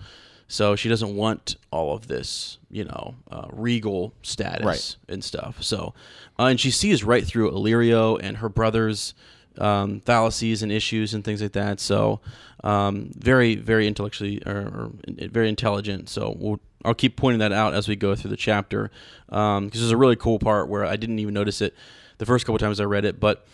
so 0.47 0.75
she 0.75 0.89
doesn't 0.89 1.15
want 1.15 1.57
all 1.69 1.95
of 1.95 2.07
this, 2.07 2.57
you 2.71 2.85
know, 2.85 3.13
uh, 3.29 3.47
regal 3.51 4.15
status 4.23 4.65
Right. 4.65 4.95
and 5.07 5.23
stuff. 5.23 5.61
So, 5.61 5.93
uh, 6.39 6.45
and 6.45 6.59
she 6.59 6.71
sees 6.71 7.03
right 7.03 7.23
through 7.23 7.51
Illyrio 7.51 8.19
and 8.19 8.37
her 8.37 8.49
brothers. 8.49 9.13
Um, 9.57 9.99
fallacies 10.01 10.63
and 10.63 10.71
issues 10.71 11.13
and 11.13 11.23
things 11.23 11.41
like 11.41 11.53
that. 11.53 11.79
So 11.79 12.21
um, 12.63 13.11
very 13.15 13.55
very 13.55 13.87
intellectually 13.87 14.41
or, 14.45 14.57
or 14.57 14.91
very 15.07 15.49
intelligent. 15.49 16.09
So 16.09 16.35
we'll, 16.37 16.59
I'll 16.85 16.93
keep 16.93 17.15
pointing 17.15 17.39
that 17.39 17.51
out 17.51 17.73
as 17.73 17.87
we 17.87 17.95
go 17.95 18.15
through 18.15 18.31
the 18.31 18.37
chapter 18.37 18.91
because 19.27 19.57
um, 19.57 19.69
there's 19.69 19.91
a 19.91 19.97
really 19.97 20.15
cool 20.15 20.39
part 20.39 20.69
where 20.69 20.85
I 20.85 20.95
didn't 20.95 21.19
even 21.19 21.33
notice 21.33 21.61
it 21.61 21.75
the 22.17 22.25
first 22.25 22.45
couple 22.45 22.59
times 22.59 22.79
I 22.79 22.85
read 22.85 23.05
it, 23.05 23.19
but 23.19 23.45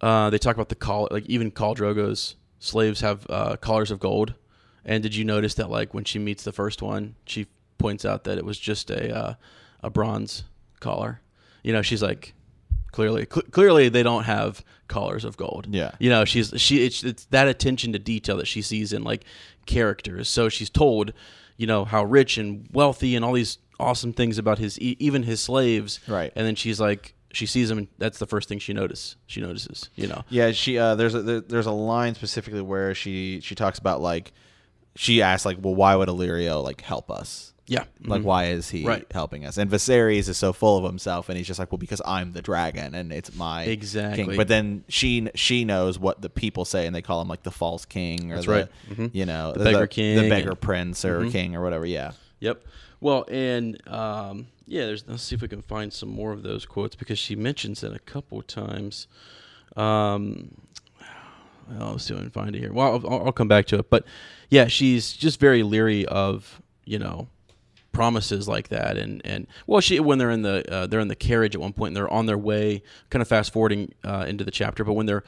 uh, 0.00 0.30
they 0.30 0.38
talk 0.38 0.54
about 0.54 0.68
the 0.68 0.74
call 0.74 1.08
like 1.10 1.26
even 1.26 1.50
Khal 1.50 1.76
Drogo's 1.76 2.36
slaves 2.58 3.00
have 3.00 3.26
uh, 3.28 3.56
collars 3.56 3.90
of 3.90 4.00
gold. 4.00 4.34
And 4.84 5.02
did 5.02 5.14
you 5.14 5.24
notice 5.24 5.54
that 5.54 5.70
like 5.70 5.92
when 5.92 6.04
she 6.04 6.18
meets 6.18 6.44
the 6.44 6.52
first 6.52 6.82
one, 6.82 7.14
she 7.26 7.46
points 7.78 8.04
out 8.04 8.24
that 8.24 8.38
it 8.38 8.44
was 8.44 8.58
just 8.58 8.90
a 8.90 9.16
uh, 9.16 9.34
a 9.82 9.90
bronze 9.90 10.44
collar. 10.80 11.20
You 11.62 11.72
know, 11.72 11.82
she's 11.82 12.02
like 12.02 12.34
clearly 12.92 13.26
cl- 13.30 13.46
clearly 13.50 13.88
they 13.88 14.02
don't 14.02 14.24
have 14.24 14.64
collars 14.88 15.24
of 15.24 15.36
gold. 15.36 15.66
Yeah. 15.70 15.92
You 15.98 16.10
know, 16.10 16.24
she's 16.24 16.52
she 16.56 16.84
it's, 16.84 17.04
it's 17.04 17.26
that 17.26 17.48
attention 17.48 17.92
to 17.92 17.98
detail 17.98 18.36
that 18.38 18.46
she 18.46 18.62
sees 18.62 18.92
in 18.92 19.02
like 19.04 19.24
characters. 19.66 20.28
So 20.28 20.48
she's 20.48 20.70
told, 20.70 21.12
you 21.56 21.66
know, 21.66 21.84
how 21.84 22.04
rich 22.04 22.38
and 22.38 22.68
wealthy 22.72 23.14
and 23.14 23.24
all 23.24 23.32
these 23.32 23.58
awesome 23.78 24.12
things 24.12 24.38
about 24.38 24.58
his 24.58 24.78
even 24.80 25.22
his 25.22 25.40
slaves. 25.40 26.00
Right. 26.08 26.32
And 26.34 26.46
then 26.46 26.54
she's 26.54 26.80
like 26.80 27.14
she 27.32 27.46
sees 27.46 27.68
them 27.68 27.78
and 27.78 27.88
that's 27.98 28.18
the 28.18 28.26
first 28.26 28.48
thing 28.48 28.58
she 28.58 28.72
notices. 28.72 29.16
She 29.26 29.40
notices, 29.40 29.90
you 29.94 30.06
know. 30.06 30.24
Yeah, 30.28 30.52
she 30.52 30.78
uh, 30.78 30.94
there's 30.94 31.14
a 31.14 31.22
there, 31.22 31.40
there's 31.40 31.66
a 31.66 31.72
line 31.72 32.14
specifically 32.14 32.62
where 32.62 32.94
she 32.94 33.40
she 33.40 33.54
talks 33.54 33.78
about 33.78 34.00
like 34.00 34.32
she 34.96 35.22
asks 35.22 35.46
like, 35.46 35.58
well, 35.60 35.74
why 35.74 35.94
would 35.94 36.08
Illyrio 36.08 36.62
like 36.64 36.80
help 36.80 37.10
us? 37.10 37.52
Yeah. 37.68 37.84
Like, 38.02 38.22
Mhm. 38.22 38.24
why 38.24 38.46
is 38.46 38.70
he 38.70 38.84
Right. 38.84 39.06
helping 39.12 39.44
us? 39.44 39.58
And 39.58 39.70
Viserys 39.70 40.28
is 40.28 40.36
so 40.38 40.52
full 40.54 40.78
of 40.78 40.84
himself, 40.84 41.28
and 41.28 41.36
he's 41.36 41.46
just 41.46 41.58
like, 41.60 41.70
well, 41.70 41.78
because 41.78 42.00
I'm 42.06 42.32
the 42.32 42.40
dragon, 42.42 42.94
and 42.94 43.12
it's 43.12 43.34
my 43.36 43.64
Exactly. 43.64 44.24
king. 44.24 44.36
But 44.36 44.48
then 44.48 44.84
she 44.88 45.28
she 45.34 45.64
knows 45.66 45.98
what 45.98 46.22
the 46.22 46.30
people 46.30 46.64
say, 46.64 46.86
and 46.86 46.96
they 46.96 47.02
call 47.02 47.20
him 47.20 47.28
like 47.28 47.42
the 47.42 47.50
false 47.50 47.84
king, 47.84 48.32
or 48.32 48.36
That's 48.36 48.46
the, 48.46 48.52
right. 48.52 48.68
Mhm. 48.90 49.10
You 49.12 49.26
know, 49.26 49.52
The 49.52 49.64
beggar 49.64 49.86
king 49.86 50.16
the 50.16 50.28
beggar 50.28 50.50
and- 50.50 50.60
prince, 50.60 51.04
or 51.04 51.20
Mhm. 51.20 51.30
king, 51.30 51.54
or 51.56 51.62
whatever. 51.62 51.84
Yeah. 51.86 52.12
Yep. 52.40 52.64
Well, 53.00 53.26
and 53.30 53.80
um, 53.86 54.46
yeah, 54.66 54.86
there's. 54.86 55.04
Let's 55.06 55.22
see 55.22 55.34
if 55.36 55.42
we 55.42 55.48
can 55.48 55.62
find 55.62 55.92
some 55.92 56.08
more 56.08 56.32
of 56.32 56.42
those 56.42 56.64
quotes 56.64 56.96
because 56.96 57.18
she 57.18 57.36
mentions 57.36 57.84
it 57.84 57.92
a 57.92 57.98
couple 58.00 58.40
times. 58.42 59.06
Um, 59.76 60.52
let's 61.78 62.04
see 62.04 62.14
if 62.14 62.18
I 62.20 62.22
can 62.22 62.30
find 62.30 62.56
it 62.56 62.58
here. 62.60 62.72
Well, 62.72 63.00
I'll, 63.06 63.26
I'll 63.26 63.32
come 63.32 63.48
back 63.48 63.66
to 63.66 63.78
it, 63.78 63.90
but 63.90 64.04
yeah, 64.48 64.66
she's 64.68 65.12
just 65.12 65.38
very 65.38 65.62
leery 65.62 66.06
of 66.06 66.62
you 66.84 66.98
know 66.98 67.28
promises 67.98 68.46
like 68.48 68.68
that, 68.68 68.96
and 68.96 69.20
and 69.24 69.46
well, 69.66 69.80
she 69.80 69.98
when 69.98 70.18
they're 70.18 70.30
in 70.30 70.42
the 70.42 70.64
uh, 70.72 70.86
they're 70.86 71.00
in 71.00 71.08
the 71.08 71.16
carriage 71.16 71.54
at 71.56 71.60
one 71.60 71.72
point, 71.72 71.88
and 71.90 71.96
they're 71.96 72.12
on 72.12 72.26
their 72.26 72.38
way, 72.38 72.82
kind 73.10 73.20
of 73.22 73.28
fast 73.28 73.52
forwarding 73.52 73.92
uh, 74.04 74.24
into 74.28 74.44
the 74.44 74.50
chapter, 74.52 74.84
but 74.84 74.92
when 74.92 75.06
they're 75.06 75.24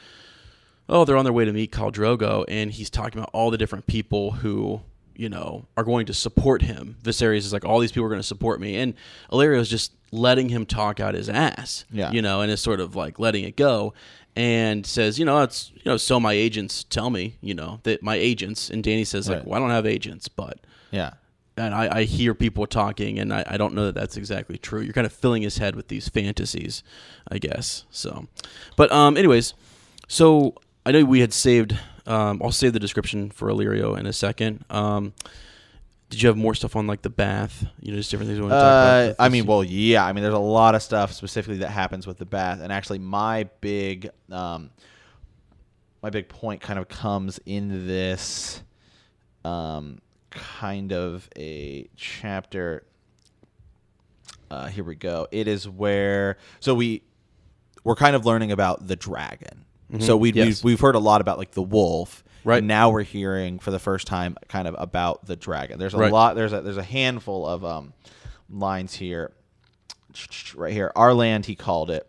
oh, 0.89 1.05
they're 1.05 1.17
on 1.17 1.25
their 1.25 1.33
way 1.33 1.45
to 1.45 1.53
meet 1.53 1.71
Khal 1.73 1.93
Drogo, 1.93 2.45
and 2.49 2.71
he's 2.73 2.91
talking 2.91 3.19
about 3.21 3.31
all 3.33 3.51
the 3.51 3.59
different 3.59 3.87
people 3.87 4.33
who, 4.33 4.81
you 5.15 5.29
know, 5.29 5.65
are 5.77 5.85
going 5.85 6.05
to 6.07 6.15
support 6.15 6.63
him. 6.63 6.97
Viserys 7.03 7.39
is 7.39 7.53
like, 7.53 7.65
all 7.65 7.79
these 7.79 7.93
people 7.93 8.07
are 8.07 8.09
going 8.09 8.21
to 8.21 8.27
support 8.27 8.61
me. 8.61 8.75
And 8.77 8.95
Illyrio 9.31 9.61
is 9.61 9.69
just 9.69 9.93
letting 10.11 10.49
him 10.49 10.67
talk 10.67 10.99
out 10.99 11.15
his 11.15 11.29
ass, 11.29 11.85
Yeah. 11.93 12.11
you 12.11 12.23
know, 12.23 12.41
and 12.41 12.51
is 12.51 12.61
sort 12.61 12.81
of 12.81 12.97
like 12.97 13.21
letting 13.21 13.45
it 13.45 13.55
go 13.57 13.95
and 14.35 14.85
says, 14.85 15.17
you 15.17 15.25
know, 15.25 15.43
it's, 15.43 15.71
you 15.77 15.83
know, 15.85 15.97
so 15.97 16.19
my 16.19 16.33
agents 16.33 16.83
tell 16.83 17.09
me, 17.11 17.37
you 17.41 17.55
know, 17.55 17.79
that 17.85 18.03
my 18.03 18.17
agents, 18.17 18.69
and 18.69 18.83
Dany 18.83 19.07
says, 19.07 19.29
like, 19.29 19.39
Right. 19.39 19.47
well, 19.47 19.59
I 19.59 19.61
don't 19.63 19.71
have 19.71 19.87
agents, 19.87 20.27
but 20.27 20.59
Yeah. 20.91 21.11
And 21.57 21.75
I, 21.75 21.99
I 21.99 22.05
hear 22.05 22.35
people 22.35 22.67
talking, 22.67 23.19
and 23.19 23.33
I, 23.33 23.45
I 23.47 23.57
don't 23.57 23.75
know 23.75 23.87
that 23.87 23.95
that's 23.95 24.17
exactly 24.17 24.57
true. 24.59 24.81
You're 24.81 24.93
kind 24.93 25.07
of 25.07 25.13
filling 25.13 25.43
his 25.43 25.59
head 25.59 25.77
with 25.77 25.89
these 25.89 26.09
fantasies, 26.09 26.83
I 27.31 27.39
guess. 27.39 27.85
So, 27.91 28.27
but 28.77 28.91
um, 28.93 29.17
anyways, 29.17 29.55
so 30.09 30.55
I 30.87 30.93
know 30.93 31.05
we 31.05 31.21
had 31.21 31.33
saved. 31.33 31.77
Um, 32.07 32.41
I'll 32.43 32.51
save 32.53 32.73
the 32.73 32.81
description 32.81 33.31
for 33.31 33.49
Illyrio 33.49 33.99
in 33.99 34.07
a 34.07 34.13
second. 34.13 34.65
Um, 34.71 35.13
did 36.09 36.23
you 36.23 36.29
have 36.29 36.37
more 36.37 36.55
stuff 36.55 36.75
on 36.75 36.87
like 36.89 37.03
the 37.03 37.11
bath? 37.11 37.67
You 37.81 37.93
know, 37.93 37.99
just 37.99 38.11
different 38.11 38.29
things 38.29 38.39
you 38.39 38.43
want 38.43 38.53
to 38.53 38.59
talk 38.59 38.65
Uh, 38.65 39.05
about? 39.13 39.17
I 39.25 39.29
mean, 39.29 39.47
well, 39.47 39.63
yeah. 39.63 40.05
I 40.05 40.13
mean, 40.13 40.23
there's 40.23 40.35
a 40.35 40.39
lot 40.39 40.75
of 40.75 40.83
stuff 40.83 41.13
specifically 41.13 41.59
that 41.59 41.69
happens 41.71 42.07
with 42.07 42.19
the 42.19 42.25
bath, 42.25 42.61
and 42.63 42.73
actually, 42.73 42.99
my 42.99 43.49
big, 43.61 44.11
um, 44.33 44.71
my 46.03 46.11
big 46.11 46.29
point 46.29 46.61
kind 46.63 46.79
of 46.79 46.89
comes 46.89 47.39
in 47.47 47.87
this, 47.87 48.63
um, 49.45 50.01
kind 50.31 50.93
of 50.93 51.29
a 51.37 51.89
chapter. 51.97 52.85
Uh, 54.51 54.67
here 54.67 54.85
we 54.85 54.95
go. 54.97 55.27
It 55.31 55.47
is 55.49 55.69
where 55.69 56.37
so 56.61 56.75
we 56.75 57.03
we're 57.85 57.95
kind 57.95 58.17
of 58.17 58.27
learning 58.27 58.53
about 58.53 58.87
the 58.87 58.97
dragon. 58.97 59.65
So 59.99 60.17
we 60.17 60.31
Mm-hmm. 60.31 60.39
Yes. 60.39 60.47
we've, 60.47 60.65
we've 60.65 60.81
heard 60.81 60.95
a 60.95 61.01
lot 61.01 61.21
about 61.21 61.39
like 61.39 61.51
the 61.53 61.63
wolf, 61.63 62.23
Right. 62.45 62.63
Now 62.65 62.89
we're 62.91 63.03
hearing 63.03 63.59
for 63.59 63.71
the 63.71 63.79
first 63.79 64.07
time 64.07 64.37
kind 64.49 64.67
of 64.67 64.75
about 64.79 65.27
the 65.27 65.37
dragon. 65.37 65.79
There's 65.79 65.93
a 65.95 65.99
Right. 65.99 66.13
lot. 66.13 66.37
There's 66.37 66.53
a 66.55 66.61
there's 66.63 66.77
a 66.79 66.83
handful 66.83 67.47
of 67.47 67.65
um, 67.65 67.93
lines 68.49 68.95
here. 68.95 69.33
Right 70.57 70.73
here, 70.73 70.91
our 70.97 71.13
land, 71.15 71.47
he 71.47 71.55
called 71.55 71.91
it. 71.91 72.07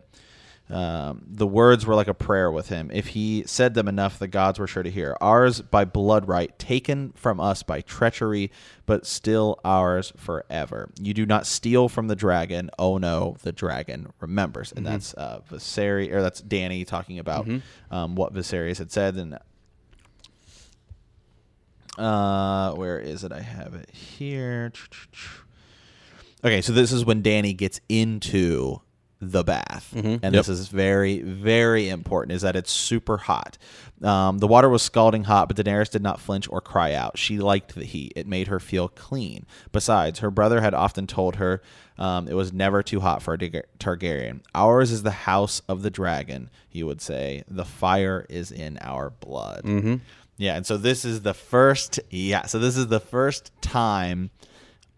Um, 0.70 1.24
the 1.26 1.46
words 1.46 1.84
were 1.84 1.94
like 1.94 2.08
a 2.08 2.14
prayer 2.14 2.50
with 2.50 2.68
him. 2.70 2.90
If 2.94 3.08
he 3.08 3.44
said 3.46 3.74
them 3.74 3.88
enough, 3.88 4.18
the 4.18 4.28
gods 4.28 4.58
were 4.58 4.66
sure 4.66 4.82
to 4.82 4.90
hear. 4.90 5.16
Ours 5.20 5.60
by 5.60 5.84
blood 5.84 6.26
right, 6.28 6.58
taken 6.58 7.12
from 7.12 7.40
us 7.40 7.62
by 7.62 7.82
treachery, 7.82 8.50
but 8.86 9.04
still 9.04 9.60
ours 9.64 10.12
forever. 10.16 10.90
You 10.98 11.12
do 11.12 11.26
not 11.26 11.46
steal 11.46 11.90
from 11.90 12.08
the 12.08 12.16
dragon. 12.16 12.70
Oh 12.78 12.96
no, 12.96 13.36
the 13.42 13.52
dragon 13.52 14.12
remembers. 14.20 14.72
And 14.72 14.86
that's 14.86 15.12
uh, 15.14 15.40
Viserys, 15.50 16.10
or 16.10 16.22
that's 16.22 16.40
Dany 16.40 16.86
talking 16.86 17.18
about 17.18 17.46
um, 17.90 18.14
what 18.14 18.32
Viserys 18.32 18.78
had 18.78 18.90
said. 18.90 19.16
And 19.16 19.38
uh, 21.98 22.72
where 22.74 22.98
is 22.98 23.24
it? 23.24 23.32
I 23.32 23.40
have 23.40 23.74
it 23.74 23.90
here. 23.90 24.72
Okay, 26.44 26.60
so 26.60 26.72
this 26.72 26.90
is 26.90 27.04
when 27.04 27.22
Dany 27.22 27.56
gets 27.56 27.80
into 27.88 28.80
the 29.24 29.44
bath, 29.44 29.92
Mhm. 29.94 30.18
and 30.20 30.34
Yep. 30.34 30.46
this 30.46 30.48
is 30.48 30.66
very, 30.66 31.22
very 31.22 31.88
important. 31.88 32.32
Is 32.34 32.42
that 32.42 32.56
it's 32.56 32.72
super 32.72 33.18
hot. 33.18 33.56
Um, 34.02 34.38
the 34.38 34.48
water 34.48 34.68
was 34.68 34.82
scalding 34.82 35.24
hot, 35.24 35.46
but 35.46 35.56
Daenerys 35.56 35.90
did 35.90 36.02
not 36.02 36.18
flinch 36.20 36.48
or 36.50 36.60
cry 36.60 36.92
out. 36.92 37.16
She 37.16 37.38
liked 37.38 37.76
the 37.76 37.84
heat; 37.84 38.12
it 38.16 38.26
made 38.26 38.48
her 38.48 38.58
feel 38.58 38.88
clean. 38.88 39.46
Besides, 39.70 40.18
her 40.18 40.30
brother 40.32 40.60
had 40.60 40.74
often 40.74 41.06
told 41.06 41.36
her 41.36 41.62
um, 41.98 42.26
it 42.26 42.34
was 42.34 42.52
never 42.52 42.82
too 42.82 42.98
hot 42.98 43.22
for 43.22 43.34
a 43.34 43.38
Tar- 43.38 43.64
Targaryen. 43.78 44.40
Ours 44.56 44.90
is 44.90 45.04
the 45.04 45.10
house 45.12 45.62
of 45.68 45.82
the 45.82 45.90
dragon, 45.90 46.50
he 46.68 46.82
would 46.82 47.00
say. 47.00 47.44
The 47.48 47.64
fire 47.66 48.26
is 48.28 48.50
in 48.50 48.76
our 48.80 49.10
blood. 49.10 49.62
Mm-hmm. 49.64 49.96
Yeah, 50.36 50.56
and 50.56 50.66
so 50.66 50.76
this 50.76 51.04
is 51.04 51.20
the 51.20 51.34
first 51.34 52.00
yeah, 52.10 52.46
so 52.46 52.58
this 52.58 52.76
is 52.76 52.88
the 52.88 52.98
first 52.98 53.52
time 53.60 54.30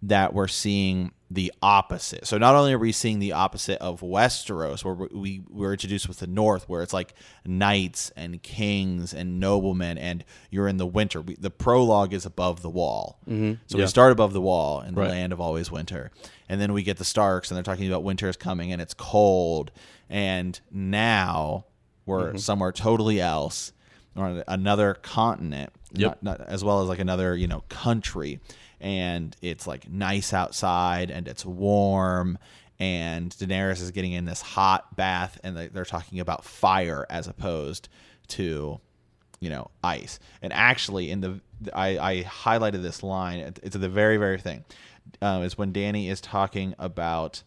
that 0.03 0.33
we're 0.33 0.49
seeing 0.49 1.11
the 1.35 1.53
opposite. 1.63 2.27
So 2.27 2.39
not 2.39 2.55
only 2.55 2.73
are 2.73 2.79
we 2.79 2.93
seeing 2.93 3.19
the 3.19 3.33
opposite 3.33 3.79
of 3.81 4.01
Westeros 4.01 4.85
where 4.85 4.95
we 4.95 5.09
we 5.11 5.43
were 5.51 5.73
introduced 5.73 6.07
with 6.09 6.19
the 6.21 6.27
north 6.27 6.69
where 6.69 6.83
it's 6.83 6.93
like 6.93 7.13
knights 7.45 8.13
and 8.17 8.43
kings 8.43 9.13
and 9.13 9.41
noblemen 9.41 9.99
and 9.99 10.25
you're 10.51 10.69
in 10.69 10.77
the 10.77 10.87
winter. 10.87 11.21
We, 11.21 11.35
the 11.35 11.51
prologue 11.51 12.13
is 12.15 12.25
above 12.25 12.63
the 12.63 12.71
wall. 12.71 13.19
Mhm, 13.29 13.59
So 13.67 13.79
yeah. 13.79 13.85
we 13.85 13.89
start 13.89 14.13
above 14.13 14.33
the 14.33 14.41
wall 14.41 14.81
in 14.81 14.95
the 14.95 15.01
Right. 15.01 15.11
land 15.11 15.33
of 15.33 15.41
always 15.41 15.71
winter. 15.71 16.11
And 16.49 16.61
then 16.61 16.73
we 16.73 16.83
get 16.83 16.99
the 16.99 17.05
Starks 17.05 17.51
and 17.51 17.57
they're 17.57 17.63
talking 17.65 17.87
about 17.89 18.03
winter 18.05 18.29
is 18.29 18.37
coming 18.37 18.73
and 18.73 18.81
it's 18.81 18.95
cold 18.95 19.73
and 20.09 20.61
now 20.71 21.65
we're 22.07 22.29
Mm-hmm. 22.29 22.37
somewhere 22.39 22.71
totally 22.73 23.21
else 23.21 23.73
on 24.17 24.45
another 24.47 24.95
continent, 24.95 25.73
Yep. 25.95 26.19
not, 26.23 26.39
not, 26.41 26.49
as 26.49 26.63
well 26.63 26.83
as 26.83 26.89
like 26.89 27.01
another 27.01 27.35
you 27.35 27.49
know 27.49 27.65
country, 27.69 28.39
and 28.85 29.35
it's 29.41 29.67
like 29.67 29.91
nice 29.91 30.35
outside 30.35 31.11
and 31.11 31.27
it's 31.27 31.45
warm, 31.45 32.39
and 32.79 33.31
Daenerys 33.31 33.81
is 33.81 33.91
getting 33.91 34.13
in 34.13 34.27
this 34.27 34.43
hot 34.43 34.95
bath, 34.95 35.41
and 35.43 35.57
they, 35.57 35.69
they're 35.69 35.87
talking 35.87 36.21
about 36.21 36.45
fire 36.45 37.07
as 37.09 37.27
opposed 37.27 37.89
to 38.29 38.79
you 39.41 39.51
know 39.51 39.71
ice. 39.83 40.19
And 40.43 40.53
actually, 40.53 41.11
in 41.11 41.23
the 41.23 41.41
I, 41.73 41.99
I 41.99 42.23
highlighted 42.25 42.83
this 42.83 43.03
line. 43.03 43.55
It's 43.63 43.75
the 43.77 43.89
very 43.89 44.19
very 44.19 44.39
thing. 44.39 44.65
Um, 45.23 45.43
is 45.43 45.57
when 45.57 45.73
Dany 45.73 46.09
is 46.11 46.21
talking 46.21 46.75
about 46.79 47.43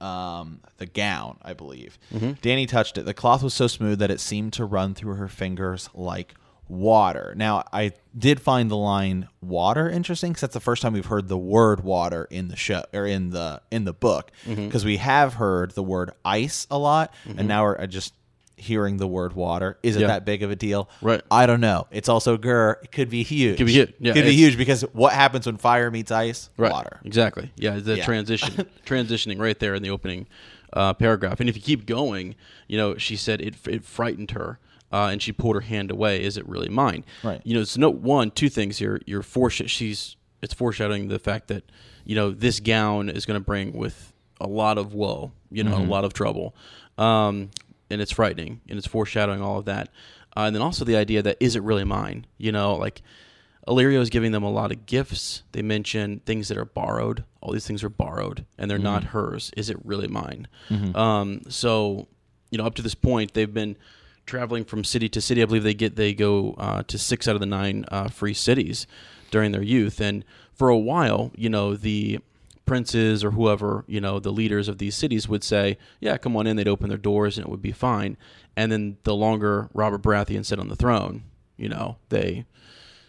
um, 0.00 0.60
the 0.78 0.86
gown, 0.86 1.38
I 1.42 1.52
believe. 1.52 1.96
Dany 2.42 2.66
touched 2.66 2.98
it. 2.98 3.04
The 3.04 3.14
cloth 3.14 3.42
was 3.42 3.54
so 3.54 3.68
smooth 3.68 4.00
that 4.00 4.10
it 4.10 4.18
seemed 4.20 4.52
to 4.54 4.64
run 4.64 4.94
through 4.94 5.14
her 5.14 5.28
fingers 5.28 5.88
like 5.94 6.34
water. 6.68 7.34
Now, 7.36 7.64
I 7.72 7.92
did 8.16 8.40
find 8.40 8.70
the 8.70 8.76
line 8.76 9.28
"water" 9.40 9.88
interesting 9.88 10.32
because 10.32 10.42
that's 10.42 10.54
the 10.54 10.60
first 10.60 10.82
time 10.82 10.92
we've 10.92 11.06
heard 11.06 11.28
the 11.28 11.38
word 11.38 11.84
"water" 11.84 12.26
in 12.30 12.48
the 12.48 12.56
show 12.56 12.84
or 12.92 13.06
in 13.06 13.30
the 13.30 13.62
in 13.70 13.84
the 13.84 13.92
book. 13.92 14.30
Mm-hmm. 14.46 14.66
Because 14.66 14.84
we 14.84 14.96
have 14.98 15.34
heard 15.34 15.72
the 15.72 15.82
word 15.82 16.12
"ice" 16.24 16.66
a 16.70 16.78
lot, 16.78 17.12
and 17.24 17.36
mm-hmm. 17.38 17.46
now 17.48 17.64
we're 17.64 17.78
uh, 17.78 17.86
just 17.86 18.14
hearing 18.56 18.96
the 18.96 19.08
word 19.08 19.32
water. 19.32 19.76
Is 19.82 19.96
it 19.96 20.02
Yeah. 20.02 20.06
that 20.08 20.24
big 20.24 20.42
of 20.42 20.50
a 20.50 20.56
deal? 20.56 20.88
Right. 21.00 21.20
I 21.30 21.46
don't 21.46 21.60
know. 21.60 21.88
It's 21.90 22.08
also 22.08 22.36
Gur. 22.36 22.78
It 22.82 22.92
could 22.92 23.10
be 23.10 23.22
huge. 23.24 23.58
Could 23.58 23.66
be 23.66 23.72
huge. 23.72 23.92
Yeah, 23.98 24.12
could 24.12 24.24
be 24.24 24.34
huge 24.34 24.56
because 24.56 24.82
what 24.92 25.12
happens 25.12 25.46
when 25.46 25.56
fire 25.56 25.90
meets 25.90 26.12
ice? 26.12 26.48
Right. 26.56 26.70
Water. 26.70 27.00
Exactly. 27.04 27.50
Yeah, 27.56 27.78
the 27.80 27.96
Yeah. 27.96 28.04
transition, 28.04 28.66
transitioning 28.86 29.40
right 29.40 29.58
there 29.58 29.74
in 29.74 29.82
the 29.82 29.90
opening 29.90 30.28
uh, 30.72 30.94
paragraph. 30.94 31.40
And 31.40 31.48
if 31.48 31.56
you 31.56 31.62
keep 31.62 31.86
going, 31.86 32.36
you 32.68 32.78
know, 32.78 32.96
she 32.96 33.16
said 33.16 33.40
it 33.40 33.56
it 33.66 33.84
frightened 33.84 34.30
her. 34.32 34.58
Uh, 34.92 35.08
and 35.10 35.22
she 35.22 35.32
pulled 35.32 35.54
her 35.54 35.62
hand 35.62 35.90
away. 35.90 36.22
Is 36.22 36.36
it 36.36 36.46
really 36.48 36.68
mine? 36.68 37.04
Right. 37.22 37.40
You 37.44 37.54
know, 37.54 37.64
so 37.64 37.80
no 37.80 37.90
one, 37.90 38.30
two 38.30 38.48
things 38.48 38.78
here. 38.78 39.00
You're 39.06 39.22
foresh- 39.22 39.68
She's 39.68 40.16
it's 40.42 40.52
foreshadowing 40.54 41.08
the 41.08 41.18
fact 41.18 41.48
that 41.48 41.64
you 42.04 42.14
know 42.16 42.30
this 42.30 42.60
gown 42.60 43.08
is 43.08 43.24
going 43.26 43.38
to 43.40 43.44
bring 43.44 43.72
with 43.72 44.12
a 44.40 44.46
lot 44.46 44.76
of 44.78 44.92
woe. 44.92 45.32
You 45.50 45.64
know, 45.64 45.76
a 45.76 45.80
lot 45.84 46.04
of 46.04 46.12
trouble. 46.12 46.54
Um, 46.98 47.50
and 47.90 48.00
it's 48.00 48.12
frightening, 48.12 48.60
and 48.68 48.78
it's 48.78 48.86
foreshadowing 48.86 49.40
all 49.42 49.58
of 49.58 49.64
that. 49.66 49.88
Uh, 50.36 50.40
and 50.42 50.54
then 50.56 50.62
also 50.62 50.84
the 50.84 50.96
idea 50.96 51.22
that 51.22 51.36
is 51.40 51.56
it 51.56 51.62
really 51.62 51.84
mine? 51.84 52.26
You 52.38 52.52
know, 52.52 52.74
like 52.74 53.02
Illyrio 53.68 54.00
is 54.00 54.08
giving 54.10 54.32
them 54.32 54.42
a 54.42 54.50
lot 54.50 54.72
of 54.72 54.86
gifts. 54.86 55.42
They 55.52 55.62
mention 55.62 56.20
things 56.20 56.48
that 56.48 56.56
are 56.58 56.64
borrowed. 56.64 57.24
All 57.40 57.52
these 57.52 57.66
things 57.66 57.84
are 57.84 57.88
borrowed, 57.90 58.44
and 58.58 58.70
they're 58.70 58.78
not 58.78 59.04
hers. 59.04 59.50
Is 59.56 59.70
it 59.70 59.76
really 59.84 60.08
mine? 60.08 60.48
Um, 60.96 61.42
so, 61.48 62.08
you 62.50 62.58
know, 62.58 62.64
up 62.64 62.74
to 62.76 62.82
this 62.82 62.94
point, 62.94 63.34
they've 63.34 63.52
been 63.52 63.76
traveling 64.26 64.64
from 64.64 64.84
city 64.84 65.08
to 65.10 65.20
city. 65.20 65.42
I 65.42 65.46
believe 65.46 65.62
they 65.62 65.74
get 65.74 65.96
they 65.96 66.14
go 66.14 66.54
uh, 66.58 66.82
to 66.84 66.98
six 66.98 67.26
out 67.28 67.34
of 67.34 67.40
the 67.40 67.46
nine 67.46 67.84
uh, 67.88 68.08
free 68.08 68.34
cities 68.34 68.86
during 69.30 69.52
their 69.52 69.62
youth, 69.62 70.00
and 70.00 70.24
for 70.52 70.68
a 70.68 70.78
while, 70.78 71.30
you 71.36 71.48
know, 71.48 71.74
the 71.74 72.20
princes 72.64 73.24
or 73.24 73.32
whoever, 73.32 73.84
you 73.88 74.00
know, 74.00 74.20
the 74.20 74.30
leaders 74.32 74.68
of 74.68 74.78
these 74.78 74.94
cities 74.94 75.28
would 75.28 75.42
say, 75.42 75.76
"Yeah, 76.00 76.16
come 76.16 76.36
on 76.36 76.46
in." 76.46 76.56
They'd 76.56 76.68
open 76.68 76.88
their 76.88 76.98
doors, 76.98 77.36
and 77.38 77.46
it 77.46 77.50
would 77.50 77.62
be 77.62 77.72
fine. 77.72 78.16
And 78.56 78.70
then 78.70 78.98
the 79.04 79.14
longer 79.14 79.68
Robert 79.74 80.02
Baratheon 80.02 80.44
sat 80.44 80.58
on 80.58 80.68
the 80.68 80.76
throne, 80.76 81.22
you 81.56 81.68
know, 81.68 81.96
they 82.10 82.44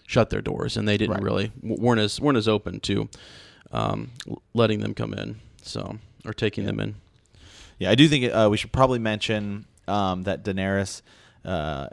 shut 0.08 0.30
their 0.30 0.42
doors 0.42 0.76
and 0.78 0.88
they 0.88 0.98
didn't 0.98 1.16
Right. 1.16 1.24
really 1.24 1.52
weren't 1.62 2.00
as 2.00 2.20
weren't 2.20 2.38
as 2.38 2.48
open 2.48 2.80
to 2.82 3.10
um, 3.72 4.12
letting 4.54 4.80
them 4.80 4.94
come 4.94 5.14
in. 5.14 5.40
So 5.62 5.98
or 6.26 6.34
taking 6.34 6.66
them 6.66 6.80
in. 6.80 6.96
Yeah, 7.80 7.90
I 7.90 7.96
do 7.96 8.08
think 8.08 8.32
uh, 8.34 8.48
we 8.50 8.58
should 8.58 8.72
probably 8.72 9.00
mention 9.00 9.66
um, 9.88 10.24
that 10.24 10.44
Daenerys. 10.44 11.02
Uh, 11.46 11.88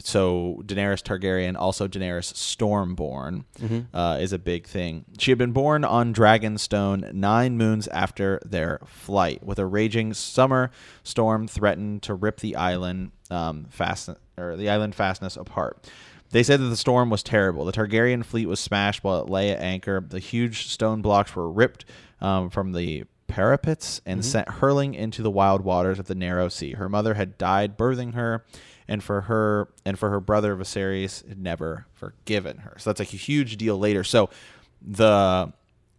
so 0.00 0.60
Daenerys 0.66 1.00
Targaryen, 1.02 1.56
also 1.56 1.86
Daenerys 1.86 2.32
Stormborn, 2.32 3.44
uh, 3.94 4.18
is 4.20 4.32
a 4.32 4.38
big 4.38 4.66
thing. 4.66 5.04
She 5.18 5.30
had 5.30 5.38
been 5.38 5.52
born 5.52 5.84
on 5.84 6.12
Dragonstone 6.12 7.12
nine 7.12 7.56
moons 7.56 7.86
after 7.88 8.40
their 8.44 8.80
flight, 8.84 9.44
with 9.44 9.60
a 9.60 9.66
raging 9.66 10.12
summer 10.12 10.72
storm 11.04 11.46
threatened 11.46 12.02
to 12.02 12.14
rip 12.14 12.40
the 12.40 12.56
island 12.56 13.12
um, 13.30 13.66
fast 13.70 14.10
or 14.36 14.56
the 14.56 14.68
island 14.68 14.96
fastness 14.96 15.36
apart. 15.36 15.88
They 16.30 16.42
said 16.42 16.58
that 16.58 16.66
the 16.66 16.76
storm 16.76 17.10
was 17.10 17.22
terrible. 17.22 17.64
The 17.64 17.70
Targaryen 17.72 18.24
fleet 18.24 18.46
was 18.46 18.58
smashed 18.58 19.04
while 19.04 19.22
it 19.22 19.30
lay 19.30 19.50
at 19.50 19.60
anchor. 19.60 20.00
The 20.00 20.18
huge 20.18 20.66
stone 20.66 21.00
blocks 21.00 21.36
were 21.36 21.48
ripped 21.48 21.84
um, 22.20 22.50
from 22.50 22.72
the 22.72 23.04
parapets 23.34 24.00
and 24.06 24.20
mm-hmm. 24.20 24.30
sent 24.30 24.48
hurling 24.48 24.94
into 24.94 25.20
the 25.20 25.30
wild 25.30 25.62
waters 25.62 25.98
of 25.98 26.06
the 26.06 26.14
narrow 26.14 26.48
sea. 26.48 26.74
Her 26.74 26.88
mother 26.88 27.14
had 27.14 27.36
died 27.36 27.76
birthing 27.76 28.14
her, 28.14 28.44
and 28.86 29.02
for 29.02 29.22
her 29.22 29.68
and 29.84 29.98
for 29.98 30.10
her 30.10 30.20
brother 30.20 30.54
Viserys 30.54 31.28
had 31.28 31.40
never 31.40 31.86
forgiven 31.94 32.58
her. 32.58 32.76
So 32.78 32.90
that's 32.90 33.00
like 33.00 33.12
a 33.12 33.16
huge 33.16 33.56
deal 33.56 33.76
later. 33.76 34.04
So 34.04 34.30
the 34.80 35.52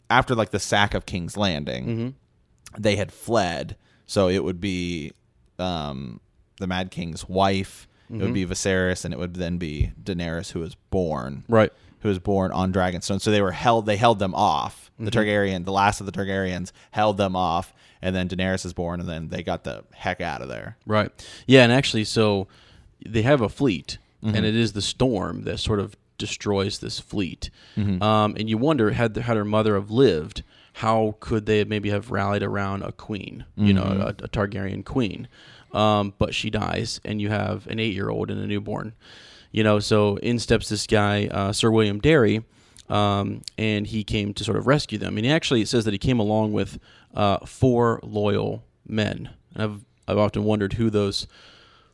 after 0.09 0.33
like 0.33 0.51
the 0.51 0.59
sack 0.59 0.93
of 0.93 1.05
King's 1.05 1.35
Landing, 1.35 1.85
mm-hmm. 1.85 2.81
they 2.81 2.95
had 2.95 3.11
fled. 3.11 3.75
So 4.05 4.29
it 4.29 4.41
would 4.41 4.61
be 4.61 5.11
um, 5.59 6.21
the 6.61 6.67
Mad 6.67 6.89
King's 6.89 7.27
wife. 7.27 7.85
It 8.09 8.13
would 8.13 8.21
mm-hmm. 8.25 8.33
be 8.33 8.45
Viserys, 8.45 9.03
and 9.03 9.13
it 9.13 9.17
would 9.17 9.33
then 9.33 9.57
be 9.57 9.91
Daenerys, 10.01 10.51
who 10.51 10.59
was 10.59 10.75
born 10.75 11.43
Right. 11.49 11.73
Who 12.05 12.09
was 12.09 12.19
born 12.19 12.51
on 12.51 12.71
Dragonstone. 12.71 13.19
So 13.19 13.31
they 13.31 13.41
were 13.41 13.51
held. 13.51 13.87
They 13.87 13.97
held 13.97 14.19
them 14.19 14.35
off. 14.35 14.91
The 14.99 15.09
Targaryen, 15.11 15.65
the 15.65 15.71
last 15.71 15.99
of 15.99 16.05
the 16.05 16.11
Targaryens, 16.11 16.71
held 16.91 17.17
them 17.17 17.35
off, 17.35 17.73
and 18.01 18.15
then 18.15 18.29
Daenerys 18.29 18.63
is 18.63 18.73
born, 18.73 18.99
and 18.99 19.09
then 19.09 19.27
they 19.29 19.41
got 19.43 19.63
the 19.63 19.83
heck 19.91 20.21
out 20.21 20.41
of 20.41 20.47
there. 20.47 20.77
Right. 20.85 21.11
Yeah, 21.47 21.63
and 21.63 21.71
actually, 21.73 22.03
so 22.05 22.47
they 23.03 23.23
have 23.23 23.41
a 23.41 23.49
fleet, 23.49 23.97
and 24.21 24.45
it 24.45 24.55
is 24.55 24.73
the 24.73 24.81
storm 24.81 25.43
that 25.43 25.57
sort 25.57 25.79
of 25.79 25.97
destroys 26.17 26.79
this 26.79 26.99
fleet. 26.99 27.49
Um, 27.75 28.35
and 28.37 28.49
you 28.49 28.57
wonder, 28.57 28.91
had 28.91 29.17
had 29.17 29.35
her 29.35 29.43
mother 29.43 29.75
have 29.75 29.89
lived, 29.91 30.43
how 30.73 31.15
could 31.19 31.45
they 31.45 31.63
maybe 31.63 31.89
have 31.89 32.11
rallied 32.11 32.43
around 32.43 32.83
a 32.83 32.91
queen, 32.91 33.45
you 33.57 33.73
know, 33.73 33.83
a, 33.83 34.09
a 34.23 34.27
Targaryen 34.29 34.85
queen? 34.85 35.27
Um, 35.73 36.13
but 36.17 36.33
she 36.33 36.49
dies, 36.49 37.01
and 37.03 37.19
you 37.19 37.29
have 37.29 37.67
an 37.67 37.79
eight-year-old 37.79 38.31
and 38.31 38.39
a 38.39 38.47
newborn. 38.47 38.93
You 39.55 39.63
know, 39.63 39.79
so 39.79 40.17
in 40.17 40.37
steps 40.39 40.67
this 40.67 40.85
guy, 40.85 41.27
uh, 41.27 41.53
Sir 41.53 41.71
William 41.71 42.01
Darry, 42.01 42.43
um, 42.89 43.41
and 43.57 43.87
he 43.87 44.03
came 44.03 44.33
to 44.33 44.43
sort 44.43 44.57
of 44.57 44.67
rescue 44.67 44.97
them. 44.97 45.15
And 45.15 45.25
he 45.25 45.31
actually 45.31 45.63
says 45.63 45.85
that 45.85 45.93
he 45.93 45.97
came 45.97 46.19
along 46.19 46.51
with 46.51 46.77
uh, 47.13 47.37
four 47.45 48.01
loyal 48.03 48.65
men. 48.85 49.29
And 49.53 49.63
I've 49.63 49.85
I've 50.09 50.17
often 50.17 50.43
wondered 50.43 50.73
who 50.73 50.89
those 50.89 51.25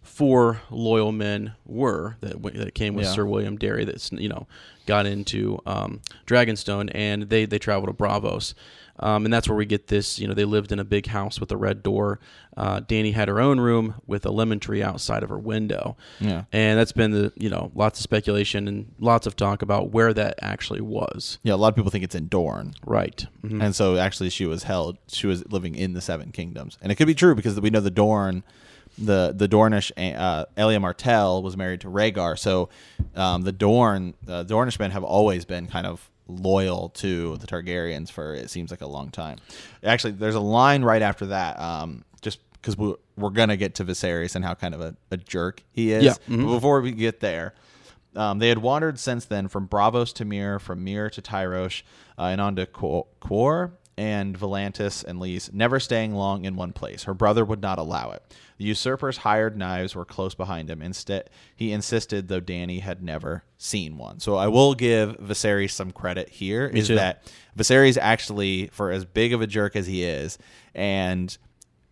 four 0.02 0.62
loyal 0.71 1.12
men 1.12 1.54
were 1.63 2.17
that 2.21 2.41
that 2.41 2.74
came 2.74 2.95
with 2.95 3.06
Yeah. 3.06 3.12
Sir 3.12 3.26
William 3.28 3.58
Darry. 3.58 3.86
That's 3.86 4.12
you 4.12 4.28
know 4.28 4.47
got 4.88 5.06
into 5.06 5.60
um, 5.67 6.02
Dragonstone, 6.26 6.89
and 6.95 7.30
they 7.30 7.45
they 7.45 7.60
traveled 7.60 7.95
to 7.95 8.04
Braavos. 8.04 8.56
Um, 9.02 9.26
and 9.26 9.34
that's 9.34 9.50
where 9.50 9.58
we 9.58 9.66
get 9.66 9.88
this. 9.88 10.20
You 10.20 10.28
know, 10.28 10.34
they 10.34 10.46
lived 10.46 10.72
in 10.72 10.80
a 10.80 10.84
big 10.84 11.08
house 11.08 11.40
with 11.40 11.52
a 11.52 11.58
red 11.58 11.82
door. 11.84 12.20
Uh, 12.56 12.82
Dany 12.82 13.14
had 13.14 13.28
her 13.28 13.40
own 13.40 13.60
room 13.60 13.96
with 14.06 14.26
a 14.26 14.32
lemon 14.32 14.60
tree 14.60 14.84
outside 14.84 15.24
of 15.24 15.30
her 15.30 15.40
window. 15.40 15.96
Yeah. 16.20 16.44
And 16.52 16.78
that's 16.78 16.92
been 16.92 17.12
the 17.12 17.34
you 17.36 17.50
know 17.50 17.72
lots 17.74 18.00
of 18.00 18.04
speculation 18.04 18.68
and 18.68 18.92
lots 19.00 19.26
of 19.26 19.36
talk 19.36 19.62
about 19.62 19.90
where 19.92 20.14
that 20.14 20.36
actually 20.42 20.82
was. 20.82 21.40
Yeah, 21.44 21.54
a 21.54 21.56
lot 21.56 21.70
of 21.70 21.76
people 21.76 21.90
think 21.92 22.04
it's 22.04 22.16
in 22.16 22.28
Dorne. 22.28 22.74
Right. 22.86 23.26
Mhm. 23.44 23.64
And 23.64 23.76
so 23.76 23.98
actually 23.98 24.30
she 24.30 24.46
was 24.46 24.64
held 24.64 24.98
she 25.08 25.28
was 25.28 25.50
living 25.52 25.76
in 25.76 25.94
the 25.94 26.02
Seven 26.02 26.32
Kingdoms. 26.32 26.78
And 26.82 26.92
it 26.92 26.96
could 26.96 27.08
be 27.08 27.16
true 27.16 27.34
because 27.36 27.60
we 27.60 27.70
know 27.72 27.80
the 27.80 27.90
Dorne 27.90 28.44
the 28.98 29.34
the 29.36 29.48
Dornish 29.48 29.90
uh 29.98 30.46
Elia 30.58 30.80
Martell 30.80 31.42
was 31.42 31.56
married 31.56 31.80
to 31.82 31.88
Rhaegar. 31.88 32.38
So 32.38 32.68
um, 33.16 33.44
the 33.44 33.54
Dorne 33.54 34.14
the 34.22 34.44
Dornishmen 34.46 34.92
have 34.92 35.04
always 35.06 35.46
been 35.46 35.68
kind 35.68 35.88
of 35.88 36.11
loyal 36.32 36.89
to 36.89 37.38
the 37.38 37.48
Targaryens 37.48 38.12
for 38.12 38.34
it 38.34 38.50
seems 38.50 38.72
like 38.72 38.82
a 38.82 38.88
long 38.88 39.10
time. 39.10 39.38
Actually, 39.84 40.13
there's 40.13 40.36
a 40.36 40.39
line 40.39 40.84
right 40.84 41.02
after 41.02 41.28
that 41.28 41.60
um, 41.60 42.04
just 42.22 42.39
because 42.54 42.78
we, 42.78 42.94
we're 43.17 43.30
gonna 43.30 43.58
get 43.58 43.76
to 43.76 43.86
Viserys 43.86 44.36
and 44.36 44.46
how 44.46 44.54
kind 44.54 44.74
of 44.74 44.82
a, 44.82 44.96
a 45.12 45.17
jerk 45.17 45.63
he 45.72 45.91
is. 45.91 46.04
Yeah. 46.04 46.13
But 46.28 46.46
before 46.46 46.82
we 46.82 46.91
get 46.91 47.20
there, 47.20 47.54
um, 48.15 48.39
they 48.39 48.50
had 48.50 48.58
wandered 48.58 49.00
since 49.00 49.26
then 49.26 49.48
from 49.48 49.67
Braavos 49.67 50.13
to 50.15 50.26
Myr, 50.26 50.60
from 50.60 50.84
Myr 50.84 51.10
to 51.10 51.22
Tyrosh, 51.22 51.84
uh, 52.17 52.24
and 52.24 52.41
on 52.41 52.56
to 52.58 52.65
Qu- 52.65 53.06
Qohor 53.22 53.72
and 53.97 54.38
Volantis 54.39 55.04
and 55.04 55.19
Lys, 55.19 55.51
never 55.54 55.80
staying 55.80 56.13
long 56.15 56.45
in 56.45 56.56
one 56.56 56.73
place. 56.73 57.04
Her 57.04 57.13
brother 57.13 57.43
would 57.45 57.62
not 57.62 57.77
allow 57.77 58.12
it. 58.12 58.23
The 58.58 58.65
usurper's 58.65 59.17
hired 59.17 59.58
knives 59.58 59.95
were 59.95 60.06
close 60.06 60.34
behind 60.36 60.69
him. 60.69 60.82
Instead, 60.82 61.30
he 61.56 61.71
insisted, 61.71 62.27
though 62.27 62.41
Dany 62.41 62.82
had 62.82 63.04
never 63.04 63.43
seen 63.58 63.97
one. 63.97 64.19
So 64.19 64.36
I 64.36 64.47
will 64.47 64.73
give 64.75 65.17
Viserys 65.17 65.71
some 65.71 65.91
credit 65.91 66.30
here. 66.30 66.67
Is 66.67 66.88
too. 66.88 66.95
that 66.95 67.32
Viserys 67.58 67.97
actually, 67.99 68.67
for 68.67 68.91
as 68.91 69.04
big 69.06 69.34
of 69.34 69.41
a 69.41 69.47
jerk 69.47 69.75
as 69.75 69.88
he 69.88 70.04
is, 70.04 70.38
and 70.75 71.36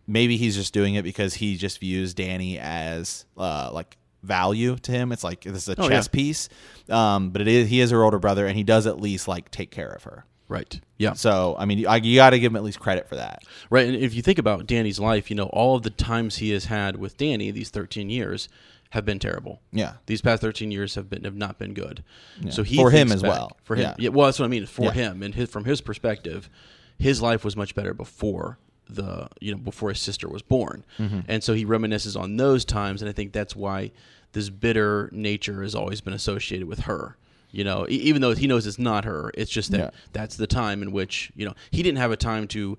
maybe 0.06 0.36
he's 0.36 0.56
just 0.56 0.72
doing 0.72 0.94
it 0.94 1.02
because 1.02 1.34
he 1.34 1.56
just 1.56 1.78
views 1.80 2.14
Dany 2.14 2.58
as 2.58 3.24
uh, 3.36 3.70
like 3.72 3.96
value 4.22 4.76
to 4.76 4.92
him. 4.92 5.12
It's 5.12 5.24
like 5.24 5.42
this 5.42 5.68
is 5.68 5.68
a 5.70 5.80
Oh, 5.80 5.88
chess 5.88 6.06
yeah. 6.06 6.16
piece. 6.16 6.48
Um, 6.88 7.30
but 7.30 7.42
it 7.42 7.48
is 7.48 7.68
he 7.68 7.80
is 7.80 7.90
her 7.90 8.02
older 8.02 8.18
brother, 8.18 8.46
and 8.46 8.56
he 8.56 8.62
does 8.64 8.86
at 8.86 9.00
least 9.00 9.26
like 9.28 9.50
take 9.50 9.70
care 9.70 9.90
of 9.90 10.04
her. 10.04 10.24
Right. 10.50 10.80
Yeah. 10.98 11.14
So 11.14 11.54
I 11.58 11.64
mean, 11.64 11.78
you, 11.78 11.88
you 12.02 12.16
got 12.16 12.30
to 12.30 12.38
give 12.40 12.52
him 12.52 12.56
at 12.56 12.62
least 12.64 12.80
credit 12.80 13.08
for 13.08 13.16
that. 13.16 13.44
Right, 13.70 13.86
and 13.86 13.96
if 13.96 14.12
you 14.14 14.20
think 14.20 14.38
about 14.38 14.66
Dany's 14.66 14.98
life, 15.00 15.30
you 15.30 15.36
know 15.36 15.46
all 15.46 15.76
of 15.76 15.82
the 15.82 15.90
times 15.90 16.36
he 16.38 16.50
has 16.50 16.66
had 16.66 16.96
with 16.96 17.16
Dany 17.16 17.52
these 17.52 17.70
13 17.70 18.10
years 18.10 18.48
have 18.90 19.04
been 19.04 19.20
terrible. 19.20 19.60
Yeah. 19.72 19.92
these 20.06 20.20
past 20.20 20.42
13 20.42 20.72
years 20.72 20.96
have 20.96 21.08
been 21.08 21.22
have 21.24 21.36
not 21.36 21.58
been 21.58 21.72
good. 21.72 22.02
So 22.50 22.64
he 22.64 22.76
For 22.76 22.90
him 22.90 23.12
as 23.12 23.22
back- 23.22 23.30
well. 23.30 23.52
For 23.62 23.76
him, 23.76 23.82
Yeah. 23.82 23.94
yeah. 23.98 24.08
Well, 24.10 24.26
that's 24.26 24.40
what 24.40 24.46
I 24.46 24.48
mean. 24.48 24.66
For 24.66 24.86
Yeah. 24.86 24.92
him, 24.92 25.22
and 25.22 25.32
his, 25.34 25.48
from 25.48 25.64
his 25.64 25.80
perspective, 25.80 26.50
his 26.98 27.22
life 27.22 27.44
was 27.44 27.56
much 27.56 27.74
better 27.76 27.94
before 27.94 28.58
the 28.88 29.28
you 29.40 29.52
know 29.52 29.58
before 29.58 29.90
his 29.90 30.00
sister 30.00 30.28
was 30.28 30.42
born, 30.42 30.84
Mm-hmm. 30.98 31.20
and 31.28 31.44
so 31.44 31.54
he 31.54 31.64
reminisces 31.64 32.20
on 32.20 32.36
those 32.36 32.64
times, 32.64 33.00
and 33.00 33.08
I 33.08 33.12
think 33.12 33.32
that's 33.32 33.54
why 33.54 33.92
this 34.32 34.50
bitter 34.50 35.08
nature 35.12 35.62
has 35.62 35.76
always 35.76 36.00
been 36.00 36.12
associated 36.14 36.66
with 36.66 36.80
her. 36.80 37.16
You 37.52 37.64
know, 37.64 37.86
e- 37.88 37.94
even 37.94 38.22
though 38.22 38.34
he 38.34 38.46
knows 38.46 38.66
it's 38.66 38.78
not 38.78 39.04
her, 39.04 39.30
it's 39.34 39.50
just 39.50 39.70
that 39.72 39.78
Yeah. 39.80 39.90
that's 40.12 40.36
the 40.36 40.46
time 40.46 40.82
in 40.82 40.92
which 40.92 41.32
you 41.34 41.44
know 41.46 41.54
he 41.70 41.82
didn't 41.82 41.98
have 41.98 42.12
a 42.12 42.16
time 42.16 42.46
to 42.48 42.78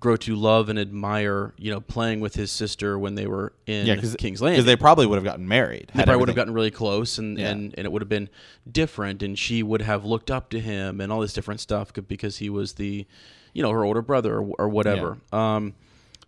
grow 0.00 0.16
to 0.16 0.36
love 0.36 0.68
and 0.68 0.78
admire 0.78 1.52
you 1.58 1.72
know 1.72 1.80
playing 1.80 2.20
with 2.20 2.34
his 2.36 2.52
sister 2.52 2.96
when 2.98 3.16
they 3.16 3.26
were 3.26 3.52
in 3.66 3.84
Yeah, 3.86 3.96
King's 3.96 4.40
Landing 4.40 4.58
because 4.58 4.64
they 4.64 4.76
probably 4.76 5.06
would 5.06 5.16
have 5.16 5.24
gotten 5.24 5.48
married. 5.48 5.90
they 5.92 6.04
probably 6.04 6.20
would 6.20 6.28
have 6.28 6.36
gotten 6.36 6.54
really 6.54 6.70
close 6.70 7.18
and, 7.18 7.36
Yeah. 7.36 7.48
and, 7.50 7.74
and 7.76 7.84
it 7.84 7.90
would 7.90 8.00
have 8.02 8.08
been 8.08 8.28
different 8.70 9.24
and 9.24 9.36
she 9.36 9.60
would 9.64 9.82
have 9.82 10.04
looked 10.04 10.30
up 10.30 10.50
to 10.50 10.60
him 10.60 11.00
and 11.00 11.10
all 11.10 11.20
this 11.20 11.32
different 11.32 11.58
stuff 11.60 11.92
because 12.06 12.36
he 12.38 12.48
was 12.48 12.74
the 12.74 13.06
you 13.54 13.62
know 13.62 13.70
her 13.72 13.84
older 13.84 14.00
brother 14.02 14.38
or, 14.38 14.54
or 14.60 14.68
whatever 14.68 15.18
um, 15.32 15.74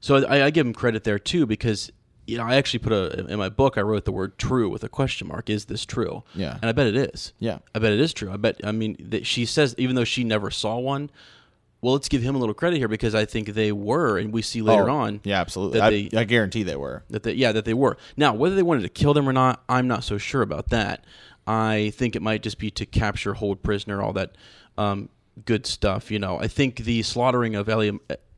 so 0.00 0.16
I, 0.26 0.46
I 0.46 0.50
give 0.50 0.66
him 0.66 0.72
credit 0.72 1.04
there 1.04 1.20
too 1.20 1.46
because 1.46 1.92
you 2.30 2.38
know, 2.38 2.44
I 2.44 2.56
actually 2.56 2.80
put 2.80 2.92
a 2.92 3.26
in 3.28 3.38
my 3.38 3.48
book. 3.48 3.76
I 3.76 3.82
wrote 3.82 4.04
the 4.04 4.12
word 4.12 4.38
"true" 4.38 4.68
with 4.70 4.84
a 4.84 4.88
question 4.88 5.28
mark. 5.28 5.50
Is 5.50 5.66
this 5.66 5.84
true? 5.84 6.22
Yeah. 6.34 6.56
and 6.60 6.68
I 6.68 6.72
bet 6.72 6.86
it 6.86 6.96
is. 6.96 7.32
Yeah. 7.38 7.58
I 7.74 7.78
bet 7.78 7.92
it 7.92 8.00
is 8.00 8.12
true. 8.12 8.30
I 8.32 8.36
bet. 8.36 8.60
I 8.64 8.72
mean, 8.72 8.96
that 9.10 9.26
she 9.26 9.44
says 9.44 9.74
even 9.78 9.96
though 9.96 10.04
she 10.04 10.24
never 10.24 10.50
saw 10.50 10.78
one. 10.78 11.10
Well, 11.82 11.94
let's 11.94 12.10
give 12.10 12.20
him 12.20 12.34
a 12.34 12.38
little 12.38 12.54
credit 12.54 12.76
here 12.76 12.88
because 12.88 13.14
I 13.14 13.24
think 13.24 13.54
they 13.54 13.72
were, 13.72 14.18
and 14.18 14.34
we 14.34 14.42
see 14.42 14.60
later 14.60 14.90
Oh, 14.90 14.96
on 14.96 15.20
Yeah, 15.24 15.40
absolutely. 15.40 15.80
I, 15.80 15.90
they- 15.90 16.10
I 16.18 16.24
guarantee 16.24 16.62
they 16.62 16.76
were. 16.76 17.04
that 17.08 17.22
they, 17.22 17.32
yeah, 17.32 17.52
that 17.52 17.64
they 17.64 17.72
were. 17.72 17.96
Now, 18.18 18.34
whether 18.34 18.54
they 18.54 18.62
wanted 18.62 18.82
to 18.82 18.90
kill 18.90 19.14
them 19.14 19.26
or 19.26 19.32
not, 19.32 19.62
I'm 19.66 19.88
not 19.88 20.04
so 20.04 20.18
sure 20.18 20.42
about 20.42 20.68
that. 20.68 21.06
I 21.46 21.90
think 21.96 22.14
it 22.16 22.20
might 22.20 22.42
just 22.42 22.58
be 22.58 22.70
to 22.72 22.84
capture, 22.84 23.32
hold 23.32 23.62
prisoner, 23.62 24.02
all 24.02 24.12
that 24.12 24.36
um, 24.76 25.08
good 25.46 25.64
stuff. 25.64 26.10
You 26.10 26.18
know, 26.18 26.38
I 26.38 26.48
think 26.48 26.76
the 26.84 27.02
slaughtering 27.02 27.54
of 27.56 27.66
Elia, 27.66 27.92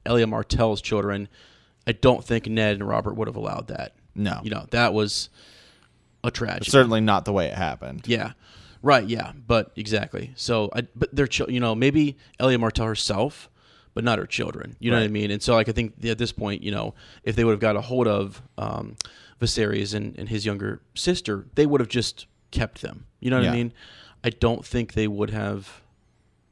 Elia 0.07 0.29
Martell's 0.29 0.81
children, 0.81 1.27
I 1.87 1.93
don't 1.93 2.25
think 2.25 2.47
Ned 2.47 2.77
and 2.77 2.89
Robert 2.89 3.15
would 3.15 3.29
have 3.29 3.37
allowed 3.37 3.69
that. 3.69 3.95
No. 4.15 4.41
You 4.43 4.51
know, 4.51 4.67
that 4.71 4.93
was 4.95 5.29
a 6.23 6.31
tragedy. 6.31 6.71
Certainly 6.71 7.01
not 7.01 7.25
the 7.25 7.33
way 7.33 7.47
it 7.47 7.55
happened. 7.55 8.03
Yeah. 8.07 8.33
Right. 8.83 9.07
Yeah. 9.07 9.33
But 9.47 9.73
exactly. 9.77 10.33
So, 10.37 10.71
I, 10.75 10.83
but 10.95 11.15
their 11.15 11.29
you 11.49 11.61
know, 11.61 11.75
maybe 11.75 12.17
Elia 12.39 12.59
Martell 12.59 12.87
herself, 12.87 13.49
but 13.95 14.05
not 14.05 14.19
her 14.19 14.27
children. 14.27 14.77
You 14.81 14.91
know 14.91 14.97
what 14.99 15.05
I 15.05 15.09
mean? 15.09 15.31
And 15.31 15.43
so, 15.43 15.55
like, 15.55 15.69
I 15.69 15.73
think 15.73 16.05
at 16.05 16.19
this 16.19 16.33
point, 16.33 16.63
you 16.63 16.71
know, 16.71 16.95
if 17.25 17.37
they 17.37 17.45
would 17.45 17.53
have 17.53 17.61
got 17.61 17.77
a 17.77 17.81
hold 17.81 18.09
of 18.09 18.43
um, 18.59 18.97
Viserys 19.41 19.95
and, 19.95 20.19
and 20.19 20.29
his 20.29 20.47
younger 20.47 20.81
sister, 20.95 21.47
they 21.55 21.67
would 21.67 21.81
have 21.81 21.89
just 21.91 22.27
kept 22.51 22.83
them. 22.83 23.07
You 23.21 23.31
know 23.31 23.39
what 23.39 23.49
I 23.49 23.53
mean? 23.53 23.73
I 24.25 24.31
don't 24.31 24.65
think 24.65 24.95
they 24.95 25.09
would 25.09 25.31
have 25.31 25.83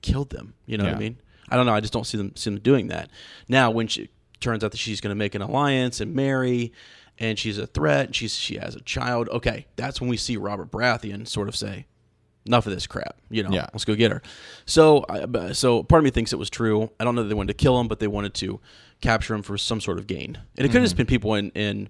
killed 0.03 0.31
them. 0.31 0.55
You 0.67 0.77
know 0.79 0.85
what 0.85 0.95
I 0.95 0.99
mean? 0.99 1.19
I 1.49 1.57
don't 1.57 1.67
know. 1.67 1.75
I 1.75 1.81
just 1.81 1.93
don't 1.93 2.07
see 2.07 2.19
them 2.19 2.33
see 2.37 2.51
them 2.51 2.61
doing 2.61 2.89
that. 2.89 3.11
Now, 3.49 3.71
when 3.71 3.89
she 3.89 4.09
turns 4.41 4.65
out 4.65 4.71
that 4.73 4.79
she's 4.79 5.01
going 5.01 5.11
to 5.11 5.15
make 5.19 5.35
an 5.35 5.43
alliance 5.43 6.01
and 6.01 6.15
marry, 6.15 6.73
and 7.19 7.39
she's 7.39 7.59
a 7.59 7.67
threat, 7.67 8.07
and 8.07 8.17
she's 8.17 8.35
she 8.37 8.57
has 8.57 8.75
a 8.75 8.81
child. 8.81 9.29
Okay, 9.29 9.67
that's 9.77 10.01
when 10.01 10.09
we 10.11 10.17
see 10.17 10.37
Robert 10.37 10.71
Baratheon 10.71 11.27
sort 11.29 11.49
of 11.49 11.55
say, 11.57 11.87
"Enough 12.47 12.67
of 12.67 12.73
this 12.73 12.87
crap." 12.87 13.17
You 13.31 13.43
know, 13.43 13.51
Yeah. 13.51 13.67
let's 13.73 13.85
go 13.85 13.95
get 13.95 14.11
her. 14.11 14.23
So, 14.67 15.05
so 15.53 15.83
part 15.83 16.01
of 16.01 16.05
me 16.05 16.11
thinks 16.11 16.33
it 16.33 16.39
was 16.39 16.51
true. 16.51 16.91
I 16.99 17.05
don't 17.05 17.15
know 17.15 17.23
that 17.23 17.29
they 17.29 17.35
wanted 17.35 17.57
to 17.59 17.63
kill 17.63 17.79
him, 17.79 17.89
but 17.89 18.01
they 18.01 18.09
wanted 18.09 18.35
to 18.35 18.61
capture 19.01 19.35
him 19.35 19.43
for 19.43 19.57
some 19.59 19.81
sort 19.81 19.99
of 19.99 20.07
gain. 20.07 20.39
And 20.59 20.65
it 20.67 20.69
could 20.69 20.77
have 20.81 20.85
just 20.85 20.97
been 20.97 21.07
people 21.07 21.35
in 21.35 21.51
in 21.51 21.89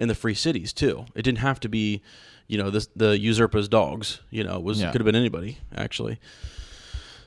in 0.00 0.08
the 0.08 0.14
free 0.14 0.34
cities 0.34 0.72
too. 0.72 1.06
It 1.14 1.22
didn't 1.22 1.38
have 1.38 1.60
to 1.60 1.68
be, 1.68 2.02
you 2.48 2.58
know, 2.58 2.70
the 2.70 2.86
the 2.96 3.18
usurper's 3.18 3.68
dogs. 3.68 4.20
You 4.30 4.42
know, 4.44 4.56
it 4.56 4.62
was 4.62 4.80
Yeah. 4.80 4.90
could 4.90 5.00
have 5.00 5.06
been 5.06 5.14
anybody 5.16 5.58
actually. 5.74 6.18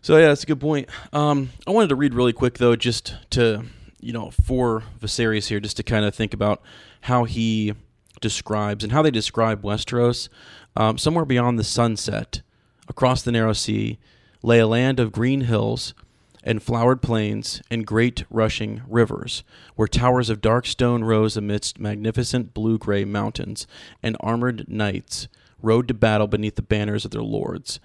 So 0.02 0.18
yeah, 0.18 0.28
that's 0.28 0.44
a 0.44 0.46
good 0.48 0.60
point. 0.60 0.88
Um, 1.14 1.50
I 1.66 1.72
wanted 1.72 1.88
to 1.90 1.96
read 1.96 2.14
really 2.14 2.34
quick 2.34 2.58
though, 2.60 2.76
just 2.76 3.16
to 3.32 3.64
you 4.06 4.14
know, 4.14 4.32
for 4.32 4.84
Viserys 5.00 5.48
here, 5.48 5.60
just 5.60 5.78
to 5.78 5.84
kind 5.84 6.06
of 6.06 6.14
think 6.14 6.34
about 6.34 6.62
how 7.02 7.24
he 7.24 7.74
describes 8.22 8.84
and 8.84 8.94
how 8.94 9.02
they 9.02 9.12
describe 9.12 9.62
Westeros. 9.62 10.30
Um, 10.78 10.98
somewhere 10.98 11.26
beyond 11.26 11.58
the 11.58 11.64
sunset, 11.64 12.42
across 12.88 13.22
the 13.22 13.32
narrow 13.32 13.54
sea, 13.54 13.98
lay 14.44 14.60
a 14.60 14.68
land 14.68 15.00
of 15.00 15.12
green 15.12 15.42
hills 15.42 15.94
and 16.44 16.62
flowered 16.62 17.02
plains 17.02 17.62
and 17.72 17.88
great 17.88 18.24
rushing 18.30 18.82
rivers, 18.88 19.44
where 19.76 19.88
towers 19.88 20.30
of 20.30 20.42
dark 20.42 20.68
stone 20.68 21.04
rose 21.04 21.36
amidst 21.36 21.80
magnificent 21.80 22.54
blue 22.54 22.78
gray 22.78 23.06
mountains, 23.06 23.66
and 24.04 24.18
armored 24.20 24.70
knights 24.70 25.28
rode 25.62 25.88
to 25.88 25.94
battle 25.94 26.28
beneath 26.28 26.56
the 26.56 26.62
banners 26.62 27.06
of 27.06 27.12
their 27.12 27.24
lords 27.24 27.80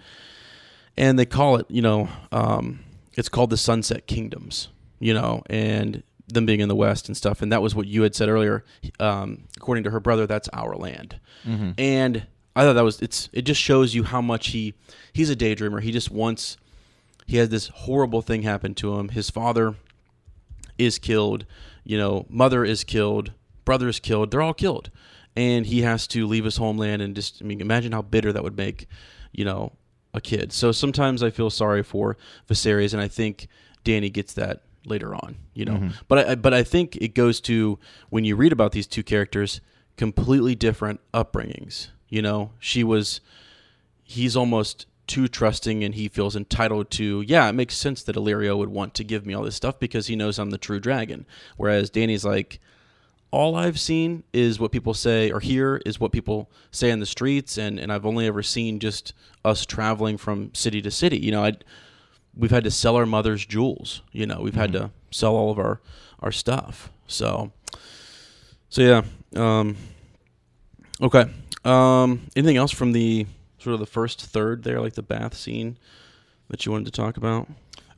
and 0.96 1.18
they 1.18 1.24
call 1.24 1.56
it, 1.56 1.66
you 1.70 1.82
know, 1.82 2.08
um, 2.30 2.80
it's 3.14 3.28
called 3.28 3.50
the 3.50 3.56
Sunset 3.56 4.06
Kingdoms, 4.06 4.68
you 4.98 5.14
know, 5.14 5.42
and 5.48 6.02
them 6.32 6.46
being 6.46 6.60
in 6.60 6.68
the 6.68 6.76
West 6.76 7.08
and 7.08 7.16
stuff. 7.16 7.42
And 7.42 7.52
that 7.52 7.62
was 7.62 7.74
what 7.74 7.86
you 7.86 8.02
had 8.02 8.14
said 8.14 8.28
earlier. 8.28 8.64
Um, 8.98 9.44
according 9.56 9.84
to 9.84 9.90
her 9.90 10.00
brother, 10.00 10.26
that's 10.26 10.48
our 10.52 10.74
land. 10.76 11.20
And 11.78 12.26
I 12.56 12.62
thought 12.64 12.74
that 12.74 12.84
was 12.84 13.00
it's. 13.00 13.28
It 13.32 13.42
just 13.42 13.60
shows 13.60 13.94
you 13.94 14.04
how 14.04 14.20
much 14.20 14.48
he 14.48 14.74
he's 15.12 15.30
a 15.30 15.36
daydreamer. 15.36 15.80
He 15.80 15.92
just 15.92 16.10
wants. 16.10 16.56
He 17.26 17.36
has 17.36 17.48
this 17.48 17.68
horrible 17.68 18.22
thing 18.22 18.42
happen 18.42 18.74
to 18.74 18.98
him. 18.98 19.10
His 19.10 19.30
father 19.30 19.76
is 20.78 20.98
killed. 20.98 21.46
You 21.84 21.96
know, 21.96 22.26
mother 22.28 22.64
is 22.64 22.84
killed. 22.84 23.32
Brother 23.64 23.88
is 23.88 24.00
killed. 24.00 24.30
They're 24.30 24.42
all 24.42 24.54
killed, 24.54 24.90
and 25.36 25.64
he 25.64 25.82
has 25.82 26.06
to 26.08 26.26
leave 26.26 26.44
his 26.44 26.56
homeland. 26.56 27.02
And 27.02 27.14
just, 27.14 27.40
I 27.40 27.44
mean, 27.44 27.60
imagine 27.60 27.92
how 27.92 28.02
bitter 28.02 28.32
that 28.32 28.42
would 28.42 28.56
make, 28.56 28.88
you 29.32 29.44
know, 29.44 29.72
a 30.12 30.20
kid. 30.20 30.52
So 30.52 30.72
sometimes 30.72 31.22
I 31.22 31.30
feel 31.30 31.50
sorry 31.50 31.84
for 31.84 32.16
Viserys, 32.48 32.92
and 32.92 33.00
I 33.00 33.06
think 33.06 33.46
Dany 33.84 34.12
gets 34.12 34.32
that 34.34 34.62
later 34.84 35.14
on. 35.14 35.36
You 35.54 35.64
know, 35.64 35.74
mm-hmm. 35.74 35.88
but 36.08 36.28
I, 36.28 36.34
but 36.34 36.54
I 36.54 36.62
think 36.62 36.96
it 36.96 37.14
goes 37.14 37.40
to 37.42 37.78
when 38.08 38.24
you 38.24 38.36
read 38.36 38.52
about 38.52 38.72
these 38.72 38.86
two 38.86 39.02
characters, 39.02 39.60
completely 39.96 40.54
different 40.54 41.00
upbringings. 41.12 41.88
You 42.08 42.22
know, 42.22 42.52
she 42.58 42.82
was 42.82 43.20
he's 44.02 44.36
almost 44.36 44.86
too 45.10 45.26
trusting 45.26 45.82
and 45.82 45.96
he 45.96 46.06
feels 46.06 46.36
entitled 46.36 46.88
to 46.88 47.20
yeah 47.22 47.48
it 47.48 47.52
makes 47.52 47.76
sense 47.76 48.04
that 48.04 48.14
illyrio 48.14 48.56
would 48.56 48.68
want 48.68 48.94
to 48.94 49.02
give 49.02 49.26
me 49.26 49.34
all 49.34 49.42
this 49.42 49.56
stuff 49.56 49.76
because 49.80 50.06
he 50.06 50.14
knows 50.14 50.38
i'm 50.38 50.50
the 50.50 50.58
true 50.58 50.78
dragon 50.78 51.26
whereas 51.56 51.90
dany's 51.90 52.24
like 52.24 52.60
all 53.32 53.56
i've 53.56 53.78
seen 53.78 54.22
is 54.32 54.60
what 54.60 54.70
people 54.70 54.94
say 54.94 55.32
or 55.32 55.40
hear 55.40 55.82
is 55.84 55.98
what 55.98 56.12
people 56.12 56.48
say 56.70 56.90
in 56.90 57.00
the 57.00 57.06
streets 57.06 57.58
and, 57.58 57.80
and 57.80 57.92
i've 57.92 58.06
only 58.06 58.24
ever 58.24 58.40
seen 58.40 58.78
just 58.78 59.12
us 59.44 59.66
traveling 59.66 60.16
from 60.16 60.54
city 60.54 60.80
to 60.80 60.92
city 60.92 61.18
you 61.18 61.32
know 61.32 61.42
i 61.42 61.52
we've 62.36 62.50
had 62.50 62.64
to 62.64 62.70
sell 62.70 62.96
our 62.96 63.06
mother's 63.06 63.44
jewels 63.44 64.02
you 64.12 64.26
know 64.26 64.40
we've 64.40 64.54
had 64.54 64.72
to 64.72 64.90
sell 65.10 65.34
all 65.34 65.50
of 65.50 65.58
our 65.58 65.80
our 66.20 66.32
stuff 66.32 66.90
so 67.06 67.50
so 68.68 68.82
yeah 68.82 69.02
um 69.36 69.76
okay 71.02 71.24
um 71.64 72.20
anything 72.36 72.56
else 72.56 72.70
from 72.72 72.92
the 72.92 73.26
sort 73.58 73.74
of 73.74 73.80
the 73.80 73.86
first 73.86 74.22
third 74.22 74.62
there 74.64 74.80
like 74.80 74.94
the 74.94 75.02
bath 75.02 75.34
scene 75.34 75.76
that 76.48 76.64
you 76.64 76.72
wanted 76.72 76.84
to 76.84 76.90
talk 76.92 77.16
about 77.16 77.48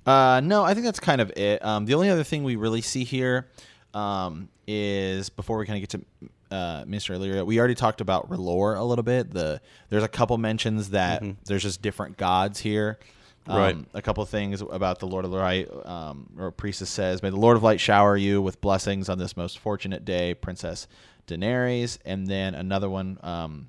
Uh, 0.05 0.41
no, 0.43 0.65
I 0.65 0.75
think 0.75 0.85
that's 0.85 0.99
kind 0.99 1.21
of 1.21 1.31
it. 1.37 1.65
Um, 1.65 1.87
the 1.87 1.95
only 1.95 2.11
other 2.11 2.25
thing 2.25 2.43
we 2.43 2.57
really 2.57 2.81
see 2.81 3.05
here 3.05 3.47
um, 3.95 4.49
is 4.67 5.29
before 5.31 5.59
we 5.59 5.65
kind 5.65 5.81
of 5.81 5.89
get 5.89 6.01
to 6.01 6.57
uh, 6.57 6.85
Mr. 6.85 7.17
Illyrio, 7.17 7.47
we 7.47 7.59
already 7.61 7.77
talked 7.77 8.01
about 8.01 8.29
R'hllor 8.29 8.77
a 8.77 8.83
little 8.83 9.05
bit. 9.05 9.31
The 9.33 9.61
there's 9.91 10.03
a 10.03 10.09
couple 10.09 10.37
mentions 10.39 10.91
that 10.91 11.23
there's 11.45 11.63
just 11.63 11.83
different 11.83 12.17
gods 12.17 12.59
here. 12.59 12.99
Um, 13.47 13.57
Right. 13.59 13.77
A 13.95 14.03
couple 14.03 14.25
things 14.25 14.61
about 14.61 14.99
the 15.01 15.07
Lord 15.07 15.25
of 15.25 15.33
Light. 15.33 15.69
Um, 15.85 16.31
or 16.39 16.51
priestess 16.53 16.91
says, 16.91 17.23
"May 17.23 17.31
the 17.31 17.37
Lord 17.37 17.57
of 17.57 17.63
Light 17.63 17.81
shower 17.81 18.17
you 18.17 18.41
with 18.41 18.61
blessings 18.61 19.09
on 19.09 19.19
this 19.19 19.37
most 19.37 19.59
fortunate 19.59 20.05
day, 20.05 20.35
Princess 20.35 20.87
Daenerys." 21.27 21.99
And 22.05 22.27
then 22.27 22.55
another 22.55 22.89
one. 22.89 23.19
Um, 23.23 23.69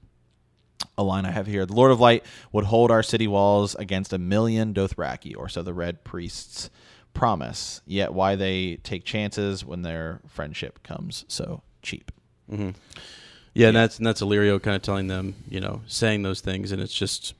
a 0.97 1.03
line 1.03 1.25
I 1.25 1.31
have 1.31 1.47
here. 1.47 1.65
The 1.65 1.73
Lord 1.73 1.91
of 1.91 1.99
Light 1.99 2.23
would 2.51 2.65
hold 2.65 2.91
our 2.91 3.01
city 3.01 3.27
walls 3.27 3.73
against 3.75 4.13
a 4.13 4.17
million 4.19 4.73
Dothraki, 4.73 5.35
or 5.35 5.47
so 5.49 5.63
the 5.63 5.73
Red 5.73 6.03
Priests 6.03 6.69
promise. 7.13 7.81
Yet 7.87 8.13
why 8.13 8.35
they 8.35 8.75
take 8.83 9.05
chances 9.05 9.63
when 9.65 9.81
their 9.81 10.19
friendship 10.27 10.83
comes 10.83 11.25
so 11.27 11.63
cheap. 11.81 12.11
yeah, 12.51 13.67
and 13.67 13.77
that's 13.77 13.97
and 13.97 14.05
that's 14.05 14.21
illyrio 14.21 14.61
kind 14.61 14.75
of 14.75 14.81
telling 14.81 15.07
them 15.07 15.35
you 15.47 15.59
know 15.61 15.81
saying 15.87 16.21
those 16.23 16.41
things 16.41 16.71
and 16.71 16.81
it's 16.81 16.93
just 16.93 17.33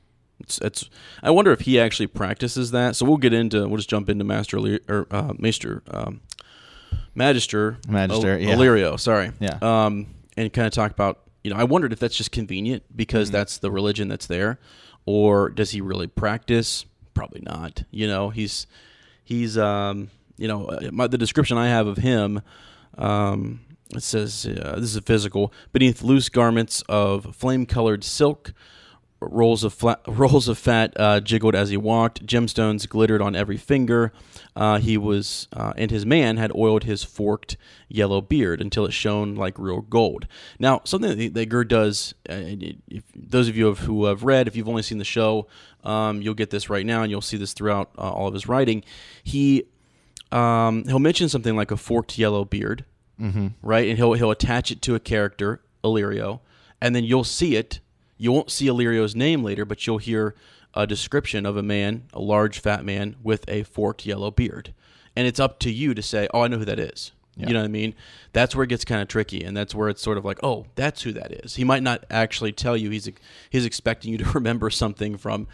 it's, 0.44 0.58
it's 0.58 0.88
i 1.22 1.30
wonder 1.30 1.50
if 1.52 1.60
he 1.62 1.80
actually 1.80 2.06
practices 2.06 2.70
that 2.70 2.94
so 2.96 3.04
we'll 3.04 3.16
get 3.16 3.32
into 3.32 3.66
we'll 3.66 3.78
just 3.78 3.90
jump 3.90 4.08
into 4.08 4.24
master 4.24 4.56
Illyrio, 4.58 4.80
or 4.88 5.06
uh, 5.10 5.32
maester 5.38 5.82
um, 5.90 6.20
magister 7.14 7.78
Magister, 7.88 8.36
Il- 8.38 8.48
yeah. 8.48 8.54
illyrio 8.54 8.98
sorry 8.98 9.32
Yeah. 9.40 9.58
um 9.62 10.06
and 10.36 10.52
kind 10.52 10.66
of 10.66 10.72
talk 10.72 10.90
about 10.90 11.20
you 11.42 11.50
know 11.52 11.56
i 11.58 11.64
wondered 11.64 11.92
if 11.92 11.98
that's 11.98 12.16
just 12.16 12.32
convenient 12.32 12.82
because 12.94 13.28
Mm-hmm. 13.28 13.36
that's 13.36 13.58
the 13.58 13.70
religion 13.70 14.08
that's 14.08 14.26
there 14.26 14.58
or 15.06 15.48
does 15.50 15.70
he 15.70 15.80
really 15.80 16.06
practice 16.06 16.84
probably 17.14 17.40
not 17.42 17.84
you 17.90 18.06
know 18.06 18.30
he's 18.30 18.66
he's 19.22 19.56
um 19.56 20.10
you 20.36 20.48
know 20.48 20.66
uh, 20.66 20.90
my, 20.92 21.06
the 21.06 21.18
description 21.18 21.56
i 21.58 21.68
have 21.68 21.86
of 21.86 21.98
him 21.98 22.42
um 22.98 23.60
it 23.94 24.02
says 24.02 24.46
uh, 24.46 24.74
this 24.76 24.84
is 24.90 24.96
a 24.96 25.02
physical 25.02 25.52
beneath 25.72 26.02
loose 26.02 26.28
garments 26.28 26.82
of 26.88 27.36
flame 27.36 27.64
colored 27.66 28.02
silk 28.02 28.52
rolls 29.30 29.64
of 29.64 29.72
flat, 29.72 30.00
rolls 30.06 30.48
of 30.48 30.58
fat 30.58 30.92
uh, 30.98 31.20
jiggled 31.20 31.54
as 31.54 31.70
he 31.70 31.76
walked. 31.76 32.24
Gemstones 32.26 32.88
glittered 32.88 33.22
on 33.22 33.34
every 33.34 33.56
finger. 33.56 34.12
Uh, 34.56 34.78
he 34.78 34.96
was, 34.96 35.48
uh, 35.52 35.72
and 35.76 35.90
his 35.90 36.06
man 36.06 36.36
had 36.36 36.52
oiled 36.54 36.84
his 36.84 37.02
forked 37.02 37.56
yellow 37.88 38.20
beard 38.20 38.60
until 38.60 38.86
it 38.86 38.92
shone 38.92 39.34
like 39.34 39.58
real 39.58 39.80
gold. 39.80 40.26
Now, 40.58 40.80
something 40.84 41.16
that, 41.18 41.34
that 41.34 41.46
Gerd 41.46 41.68
does, 41.68 42.14
uh, 42.28 42.34
if, 42.88 43.02
those 43.14 43.48
of 43.48 43.56
you 43.56 43.66
have, 43.66 43.80
who 43.80 44.04
have 44.04 44.22
read, 44.22 44.46
if 44.46 44.54
you've 44.56 44.68
only 44.68 44.82
seen 44.82 44.98
the 44.98 45.04
show, 45.04 45.48
um, 45.82 46.22
you'll 46.22 46.34
get 46.34 46.50
this 46.50 46.70
right 46.70 46.86
now, 46.86 47.02
and 47.02 47.10
you'll 47.10 47.20
see 47.20 47.36
this 47.36 47.52
throughout 47.52 47.90
uh, 47.98 48.10
all 48.10 48.28
of 48.28 48.34
his 48.34 48.46
writing. 48.46 48.84
He 49.22 49.64
um, 50.34 50.84
he'll 50.84 50.98
mention 50.98 51.28
something 51.28 51.54
like 51.54 51.70
a 51.70 51.76
forked 51.76 52.18
yellow 52.18 52.44
beard, 52.44 52.84
mm-hmm. 53.20 53.48
right? 53.62 53.88
And 53.88 53.96
he'll 53.96 54.14
he'll 54.14 54.32
attach 54.32 54.70
it 54.70 54.82
to 54.82 54.94
a 54.94 55.00
character, 55.00 55.60
Illyrio, 55.82 56.40
and 56.80 56.94
then 56.94 57.04
you'll 57.04 57.24
see 57.24 57.56
it. 57.56 57.80
You 58.16 58.32
won't 58.32 58.50
see 58.50 58.66
Illyrio's 58.66 59.14
name 59.16 59.42
later, 59.42 59.64
but 59.64 59.86
you'll 59.86 59.98
hear 59.98 60.34
a 60.74 60.86
description 60.86 61.46
of 61.46 61.56
a 61.56 61.62
man, 61.62 62.04
a 62.12 62.20
large 62.20 62.58
fat 62.58 62.84
man 62.84 63.16
with 63.22 63.44
a 63.48 63.62
forked 63.64 64.06
yellow 64.06 64.30
beard, 64.30 64.72
and 65.16 65.26
it's 65.26 65.38
up 65.40 65.58
to 65.60 65.70
you 65.70 65.94
to 65.94 66.02
say, 66.02 66.28
"Oh, 66.34 66.42
I 66.42 66.48
know 66.48 66.58
who 66.58 66.64
that 66.64 66.78
is." 66.78 67.12
Yeah. 67.36 67.48
You 67.48 67.54
know 67.54 67.60
what 67.60 67.64
I 67.66 67.68
mean? 67.68 67.94
That's 68.32 68.54
where 68.54 68.62
it 68.62 68.68
gets 68.68 68.84
kind 68.84 69.02
of 69.02 69.08
tricky, 69.08 69.42
and 69.42 69.56
that's 69.56 69.74
where 69.74 69.88
it's 69.88 70.00
sort 70.00 70.18
of 70.18 70.24
like, 70.24 70.38
oh, 70.44 70.66
that's 70.76 71.02
who 71.02 71.12
that 71.14 71.32
is. 71.44 71.56
He 71.56 71.64
might 71.64 71.82
not 71.82 72.04
actually 72.08 72.52
tell 72.52 72.76
you. 72.76 72.90
He's 72.90 73.10
he's 73.50 73.64
expecting 73.64 74.12
you 74.12 74.18
to 74.18 74.24
remember 74.34 74.70
something 74.70 75.16
from, 75.16 75.48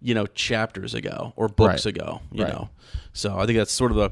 you 0.00 0.14
know, 0.14 0.26
chapters 0.26 0.94
ago 0.94 1.32
or 1.36 1.48
books 1.48 1.84
Right. 1.86 1.96
ago. 1.96 2.20
You 2.30 2.44
Right. 2.44 2.52
know, 2.52 2.70
so 3.12 3.36
I 3.38 3.46
think 3.46 3.58
that's 3.58 3.72
sort 3.72 3.90
of 3.90 3.96
the 3.96 4.10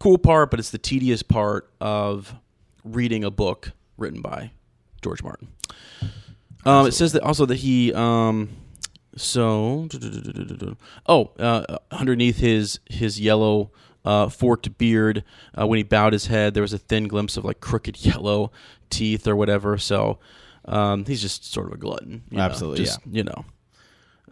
cool 0.00 0.18
part, 0.18 0.50
but 0.50 0.58
it's 0.58 0.70
the 0.70 0.78
tedious 0.78 1.22
part 1.22 1.70
of 1.80 2.34
reading 2.84 3.22
a 3.22 3.30
book 3.30 3.70
written 3.96 4.20
by 4.20 4.50
George 5.00 5.22
Martin. 5.22 5.48
Um, 6.64 6.86
it 6.86 6.92
says 6.92 7.12
that 7.12 7.22
also 7.22 7.46
that 7.46 7.56
he 7.56 7.92
um, 7.92 8.48
so 9.16 9.88
oh 11.06 11.30
uh, 11.38 11.78
underneath 11.90 12.38
his 12.38 12.80
his 12.86 13.20
yellow 13.20 13.70
uh, 14.04 14.28
forked 14.28 14.76
beard 14.78 15.24
uh, 15.58 15.66
when 15.66 15.78
he 15.78 15.82
bowed 15.82 16.12
his 16.12 16.26
head 16.26 16.54
there 16.54 16.62
was 16.62 16.72
a 16.72 16.78
thin 16.78 17.08
glimpse 17.08 17.36
of 17.36 17.44
like 17.44 17.60
crooked 17.60 17.96
yellow 18.04 18.50
teeth 18.90 19.26
or 19.26 19.36
whatever. 19.36 19.78
So 19.78 20.18
um, 20.64 21.04
he's 21.04 21.20
just 21.20 21.52
sort 21.52 21.66
of 21.66 21.74
a 21.74 21.76
glutton 21.76 22.22
you 22.30 22.38
know, 22.38 22.44
Absolutely, 22.44 22.84
just, 22.84 23.00
you 23.10 23.24
know 23.24 23.44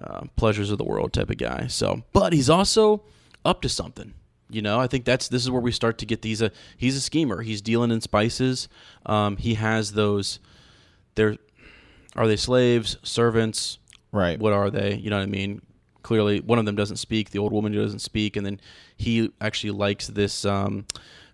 uh, 0.03 0.23
pleasures 0.37 0.71
of 0.71 0.79
the 0.79 0.85
world 0.85 1.13
type 1.13 1.31
of 1.31 1.39
guy. 1.39 1.67
So 1.67 2.03
but 2.13 2.33
he's 2.33 2.51
also 2.51 3.03
up 3.45 3.63
to 3.63 3.69
something 3.69 4.15
you 4.53 4.63
know? 4.63 4.79
I 4.79 4.87
think 4.87 5.05
that's 5.05 5.29
this 5.29 5.43
is 5.43 5.51
where 5.51 5.61
we 5.61 5.73
start 5.73 5.99
to 5.99 6.07
get 6.07 6.23
these 6.23 6.43
uh, 6.43 6.51
he's 6.77 6.97
a 6.97 7.01
schemer. 7.01 7.43
He's 7.43 7.63
dealing 7.63 7.91
in 7.91 8.01
spices. 8.01 8.69
Um, 9.07 9.37
he 9.39 9.55
has 9.55 9.93
those 9.93 10.39
they're 11.15 11.37
are 12.17 12.27
they 12.27 12.37
slaves 12.37 12.97
servants 13.03 13.79
Right. 14.13 14.39
what 14.39 14.53
are 14.53 14.71
they 14.71 14.97
you 14.97 15.09
know 15.11 15.17
what 15.17 15.23
i 15.23 15.27
mean 15.27 15.63
clearly 16.03 16.41
one 16.41 16.59
of 16.59 16.67
them 16.67 16.75
doesn't 16.77 16.97
speak 16.97 17.31
the 17.31 17.39
old 17.39 17.53
woman 17.53 17.73
doesn't 17.73 18.01
speak 18.01 18.37
and 18.37 18.45
then 18.45 18.61
he 18.97 19.31
actually 19.41 19.71
likes 19.71 20.09
this 20.09 20.45
um, 20.45 20.85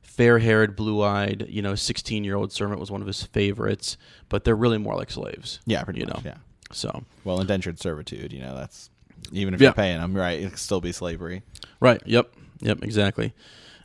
fair-haired 0.02 0.76
blue-eyed 0.76 1.46
you 1.48 1.62
know 1.62 1.74
16 1.74 2.22
year 2.24 2.36
old 2.36 2.52
servant 2.52 2.78
was 2.80 2.90
one 2.90 3.00
of 3.00 3.06
his 3.06 3.22
favorites 3.22 3.96
but 4.28 4.44
they're 4.44 4.56
really 4.56 4.78
more 4.78 4.94
like 4.96 5.10
slaves 5.10 5.60
Yeah, 5.66 5.82
pretty 5.84 6.00
you 6.00 6.06
much. 6.06 6.16
know 6.16 6.22
Yeah. 6.30 6.36
so 6.72 7.04
Well, 7.24 7.40
indentured 7.40 7.78
servitude. 7.80 8.32
You 8.32 8.40
know, 8.40 8.54
that's 8.54 8.90
even 9.32 9.54
if 9.54 9.60
Yeah. 9.60 9.68
you're 9.68 9.74
paying 9.74 9.98
them, 10.00 10.14
right? 10.14 10.38
It 10.40 10.50
could 10.50 10.58
still 10.58 10.80
be 10.80 10.92
slavery. 10.92 11.42
Right. 11.80 12.00
Yep. 12.06 12.30
Yep. 12.60 12.82
Exactly. 12.84 13.32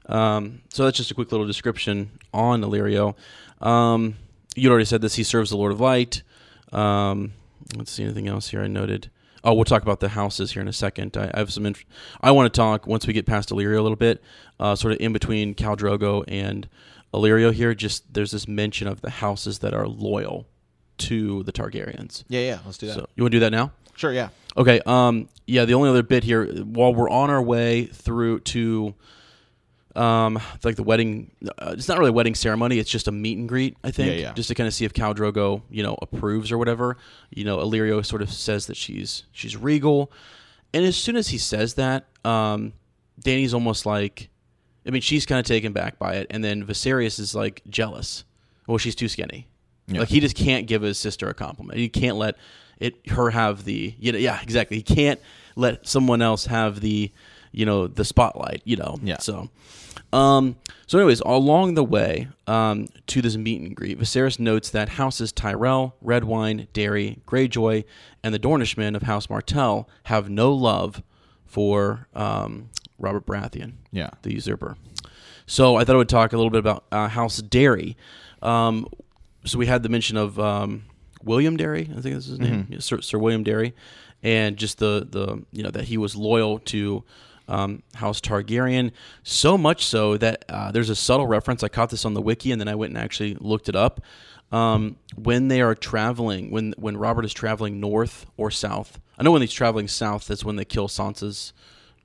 Um, 0.08 0.62
so 0.70 0.84
that's 0.86 0.98
just 0.98 1.10
a 1.12 1.14
quick 1.14 1.32
little 1.32 1.48
description 1.48 2.12
on 2.34 2.62
Illyrio. 2.62 3.16
Um, 3.62 4.16
you 4.56 4.70
already 4.70 4.86
said 4.86 5.02
this. 5.02 5.16
He 5.16 5.24
serves 5.24 5.50
the 5.50 5.58
Lord 5.58 5.72
of 5.72 5.80
Light. 5.82 6.24
Um, 6.74 7.34
let's 7.78 7.92
see 7.92 8.04
anything 8.04 8.28
else 8.28 8.50
here. 8.50 8.62
I 8.64 8.68
noted. 8.68 9.10
Oh, 9.46 9.54
we'll 9.54 9.66
talk 9.66 9.82
about 9.82 10.00
the 10.00 10.10
houses 10.10 10.54
here 10.54 10.62
in 10.62 10.68
a 10.68 10.74
second. 10.74 11.18
I, 11.18 11.30
I 11.34 11.40
have 11.40 11.52
some. 11.52 11.66
Inf- 11.66 11.86
I 12.22 12.32
want 12.32 12.52
to 12.54 12.58
talk 12.58 12.88
once 12.88 13.06
we 13.06 13.14
get 13.14 13.26
past 13.26 13.50
Illyrio 13.50 13.78
a 13.80 13.82
little 13.82 13.98
bit, 13.98 14.24
uh, 14.60 14.76
sort 14.76 14.94
of 14.94 15.02
in 15.02 15.12
between 15.14 15.54
Khal 15.54 15.78
Drogo 15.78 16.24
and 16.28 16.68
Illyrio 17.14 17.52
here. 17.52 17.74
Just 17.74 18.14
there's 18.14 18.32
this 18.32 18.48
mention 18.48 18.88
of 18.88 19.02
the 19.02 19.10
houses 19.10 19.60
that 19.60 19.74
are 19.74 19.88
loyal 19.88 20.48
to 21.00 21.44
the 21.44 21.52
Targaryens. 21.52 22.24
Yeah, 22.30 22.42
yeah. 22.42 22.60
Let's 22.66 22.78
do 22.78 22.88
that. 22.88 22.94
So 22.96 23.08
you 23.16 23.24
want 23.24 23.32
to 23.32 23.36
do 23.38 23.40
that 23.42 23.52
now? 23.52 23.72
sure. 23.96 24.14
Yeah. 24.14 24.30
Okay. 24.56 24.80
Um. 24.86 25.28
Yeah. 25.46 25.66
The 25.66 25.74
only 25.74 25.90
other 25.90 26.04
bit 26.04 26.24
here, 26.24 26.46
while 26.64 26.94
we're 26.94 27.10
on 27.10 27.30
our 27.30 27.42
way 27.42 27.86
through 27.86 28.40
to, 28.42 28.96
um, 29.96 30.40
like 30.64 30.76
the 30.76 30.84
wedding, 30.84 31.32
uh, 31.46 31.74
it's 31.78 31.88
not 31.88 32.00
really 32.00 32.10
a 32.10 32.14
wedding 32.14 32.36
ceremony. 32.36 32.80
It's 32.80 32.90
just 32.90 33.08
a 33.08 33.12
meet 33.12 33.38
and 33.38 33.48
greet. 33.48 33.78
I 33.84 33.92
think. 33.92 34.10
Yeah, 34.10 34.28
yeah. 34.28 34.34
Just 34.34 34.48
to 34.50 34.56
kind 34.56 34.68
of 34.68 34.74
see 34.74 34.86
if 34.86 34.94
Khal 34.94 35.16
Drogo, 35.16 35.62
you 35.70 35.84
know, 35.84 35.98
approves 36.02 36.52
or 36.52 36.58
whatever. 36.58 36.98
You 37.30 37.46
know, 37.46 37.58
Illyrio 37.58 38.06
sort 38.06 38.22
of 38.22 38.32
says 38.32 38.68
that 38.68 38.78
she's 38.78 39.24
she's 39.32 39.56
regal, 39.56 40.12
and 40.74 40.86
as 40.86 40.96
soon 40.96 41.16
as 41.16 41.28
he 41.28 41.38
says 41.38 41.76
that, 41.76 42.08
um, 42.26 42.74
Dany's 43.20 43.54
almost 43.54 43.86
like, 43.86 44.30
I 44.86 44.90
mean, 44.90 45.02
she's 45.02 45.26
kind 45.26 45.40
of 45.40 45.46
taken 45.46 45.74
back 45.74 46.00
by 46.00 46.16
it, 46.16 46.28
and 46.30 46.44
then 46.44 46.66
Viserys 46.66 47.20
is 47.20 47.36
like 47.36 47.62
jealous. 47.70 48.24
Well, 48.68 48.78
she's 48.78 48.96
too 48.96 49.08
skinny. 49.08 49.48
Yeah. 49.88 50.00
Like 50.00 50.10
he 50.10 50.20
just 50.20 50.36
can't 50.36 50.66
give 50.66 50.82
his 50.82 50.98
sister 50.98 51.28
a 51.30 51.34
compliment. 51.34 51.78
He 51.78 51.90
can't 51.90 52.18
let 52.18 52.38
it 52.80 53.10
her 53.10 53.30
have 53.30 53.66
the 53.66 53.94
you 54.00 54.12
know 54.12 54.18
yeah 54.18 54.42
exactly. 54.42 54.78
He 54.78 54.84
can't 54.84 55.20
let 55.56 55.88
someone 55.88 56.22
else 56.22 56.46
have 56.48 56.80
the 56.80 57.12
you 57.54 57.66
know 57.66 57.88
the 57.88 58.04
spotlight. 58.04 58.62
You 58.66 58.76
know 58.76 59.00
Yeah. 59.02 59.20
So, 59.20 59.50
um, 60.12 60.58
so 60.88 60.98
anyways, 61.00 61.22
along 61.22 61.76
the 61.76 61.84
way 61.84 62.28
um, 62.48 62.88
to 63.08 63.22
this 63.22 63.38
meet 63.38 63.62
and 63.62 63.76
greet, 63.76 63.98
Viserys 64.00 64.40
notes 64.40 64.70
that 64.72 64.90
houses 64.90 65.32
Tyrell, 65.32 65.96
Redwine, 66.02 66.68
Darry, 66.74 67.20
Greyjoy, 67.26 67.86
and 68.24 68.34
the 68.34 68.40
Dornishmen 68.40 68.96
of 68.96 69.04
House 69.04 69.30
Martell 69.30 69.88
have 70.04 70.30
no 70.30 70.52
love 70.54 71.02
for 71.46 72.08
um, 72.16 72.70
Robert 73.00 73.26
Baratheon 73.26 73.74
Yeah. 73.92 74.10
the 74.24 74.34
usurper. 74.34 74.76
So 75.46 75.76
I 75.76 75.84
thought 75.84 75.96
I 75.96 75.98
would 75.98 76.10
talk 76.10 76.34
a 76.34 76.38
little 76.38 76.50
bit 76.50 76.60
about 76.60 76.86
uh, 76.92 77.08
House 77.10 77.38
Darry. 77.38 77.96
Um, 78.42 78.88
so 79.46 79.58
we 79.58 79.66
had 79.68 79.84
the 79.84 79.90
mention 79.90 80.16
of 80.18 80.40
um, 80.40 80.86
William 81.24 81.58
Darry, 81.58 81.90
I 81.96 82.02
think 82.02 82.16
that's 82.16 82.26
his 82.28 82.40
name, 82.40 82.68
Yeah, 82.70 82.80
Sir, 82.80 83.02
Sir 83.02 83.18
William 83.18 83.44
Darry, 83.44 83.74
and 84.24 84.56
just 84.58 84.78
the 84.80 85.06
the 85.10 85.44
you 85.52 85.64
know 85.64 85.72
that 85.72 85.84
he 85.86 85.98
was 85.98 86.16
loyal 86.16 86.60
to 86.60 87.04
um, 87.48 87.84
House 87.96 88.22
Targaryen. 88.22 88.92
So 89.24 89.58
much 89.58 89.86
so 89.86 90.18
that 90.18 90.46
uh, 90.50 90.72
there's 90.72 90.90
a 90.90 90.96
subtle 90.96 91.28
reference. 91.28 91.64
I 91.64 91.68
caught 91.68 91.90
this 91.90 92.06
on 92.06 92.14
the 92.14 92.22
wiki, 92.22 92.52
and 92.52 92.60
then 92.62 92.68
I 92.68 92.76
went 92.76 92.92
and 92.94 92.98
actually 93.04 93.36
looked 93.36 93.70
it 93.70 93.76
up. 93.76 94.02
Um, 94.52 94.98
when 95.16 95.48
they 95.48 95.62
are 95.62 95.74
traveling, 95.74 96.52
when 96.52 96.74
when 96.78 96.96
Robert 96.96 97.26
is 97.26 97.34
traveling 97.34 97.80
north 97.80 98.26
or 98.38 98.52
south, 98.52 99.00
I 99.18 99.24
know 99.24 99.32
when 99.32 99.42
he's 99.42 99.52
traveling 99.54 99.88
south, 99.88 100.28
that's 100.28 100.46
when 100.46 100.58
they 100.58 100.66
kill 100.66 100.88
Sansa's 100.88 101.54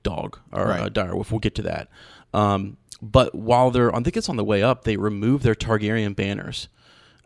dog 0.02 0.38
or 0.52 0.66
Right. 0.66 0.80
uh, 0.80 0.88
direwolf. 0.88 1.30
We'll 1.30 1.40
get 1.40 1.54
to 1.56 1.62
that. 1.62 1.88
Um, 2.32 2.78
but 3.02 3.34
while 3.34 3.70
they're, 3.70 3.94
I 3.94 4.00
think 4.00 4.16
it's 4.16 4.28
on 4.28 4.36
the 4.36 4.44
way 4.44 4.62
up, 4.62 4.84
they 4.84 4.96
remove 4.96 5.42
their 5.42 5.54
Targaryen 5.54 6.16
banners, 6.16 6.68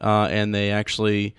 uh, 0.00 0.26
and 0.30 0.54
they 0.54 0.70
actually 0.70 1.34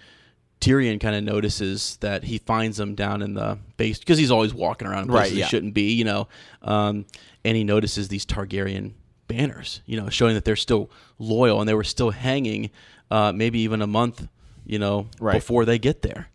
Tyrion 0.63 0.99
kind 0.99 1.15
of 1.15 1.23
notices 1.23 1.97
that 2.01 2.23
he 2.23 2.37
finds 2.37 2.77
them 2.77 2.95
down 2.95 3.21
in 3.21 3.33
the 3.33 3.57
base 3.77 3.99
because 3.99 4.17
he's 4.17 4.31
always 4.31 4.53
walking 4.53 4.87
around 4.87 5.03
in 5.03 5.09
places 5.09 5.31
Right, 5.31 5.37
yeah. 5.39 5.45
he 5.45 5.49
shouldn't 5.49 5.73
be, 5.73 5.93
you 5.93 6.05
know. 6.05 6.27
Um, 6.61 7.05
and 7.43 7.57
he 7.57 7.63
notices 7.63 8.07
these 8.07 8.25
Targaryen 8.25 8.93
banners, 9.27 9.81
you 9.85 9.99
know, 9.99 10.09
showing 10.09 10.35
that 10.35 10.45
they're 10.45 10.55
still 10.55 10.89
loyal 11.19 11.59
and 11.59 11.67
they 11.67 11.73
were 11.73 11.83
still 11.83 12.11
hanging, 12.11 12.69
uh, 13.11 13.31
maybe 13.33 13.59
even 13.59 13.81
a 13.81 13.87
month, 13.87 14.27
you 14.65 14.79
know, 14.79 15.07
Right. 15.19 15.33
before 15.33 15.65
they 15.65 15.79
get 15.79 16.01
there. 16.01 16.29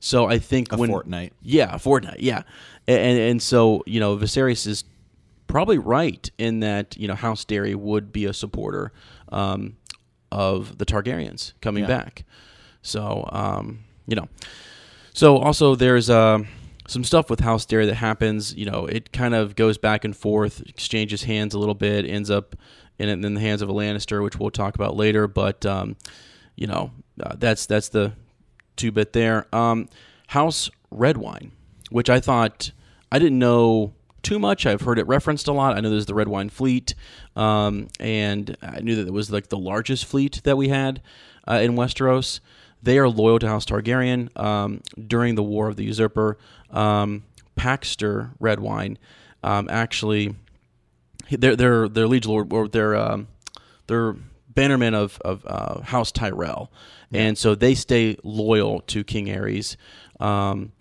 So 0.00 0.26
I 0.26 0.38
think 0.38 0.72
A 0.72 0.76
when 0.76 0.90
fortnight. 0.90 1.32
yeah, 1.42 1.74
a 1.74 1.78
fortnight. 1.78 2.20
Yeah, 2.20 2.42
and, 2.86 2.98
and 3.00 3.18
and 3.18 3.42
so 3.42 3.82
you 3.86 4.00
know 4.00 4.16
Viserys 4.18 4.66
is 4.66 4.84
probably 5.46 5.78
right 5.78 6.30
in 6.36 6.60
that 6.60 6.94
you 6.98 7.08
know 7.08 7.14
House 7.14 7.44
Darry 7.46 7.74
would 7.74 8.12
be 8.12 8.26
a 8.26 8.34
supporter 8.34 8.92
um, 9.30 9.76
of 10.30 10.76
the 10.76 10.84
Targaryens 10.84 11.52
coming 11.62 11.84
Yeah. 11.84 11.88
back. 11.88 12.24
So 12.84 13.28
um, 13.32 13.80
you 14.06 14.14
know, 14.14 14.28
so 15.12 15.38
also 15.38 15.74
there's 15.74 16.08
um 16.08 16.46
some 16.86 17.02
stuff 17.02 17.30
with 17.30 17.40
House 17.40 17.64
Darry 17.64 17.86
that 17.86 17.94
happens. 17.94 18.54
You 18.54 18.66
know, 18.66 18.86
it 18.86 19.12
kind 19.12 19.34
of 19.34 19.56
goes 19.56 19.78
back 19.78 20.04
and 20.04 20.16
forth, 20.16 20.60
exchanges 20.68 21.24
hands 21.24 21.54
a 21.54 21.58
little 21.58 21.74
bit, 21.74 22.04
ends 22.04 22.30
up 22.30 22.54
in, 22.98 23.08
in 23.08 23.34
the 23.34 23.40
hands 23.40 23.62
of 23.62 23.68
a 23.68 23.72
Lannister, 23.72 24.22
which 24.22 24.36
we'll 24.36 24.50
talk 24.50 24.74
about 24.74 24.96
later. 24.96 25.26
But 25.26 25.64
um, 25.66 25.96
you 26.56 26.66
know, 26.66 26.92
uh, 27.22 27.34
that's 27.38 27.66
that's 27.66 27.88
the 27.88 28.12
two 28.76 28.92
bit 28.92 29.12
there. 29.12 29.46
Um, 29.54 29.88
House 30.28 30.70
Redwine, 30.90 31.52
which 31.90 32.10
I 32.10 32.20
thought 32.20 32.70
I 33.10 33.18
didn't 33.18 33.38
know 33.38 33.94
too 34.22 34.38
much. 34.38 34.66
I've 34.66 34.80
heard 34.80 34.98
it 34.98 35.06
referenced 35.06 35.48
a 35.48 35.52
lot. 35.52 35.76
I 35.76 35.80
know 35.80 35.90
there's 35.90 36.06
the 36.06 36.14
Redwine 36.14 36.48
Fleet, 36.48 36.94
um, 37.36 37.88
and 38.00 38.56
I 38.62 38.80
knew 38.80 38.96
that 38.96 39.06
it 39.06 39.12
was 39.12 39.30
like 39.30 39.48
the 39.48 39.58
largest 39.58 40.06
fleet 40.06 40.40
that 40.44 40.56
we 40.56 40.68
had 40.68 41.02
uh, 41.48 41.60
in 41.62 41.74
Westeros. 41.74 42.40
They 42.84 42.98
are 42.98 43.08
loyal 43.08 43.38
to 43.40 43.48
House 43.48 43.64
Targaryen. 43.64 44.36
Um, 44.38 44.82
during 45.06 45.34
the 45.34 45.42
War 45.42 45.68
of 45.68 45.76
the 45.76 45.84
Usurper, 45.84 46.38
um, 46.70 47.24
Paxter 47.56 48.30
Redwine 48.38 48.98
um, 49.44 49.68
actually 49.70 50.34
their 51.30 51.54
their 51.54 51.88
their 51.88 52.08
liege 52.08 52.26
lord 52.26 52.52
or 52.52 52.66
their 52.66 52.96
um, 52.96 53.28
their 53.86 54.16
bannermen 54.52 54.94
of 54.94 55.18
of 55.24 55.44
uh, 55.46 55.80
House 55.82 56.10
Tyrell, 56.10 56.72
and 57.12 57.38
so 57.38 57.54
they 57.54 57.74
stay 57.74 58.16
loyal 58.24 58.80
to 58.80 59.04
King 59.04 59.26
Aerys. 59.26 59.76
Um, 60.18 60.72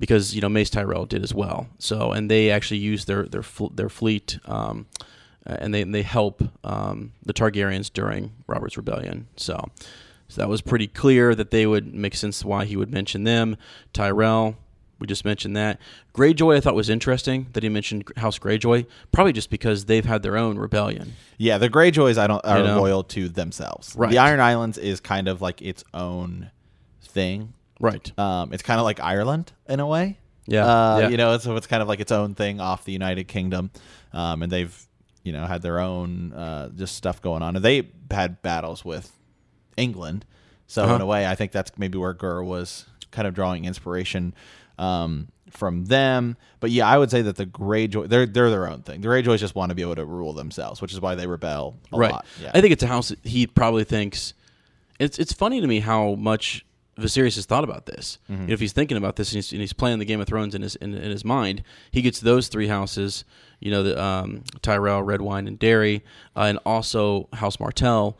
because 0.00 0.32
you 0.34 0.40
know 0.40 0.48
Mace 0.48 0.70
Tyrell 0.70 1.06
did 1.06 1.24
as 1.24 1.34
well. 1.34 1.68
So 1.78 2.12
and 2.12 2.30
they 2.30 2.50
actually 2.50 2.78
use 2.78 3.06
their 3.06 3.24
their 3.24 3.42
fl- 3.42 3.68
their 3.68 3.88
fleet 3.88 4.38
um, 4.44 4.86
and 5.44 5.74
they 5.74 5.82
they 5.84 6.02
help 6.02 6.42
um, 6.62 7.12
the 7.24 7.32
Targaryens 7.32 7.92
during 7.92 8.32
Robert's 8.46 8.76
rebellion. 8.76 9.26
So 9.36 9.64
so 10.28 10.40
that 10.42 10.48
was 10.48 10.60
pretty 10.60 10.86
clear 10.86 11.34
that 11.34 11.50
they 11.50 11.66
would 11.66 11.94
make 11.94 12.14
sense 12.14 12.44
why 12.44 12.64
he 12.64 12.76
would 12.76 12.92
mention 12.92 13.24
them. 13.24 13.56
Tyrell, 13.92 14.56
we 14.98 15.06
just 15.06 15.24
mentioned 15.24 15.56
that. 15.56 15.80
Greyjoy, 16.14 16.56
I 16.56 16.60
thought 16.60 16.74
was 16.74 16.90
interesting 16.90 17.46
that 17.52 17.62
he 17.62 17.68
mentioned 17.68 18.04
House 18.16 18.38
Greyjoy, 18.38 18.86
probably 19.12 19.32
just 19.32 19.48
because 19.50 19.84
they've 19.86 20.04
had 20.04 20.22
their 20.22 20.36
own 20.36 20.58
rebellion. 20.58 21.14
Yeah, 21.38 21.58
the 21.58 21.70
Greyjoys 21.70 22.18
I 22.18 22.26
don't 22.26 22.44
are 22.44 22.58
You 22.58 22.64
know? 22.64 22.80
loyal 22.80 23.04
to 23.04 23.28
themselves. 23.28 23.94
Right. 23.96 24.10
The 24.10 24.18
Iron 24.18 24.40
Islands 24.40 24.76
is 24.78 25.00
kind 25.00 25.28
of 25.28 25.40
like 25.40 25.62
its 25.62 25.84
own 25.94 26.50
thing. 27.02 27.54
Right. 27.80 28.18
Um, 28.18 28.52
it's 28.52 28.62
kind 28.62 28.80
of 28.80 28.84
like 28.84 29.00
Ireland 29.00 29.52
in 29.68 29.80
a 29.80 29.86
way. 29.86 30.18
Yeah, 30.46 30.64
Uh, 30.66 30.98
yeah. 31.02 31.08
You 31.10 31.16
know, 31.16 31.38
so 31.38 31.54
it's 31.56 31.66
kind 31.66 31.82
of 31.82 31.88
like 31.88 32.00
its 32.00 32.10
own 32.10 32.34
thing 32.34 32.58
off 32.60 32.84
the 32.84 32.92
United 32.92 33.28
Kingdom, 33.28 33.70
um, 34.12 34.42
and 34.42 34.50
they've 34.50 34.84
you 35.24 35.32
know, 35.32 35.44
had 35.46 35.60
their 35.60 35.78
own 35.78 36.32
uh, 36.32 36.70
just 36.70 36.94
stuff 36.96 37.20
going 37.20 37.42
on, 37.42 37.54
and 37.54 37.62
they 37.64 37.90
had 38.10 38.40
battles 38.40 38.82
with 38.82 39.12
England. 39.78 40.24
So 40.66 40.84
Uh-huh. 40.84 40.96
in 40.96 41.00
a 41.00 41.06
way, 41.06 41.26
I 41.26 41.34
think 41.34 41.52
that's 41.52 41.72
maybe 41.78 41.96
where 41.96 42.12
Gur 42.12 42.42
was 42.42 42.84
kind 43.10 43.26
of 43.26 43.34
drawing 43.34 43.64
inspiration 43.64 44.34
um, 44.78 45.28
from 45.50 45.86
them. 45.86 46.36
But 46.60 46.70
yeah, 46.70 46.86
I 46.86 46.98
would 46.98 47.10
say 47.10 47.22
that 47.22 47.36
the 47.36 47.46
Greyjoy 47.46 48.08
they're 48.08 48.26
they're 48.26 48.50
their 48.50 48.68
own 48.68 48.82
thing. 48.82 49.00
The 49.00 49.08
Greyjoys 49.08 49.38
just 49.38 49.54
want 49.54 49.70
to 49.70 49.74
be 49.74 49.82
able 49.82 49.96
to 49.96 50.04
rule 50.04 50.32
themselves, 50.34 50.82
which 50.82 50.92
is 50.92 51.00
why 51.00 51.14
they 51.14 51.26
rebel 51.26 51.76
a 51.92 51.98
right. 51.98 52.12
lot. 52.12 52.26
Yeah. 52.40 52.50
I 52.54 52.60
think 52.60 52.72
it's 52.72 52.82
a 52.82 52.86
house 52.86 53.08
that 53.08 53.18
he 53.24 53.46
probably 53.46 53.84
thinks. 53.84 54.34
It's 54.98 55.18
it's 55.18 55.32
funny 55.32 55.60
to 55.60 55.66
me 55.66 55.80
how 55.80 56.16
much 56.16 56.66
Viserys 56.98 57.36
has 57.36 57.46
thought 57.46 57.64
about 57.64 57.86
this. 57.86 58.18
Mm-hmm. 58.30 58.50
If 58.50 58.60
he's 58.60 58.72
thinking 58.72 58.96
about 58.96 59.16
this 59.16 59.30
and 59.30 59.36
he's, 59.36 59.52
and 59.52 59.60
he's 59.60 59.72
playing 59.72 60.00
the 60.00 60.04
Game 60.04 60.20
of 60.20 60.26
Thrones 60.26 60.54
in 60.54 60.62
his 60.62 60.74
in, 60.76 60.92
in 60.92 61.10
his 61.10 61.24
mind, 61.24 61.62
he 61.92 62.02
gets 62.02 62.20
those 62.20 62.48
three 62.48 62.66
houses. 62.66 63.24
You 63.60 63.70
know, 63.70 63.82
the 63.82 64.00
um, 64.00 64.42
Tyrell, 64.62 65.02
Redwine, 65.02 65.48
and 65.48 65.58
Darry, 65.58 66.04
uh, 66.36 66.42
and 66.42 66.58
also 66.66 67.28
House 67.32 67.58
Martell 67.58 68.18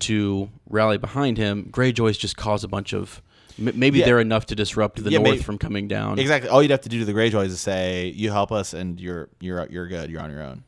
to 0.00 0.50
rally 0.68 0.98
behind 0.98 1.38
him. 1.38 1.70
Greyjoys 1.72 2.18
just 2.18 2.36
cause 2.36 2.64
a 2.64 2.68
bunch 2.68 2.92
of. 2.92 3.22
Maybe 3.58 3.98
Yeah. 3.98 4.06
they're 4.06 4.20
enough 4.20 4.46
to 4.46 4.54
disrupt 4.54 5.02
the 5.04 5.10
Yeah, 5.10 5.18
North 5.18 5.42
from 5.42 5.58
coming 5.58 5.86
down. 5.86 6.18
Exactly. 6.18 6.48
All 6.48 6.62
you'd 6.62 6.70
have 6.70 6.80
to 6.82 6.88
do 6.88 7.00
to 7.00 7.04
the 7.04 7.12
Greyjoys 7.12 7.46
is 7.46 7.60
say, 7.60 8.08
"You 8.16 8.30
help 8.30 8.52
us, 8.52 8.72
and 8.72 8.98
you're 8.98 9.28
you're 9.40 9.66
you're 9.70 9.86
good. 9.88 10.10
You're 10.10 10.22
on 10.22 10.30
your 10.30 10.42
own. 10.42 10.64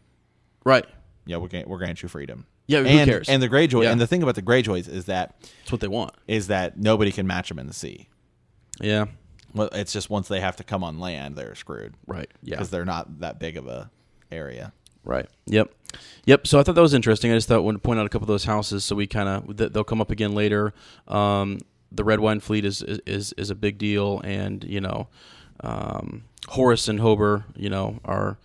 Right. 0.65 0.85
Yeah, 1.25 1.39
we're 1.39 1.49
grant, 1.49 1.69
we're 1.69 1.79
grant 1.79 2.03
you 2.03 2.09
freedom." 2.09 2.47
Yeah, 2.67 2.81
who 2.81 2.87
and, 2.87 3.11
cares? 3.11 3.29
And 3.29 3.43
the 3.43 3.49
Greyjoy, 3.49 3.85
Yeah. 3.85 3.93
and 3.93 4.01
the 4.01 4.07
thing 4.07 4.23
about 4.23 4.35
the 4.35 4.43
Greyjoys 4.43 4.89
is 4.89 5.07
that 5.07 5.37
That's 5.41 5.73
what 5.73 5.81
they 5.81 5.89
want. 5.89 6.13
is 6.29 6.47
that 6.49 6.79
nobody 6.79 7.11
can 7.13 7.27
match 7.27 7.49
them 7.49 7.59
in 7.59 7.67
the 7.67 7.73
sea. 7.73 8.09
Yeah. 8.81 9.07
Well, 9.55 9.69
it's 9.73 9.93
just 9.93 10.09
once 10.11 10.29
they 10.29 10.41
have 10.41 10.57
to 10.57 10.65
come 10.65 10.85
on 10.85 10.99
land, 10.99 11.37
they're 11.37 11.55
screwed 11.55 11.95
Right. 12.07 12.31
Yeah. 12.43 12.57
because 12.57 12.71
they're 12.71 12.85
not 12.85 13.21
that 13.21 13.39
big 13.41 13.57
of 13.57 13.67
a 13.67 13.91
area. 14.31 14.73
Right. 15.05 15.27
Yep. 15.47 15.73
Yep. 16.27 16.47
So 16.47 16.59
I 16.59 16.63
thought 16.63 16.75
that 16.75 16.83
was 16.83 16.95
interesting. 16.95 17.31
I 17.33 17.35
just 17.35 17.49
thought 17.49 17.57
I 17.57 17.61
wanted 17.61 17.79
to 17.79 17.83
point 17.83 18.01
out 18.01 18.07
a 18.07 18.09
couple 18.09 18.25
of 18.25 18.29
those 18.29 18.45
houses 18.45 18.85
so 18.85 18.97
we 18.97 19.07
kind 19.07 19.29
of 19.29 19.57
th- 19.57 19.73
they'll 19.73 19.85
come 19.85 20.01
up 20.01 20.11
again 20.11 20.35
later. 20.35 20.73
Um, 21.09 21.61
the 21.91 22.05
Redwine 22.05 22.41
Fleet 22.41 22.65
is 22.65 22.83
is 22.83 23.33
is 23.35 23.51
a 23.51 23.55
big 23.55 23.79
deal, 23.79 24.21
and 24.25 24.65
you 24.65 24.81
know, 24.81 25.09
um, 25.61 26.25
Horas 26.49 26.89
and 26.89 27.01
Hobber, 27.01 27.45
you 27.57 27.69
know, 27.69 28.01
are 28.05 28.39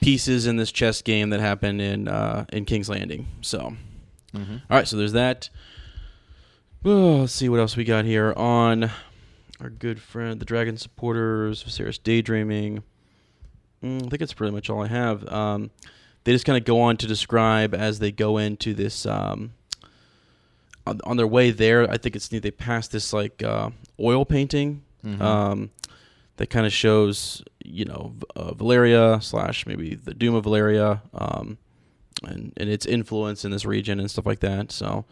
pieces 0.00 0.46
in 0.46 0.56
this 0.56 0.72
chess 0.72 1.02
game 1.02 1.30
that 1.30 1.40
happened 1.40 1.80
in 1.80 2.08
uh, 2.08 2.46
in 2.52 2.64
King's 2.64 2.88
Landing. 2.88 3.28
So, 3.42 3.76
all 4.34 4.60
right. 4.70 4.88
So 4.88 4.96
there's 4.96 5.12
that. 5.12 5.50
Oh, 6.84 7.16
let's 7.20 7.32
see 7.32 7.48
what 7.48 7.58
else 7.60 7.76
we 7.76 7.84
got 7.84 8.04
here 8.04 8.32
on 8.36 8.90
our 9.60 9.70
good 9.70 10.00
friend, 10.00 10.38
the 10.40 10.44
Dragon 10.44 10.76
supporters, 10.76 11.64
Viserys 11.64 12.00
daydreaming. 12.02 12.82
Mm, 13.82 14.06
I 14.06 14.08
think 14.08 14.22
it's 14.22 14.32
pretty 14.32 14.52
much 14.52 14.70
all 14.70 14.82
I 14.82 14.88
have. 14.88 15.26
Um, 15.28 15.70
they 16.26 16.32
just 16.32 16.44
kind 16.44 16.58
of 16.58 16.64
go 16.64 16.80
on 16.80 16.96
to 16.96 17.06
describe 17.06 17.72
as 17.72 18.00
they 18.00 18.10
go 18.10 18.36
into 18.36 18.74
this. 18.74 19.06
Um, 19.06 19.52
on, 20.84 21.00
on 21.04 21.16
their 21.16 21.26
way 21.26 21.52
there, 21.52 21.88
I 21.88 21.98
think 21.98 22.16
it's 22.16 22.32
neat. 22.32 22.42
They 22.42 22.50
pass 22.50 22.88
this 22.88 23.12
like 23.12 23.44
uh, 23.44 23.70
oil 24.00 24.24
painting 24.24 24.82
um, 25.22 25.70
that 26.38 26.48
kind 26.48 26.66
of 26.66 26.72
shows, 26.72 27.44
you 27.64 27.84
know, 27.84 28.12
uh, 28.34 28.50
Valyria 28.54 29.22
slash 29.22 29.66
maybe 29.66 29.94
the 29.94 30.14
Doom 30.14 30.34
of 30.34 30.44
Valyria, 30.44 31.00
um, 31.14 31.58
and 32.24 32.52
and 32.56 32.68
its 32.68 32.86
influence 32.86 33.44
in 33.44 33.52
this 33.52 33.64
region 33.64 34.00
and 34.00 34.10
stuff 34.10 34.26
like 34.26 34.40
that. 34.40 34.72
So 34.72 35.04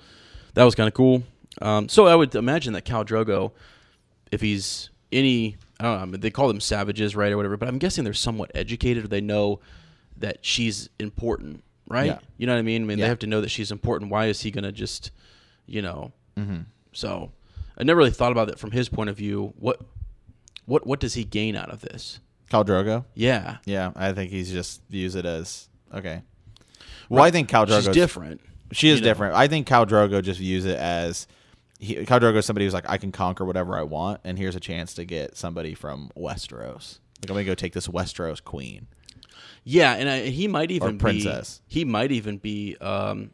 that 0.54 0.64
was 0.64 0.74
kind 0.74 0.88
of 0.88 0.94
cool. 0.94 1.22
Um, 1.62 1.88
so 1.88 2.08
I 2.08 2.16
would 2.16 2.34
imagine 2.34 2.72
that 2.72 2.84
Khal 2.84 3.04
Drogo, 3.06 3.52
if 4.32 4.40
he's 4.40 4.90
any, 5.12 5.58
I 5.78 5.84
don't 5.84 6.10
know, 6.10 6.16
they 6.16 6.30
call 6.30 6.48
them 6.48 6.60
savages, 6.60 7.14
right, 7.14 7.30
or 7.30 7.36
whatever. 7.36 7.56
But 7.56 7.68
I'm 7.68 7.78
guessing 7.78 8.02
they're 8.02 8.14
somewhat 8.14 8.50
educated, 8.52 9.04
or 9.04 9.08
they 9.08 9.20
know 9.20 9.60
that 10.24 10.38
she's 10.44 10.88
important, 10.98 11.62
right? 11.86 12.06
Yeah. 12.06 12.18
You 12.38 12.46
know 12.46 12.54
what 12.54 12.58
I 12.58 12.62
mean? 12.62 12.82
I 12.82 12.86
mean, 12.86 12.98
Yeah. 12.98 13.04
they 13.04 13.08
have 13.08 13.18
to 13.20 13.26
know 13.26 13.40
that 13.42 13.50
she's 13.50 13.70
important. 13.70 14.10
Why 14.10 14.26
is 14.26 14.40
he 14.40 14.50
gonna 14.50 14.72
just, 14.72 15.10
you 15.66 15.82
know? 15.82 16.12
Mm-hmm. 16.36 16.62
So 16.92 17.30
I 17.78 17.84
never 17.84 17.98
really 17.98 18.10
thought 18.10 18.32
about 18.32 18.48
it 18.48 18.58
from 18.58 18.70
his 18.70 18.88
point 18.88 19.10
of 19.10 19.16
view. 19.16 19.52
What, 19.58 19.80
what, 20.64 20.86
what 20.86 20.98
does 21.00 21.14
he 21.14 21.24
gain 21.24 21.56
out 21.56 21.70
of 21.70 21.80
this? 21.82 22.20
Khal 22.50 22.64
Drogo. 22.64 23.04
Yeah, 23.14 23.58
Yeah, 23.66 23.92
I 23.96 24.12
think 24.12 24.30
he's 24.30 24.50
just 24.50 24.82
views 24.88 25.14
it 25.14 25.26
as 25.26 25.68
okay. 25.92 26.22
Well, 27.10 27.22
I 27.22 27.30
think 27.30 27.50
Khal 27.50 27.66
Drogo 27.66 27.84
she's 27.84 27.94
different. 27.94 28.40
She 28.72 28.88
is 28.88 28.96
you 29.00 29.04
know. 29.04 29.10
different. 29.10 29.34
I 29.34 29.46
think 29.46 29.68
Khal 29.68 29.86
Drogo 29.86 30.22
just 30.22 30.40
views 30.40 30.64
it 30.64 30.78
as 30.78 31.26
he, 31.78 31.96
Khal 31.96 32.20
Drogo 32.20 32.36
is 32.36 32.46
somebody 32.46 32.64
who's 32.64 32.72
like, 32.74 32.88
I 32.88 32.96
can 32.96 33.12
conquer 33.12 33.44
whatever 33.44 33.76
I 33.76 33.82
want, 33.82 34.20
and 34.24 34.38
here's 34.38 34.56
a 34.56 34.60
chance 34.60 34.94
to 34.94 35.04
get 35.04 35.36
somebody 35.36 35.74
from 35.74 36.10
Westeros. 36.16 36.98
Like, 37.20 37.30
I'm 37.30 37.34
gonna 37.34 37.44
go 37.44 37.54
take 37.54 37.72
this 37.74 37.88
Westeros 37.88 38.42
queen. 38.42 38.86
Yeah, 39.64 39.94
and 39.94 40.08
I, 40.08 40.20
he 40.26 40.48
might 40.48 40.70
even 40.70 40.98
princess. 40.98 41.60
be. 41.68 41.74
He 41.80 41.84
might 41.84 42.12
even 42.12 42.38
be 42.38 42.76
um, 42.80 43.30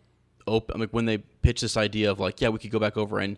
open. 0.47 0.81
Like 0.81 0.91
when 0.91 1.05
they 1.07 1.19
pitch 1.19 1.61
this 1.61 1.77
idea 1.77 2.11
of 2.11 2.21
like, 2.21 2.41
yeah, 2.41 2.49
we 2.49 2.59
could 2.59 2.71
go 2.71 2.79
back 2.79 2.97
over, 2.97 3.19
and 3.19 3.37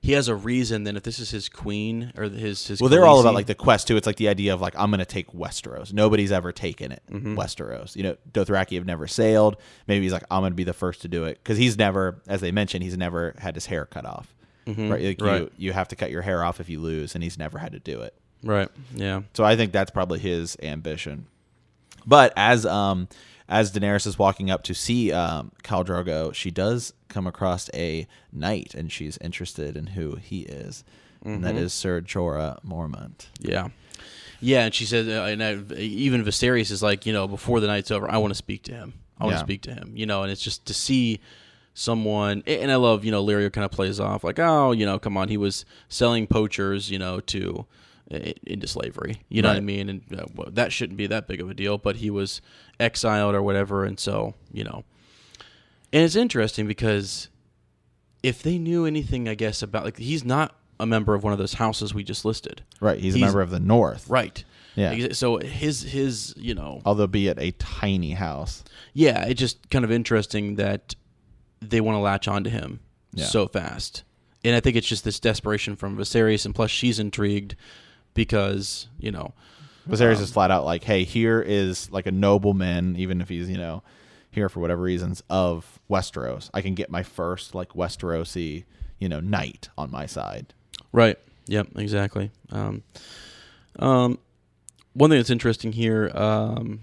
he 0.00 0.12
has 0.12 0.28
a 0.28 0.34
reason. 0.34 0.84
Then 0.84 0.96
if 0.96 1.02
this 1.02 1.18
is 1.18 1.30
his 1.30 1.48
queen 1.48 2.12
or 2.16 2.24
his 2.24 2.66
his 2.66 2.80
Well, 2.80 2.90
they're 2.90 3.06
all 3.06 3.20
about 3.20 3.34
like 3.34 3.46
the 3.46 3.54
quest 3.54 3.88
too. 3.88 3.96
It's 3.96 4.06
like 4.06 4.16
the 4.16 4.28
idea 4.28 4.52
of 4.52 4.60
like 4.60 4.74
I'm 4.76 4.90
gonna 4.90 5.06
take 5.06 5.32
Westeros. 5.32 5.92
Nobody's 5.92 6.30
ever 6.32 6.52
taken 6.52 6.92
it. 6.92 7.02
Mm-hmm. 7.10 7.38
Westeros. 7.38 7.96
You 7.96 8.02
know, 8.02 8.16
Dothraki 8.32 8.74
have 8.76 8.84
never 8.84 9.06
sailed. 9.06 9.56
Maybe 9.88 10.04
he's 10.04 10.12
like 10.12 10.24
I'm 10.30 10.42
gonna 10.42 10.54
be 10.54 10.64
the 10.64 10.74
first 10.74 11.00
to 11.02 11.08
do 11.08 11.24
it 11.24 11.38
because 11.42 11.56
he's 11.56 11.78
never, 11.78 12.20
as 12.28 12.42
they 12.42 12.52
mentioned, 12.52 12.84
he's 12.84 12.98
never 12.98 13.34
had 13.38 13.54
his 13.54 13.66
hair 13.66 13.86
cut 13.86 14.04
off. 14.04 14.34
Right, 14.66 14.76
like 14.76 14.98
Mm-hmm. 15.18 15.24
Right. 15.24 15.40
You, 15.42 15.50
you 15.56 15.72
have 15.72 15.88
to 15.88 15.96
cut 15.96 16.10
your 16.10 16.22
hair 16.22 16.42
off 16.44 16.58
if 16.60 16.68
you 16.70 16.80
lose, 16.80 17.14
and 17.14 17.22
he's 17.24 17.38
never 17.38 17.58
had 17.58 17.72
to 17.72 17.78
do 17.80 18.00
it. 18.02 18.14
right. 18.42 18.68
Yeah, 18.94 19.22
So 19.34 19.44
I 19.44 19.56
think 19.56 19.72
that's 19.72 19.90
probably 19.90 20.18
his 20.20 20.56
ambition. 20.62 21.26
But 22.06 22.32
as 22.36 22.64
um 22.66 23.08
as 23.48 23.72
Daenerys 23.72 24.06
is 24.06 24.18
walking 24.18 24.50
up 24.50 24.62
to 24.64 24.74
see 24.74 25.12
um 25.12 25.52
Khal 25.62 25.84
Drogo, 25.84 26.34
she 26.34 26.50
does 26.50 26.92
come 27.08 27.26
across 27.26 27.70
a 27.74 28.06
knight, 28.32 28.74
and 28.74 28.90
she's 28.90 29.16
interested 29.18 29.76
in 29.76 29.88
who 29.88 30.16
he 30.16 30.40
is, 30.42 30.84
and 31.24 31.44
that 31.44 31.54
is 31.56 31.72
Sir 31.72 32.00
Jorah 32.00 32.58
Mormont. 32.64 33.26
yeah, 33.40 33.68
yeah. 34.40 34.64
And 34.66 34.74
she 34.74 34.84
says, 34.84 35.06
uh, 35.08 35.22
and 35.30 35.42
I, 35.42 35.54
even 35.78 36.24
Viserys 36.24 36.70
is 36.70 36.82
like, 36.82 37.06
you 37.06 37.12
know, 37.12 37.26
before 37.28 37.60
the 37.60 37.66
night's 37.66 37.90
over, 37.90 38.10
I 38.10 38.18
want 38.18 38.30
to 38.32 38.34
speak 38.36 38.62
to 38.64 38.72
him. 38.72 38.94
I 39.18 39.24
want 39.24 39.34
to 39.34 39.38
Yeah. 39.40 39.44
speak 39.44 39.62
to 39.62 39.74
him. 39.74 39.92
You 39.94 40.06
know, 40.06 40.22
and 40.22 40.30
it's 40.32 40.42
just 40.42 40.66
to 40.66 40.74
see 40.74 41.20
someone 41.72 42.42
and 42.46 42.70
I 42.70 42.76
love, 42.76 43.04
you 43.04 43.10
know, 43.10 43.24
Lyrio 43.24 43.52
kind 43.52 43.64
of 43.64 43.70
plays 43.70 43.98
off 44.00 44.22
like, 44.24 44.38
oh, 44.38 44.72
you 44.72 44.86
know, 44.86 44.98
come 44.98 45.16
on, 45.16 45.28
he 45.28 45.36
was 45.36 45.64
selling 45.88 46.26
poachers, 46.26 46.90
you 46.90 46.98
know, 46.98 47.20
to 47.20 47.66
into 48.10 48.66
slavery. 48.66 49.22
You 49.28 49.42
know 49.42 49.48
what 49.48 49.56
I 49.56 49.60
mean? 49.60 49.88
And 49.88 50.02
uh, 50.16 50.24
well, 50.34 50.48
that 50.52 50.72
shouldn't 50.72 50.96
be 50.98 51.06
that 51.08 51.26
big 51.26 51.40
of 51.40 51.48
a 51.50 51.54
deal, 51.54 51.78
but 51.78 51.96
he 51.96 52.10
was 52.10 52.40
exiled 52.78 53.34
or 53.34 53.42
whatever, 53.42 53.84
and 53.84 53.98
so 53.98 54.34
you 54.52 54.64
know. 54.64 54.84
And 55.92 56.02
it's 56.02 56.16
interesting 56.16 56.66
because 56.66 57.28
if 58.22 58.42
they 58.42 58.58
knew 58.58 58.84
anything, 58.84 59.28
I 59.28 59.34
guess 59.34 59.62
about 59.62 59.84
like 59.84 59.96
he's 59.98 60.24
not 60.24 60.54
a 60.80 60.86
member 60.86 61.14
of 61.14 61.22
one 61.22 61.32
of 61.32 61.38
those 61.38 61.54
houses 61.54 61.94
we 61.94 62.02
just 62.02 62.24
listed, 62.24 62.62
Right, 62.80 62.98
he's, 62.98 63.14
a 63.14 63.18
member 63.18 63.40
of 63.40 63.50
the 63.50 63.60
North. 63.60 64.08
right? 64.10 64.42
Yeah. 64.74 65.12
So 65.12 65.38
his 65.38 65.82
his 65.82 66.34
you 66.36 66.52
know 66.54 66.82
Although 66.84 67.06
be 67.06 67.28
it 67.28 67.38
a 67.38 67.52
tiny 67.52 68.10
house. 68.10 68.64
yeah, 68.92 69.24
it's 69.24 69.38
just 69.38 69.70
kind 69.70 69.84
of 69.84 69.92
interesting 69.92 70.56
that 70.56 70.94
they 71.60 71.80
want 71.80 71.94
to 71.94 72.00
latch 72.00 72.26
onto 72.28 72.50
him 72.50 72.80
Yeah. 73.12 73.24
so 73.26 73.46
fast. 73.46 74.02
And 74.42 74.54
I 74.56 74.60
think 74.60 74.74
it's 74.76 74.86
just 74.88 75.04
this 75.04 75.20
desperation 75.20 75.74
from 75.76 75.96
Viserys, 75.96 76.44
and 76.44 76.54
plus 76.54 76.70
she's 76.72 76.98
intrigued 76.98 77.54
because 78.14 78.88
you 78.98 79.10
know, 79.10 79.34
Viserys 79.88 80.16
Um, 80.16 80.22
is 80.22 80.30
flat 80.32 80.50
out 80.50 80.64
like, 80.64 80.84
hey, 80.84 81.04
here 81.04 81.42
is 81.42 81.90
like 81.90 82.06
a 82.06 82.12
nobleman, 82.12 82.96
even 82.96 83.20
if 83.20 83.28
he's, 83.28 83.50
you 83.50 83.58
know, 83.58 83.82
here 84.30 84.48
for 84.48 84.60
whatever 84.60 84.82
reasons, 84.82 85.22
of 85.28 85.78
Westeros. 85.90 86.50
I 86.54 86.60
can 86.62 86.74
get 86.74 86.90
my 86.90 87.02
first 87.02 87.54
like 87.54 87.70
Westerosi, 87.70 88.64
you 88.98 89.08
know, 89.08 89.20
knight 89.20 89.68
on 89.76 89.90
my 89.90 90.06
side. 90.06 90.54
right? 90.92 91.18
Yep, 91.46 91.68
exactly. 91.76 92.30
Um, 92.50 92.82
um, 93.78 94.18
one 94.94 95.10
thing 95.10 95.18
that's 95.18 95.28
interesting 95.30 95.72
here, 95.72 96.10
um, 96.14 96.80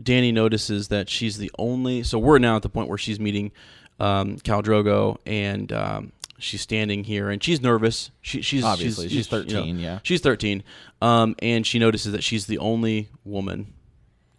Dany 0.00 0.34
notices 0.34 0.88
that 0.88 1.08
she's 1.08 1.38
the 1.38 1.50
only. 1.58 2.02
So 2.02 2.18
we're 2.18 2.38
now 2.38 2.56
at 2.56 2.62
the 2.62 2.68
point 2.68 2.88
where 2.88 2.98
she's 2.98 3.18
meeting 3.20 3.52
um, 4.00 4.36
Khal 4.38 4.62
Drogo, 4.62 5.16
and 5.24 5.72
um, 5.72 6.12
she's 6.42 6.60
standing 6.60 7.04
here, 7.04 7.30
and 7.30 7.42
she's 7.42 7.60
nervous. 7.60 8.10
She, 8.20 8.42
she's 8.42 8.64
Obviously, 8.64 9.08
she's 9.08 9.30
you 9.30 9.38
know, 9.38 9.44
13, 9.44 9.78
yeah. 9.78 9.98
she's 10.02 10.20
thirteen, 10.20 10.62
um, 11.00 11.34
and 11.40 11.66
she 11.66 11.78
notices 11.78 12.12
that 12.12 12.22
she's 12.22 12.46
the 12.46 12.58
only 12.58 13.08
woman 13.24 13.72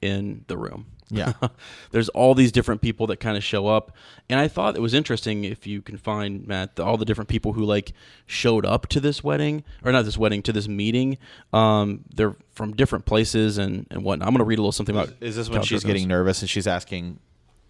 in 0.01 0.45
the 0.47 0.57
room. 0.57 0.87
Yeah. 1.09 1.33
There's 1.91 2.09
all 2.09 2.33
these 2.33 2.51
different 2.51 2.81
people 2.81 3.07
that 3.07 3.17
kind 3.17 3.37
of 3.37 3.43
show 3.43 3.67
up, 3.67 3.95
and 4.29 4.39
I 4.39 4.47
thought 4.47 4.75
it 4.75 4.81
was 4.81 4.93
interesting 4.93 5.43
if 5.43 5.67
you 5.67 5.81
can 5.81 5.97
find 5.97 6.47
Matt 6.47 6.75
the, 6.75 6.83
all 6.83 6.97
the 6.97 7.05
different 7.05 7.29
people 7.29 7.53
who 7.53 7.63
like 7.63 7.93
showed 8.25 8.65
up 8.65 8.87
to 8.87 8.99
this 8.99 9.23
wedding 9.23 9.63
or 9.83 9.91
not 9.91 10.05
this 10.05 10.17
wedding 10.17 10.41
to 10.43 10.53
this 10.53 10.67
meeting. 10.67 11.17
Um, 11.51 12.03
they're 12.13 12.35
from 12.53 12.75
different 12.75 13.05
places 13.05 13.57
and 13.57 13.87
and 13.91 14.03
whatnot. 14.03 14.27
I'm 14.27 14.33
gonna 14.33 14.43
read 14.43 14.59
a 14.59 14.61
little 14.61 14.71
something 14.71 14.95
about. 14.95 15.13
Is 15.21 15.35
this 15.35 15.49
when 15.49 15.61
she's 15.61 15.83
getting 15.83 16.07
nervous 16.07 16.41
and 16.41 16.49
she's 16.49 16.67
asking 16.67 17.19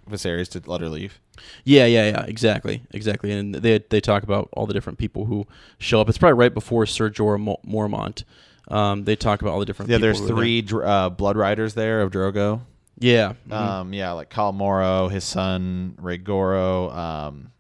Viserys 0.10 0.50
to 0.50 0.62
let 0.70 0.82
her 0.82 0.90
leave? 0.90 1.20
Yeah, 1.64 1.86
yeah, 1.86 2.10
yeah, 2.10 2.26
exactly, 2.26 2.84
exactly. 2.92 3.32
And 3.32 3.56
they 3.56 3.80
they 3.90 4.02
talk 4.02 4.24
about 4.24 4.50
all 4.54 4.66
the 4.66 4.74
different 4.74 5.00
people 5.00 5.26
who 5.26 5.46
show 5.78 6.02
up. 6.02 6.10
It's 6.10 6.18
probably 6.18 6.40
right 6.40 6.54
before 6.54 6.86
Sir 6.86 7.10
Jorah 7.10 7.40
Mo- 7.40 7.60
Mormont. 7.68 8.24
Um, 8.70 9.04
they 9.04 9.16
talk 9.16 9.42
about 9.42 9.52
all 9.54 9.60
the 9.60 9.66
different. 9.66 9.92
Yeah, 9.92 9.98
there's 9.98 10.22
are 10.22 10.28
there. 10.28 10.36
three 10.36 10.66
uh, 10.84 11.10
blood 11.10 11.36
riders 11.38 11.74
there 11.74 12.02
of 12.02 12.12
Drogo. 12.12 12.62
Yeah. 13.00 13.34
mhm. 13.50 13.54
Um, 13.54 13.94
yeah, 13.94 14.12
like 14.12 14.30
Khal 14.30 14.54
Moro, 14.54 15.08
his 15.10 15.24
son 15.24 15.98
Rhogoro, 16.02 16.96
um, 16.96 17.52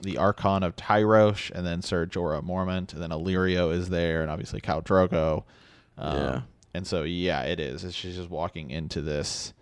the 0.00 0.18
Archon 0.18 0.62
of 0.62 0.76
Tyrosh, 0.76 1.50
and 1.50 1.66
then 1.66 1.82
Sir 1.82 2.06
Jorah 2.06 2.44
Mormont, 2.44 2.92
and 2.92 3.02
then 3.02 3.10
Illyrio 3.10 3.72
is 3.72 3.88
there, 3.88 4.22
and 4.22 4.30
obviously 4.30 4.60
Khal 4.60 4.84
Drogo. 4.84 5.44
Um, 5.98 6.16
Yeah. 6.16 6.40
And 6.74 6.86
so 6.86 7.02
yeah, 7.02 7.42
it 7.42 7.60
is. 7.60 7.94
She's 7.94 8.16
just 8.16 8.30
walking 8.30 8.70
into 8.70 9.00
this. 9.02 9.52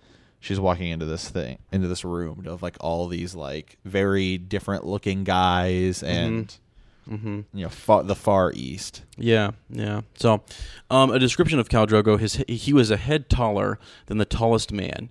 She's 0.40 0.58
walking 0.58 0.88
into 0.88 1.04
this 1.06 1.28
thing, 1.28 1.58
into 1.70 1.86
this 1.86 2.04
room 2.04 2.44
of 2.46 2.62
like 2.62 2.76
all 2.80 3.06
these 3.08 3.34
like 3.34 3.76
very 3.84 4.38
different 4.38 4.86
looking 4.86 5.22
guys, 5.24 6.02
and 6.02 6.56
Mhm. 7.10 7.44
you 7.52 7.64
know 7.64 7.68
far, 7.68 8.02
the 8.02 8.14
Far 8.14 8.52
East. 8.54 9.02
Yeah, 9.18 9.50
yeah. 9.68 10.02
So, 10.14 10.42
um, 10.90 11.10
a 11.10 11.18
description 11.18 11.58
of 11.58 11.68
Khal 11.68 11.86
Drogo: 11.86 12.18
his 12.18 12.42
he 12.48 12.72
was 12.72 12.90
a 12.90 12.96
head 12.96 13.28
taller 13.28 13.78
than 14.06 14.18
the 14.18 14.24
tallest 14.24 14.72
man. 14.72 15.10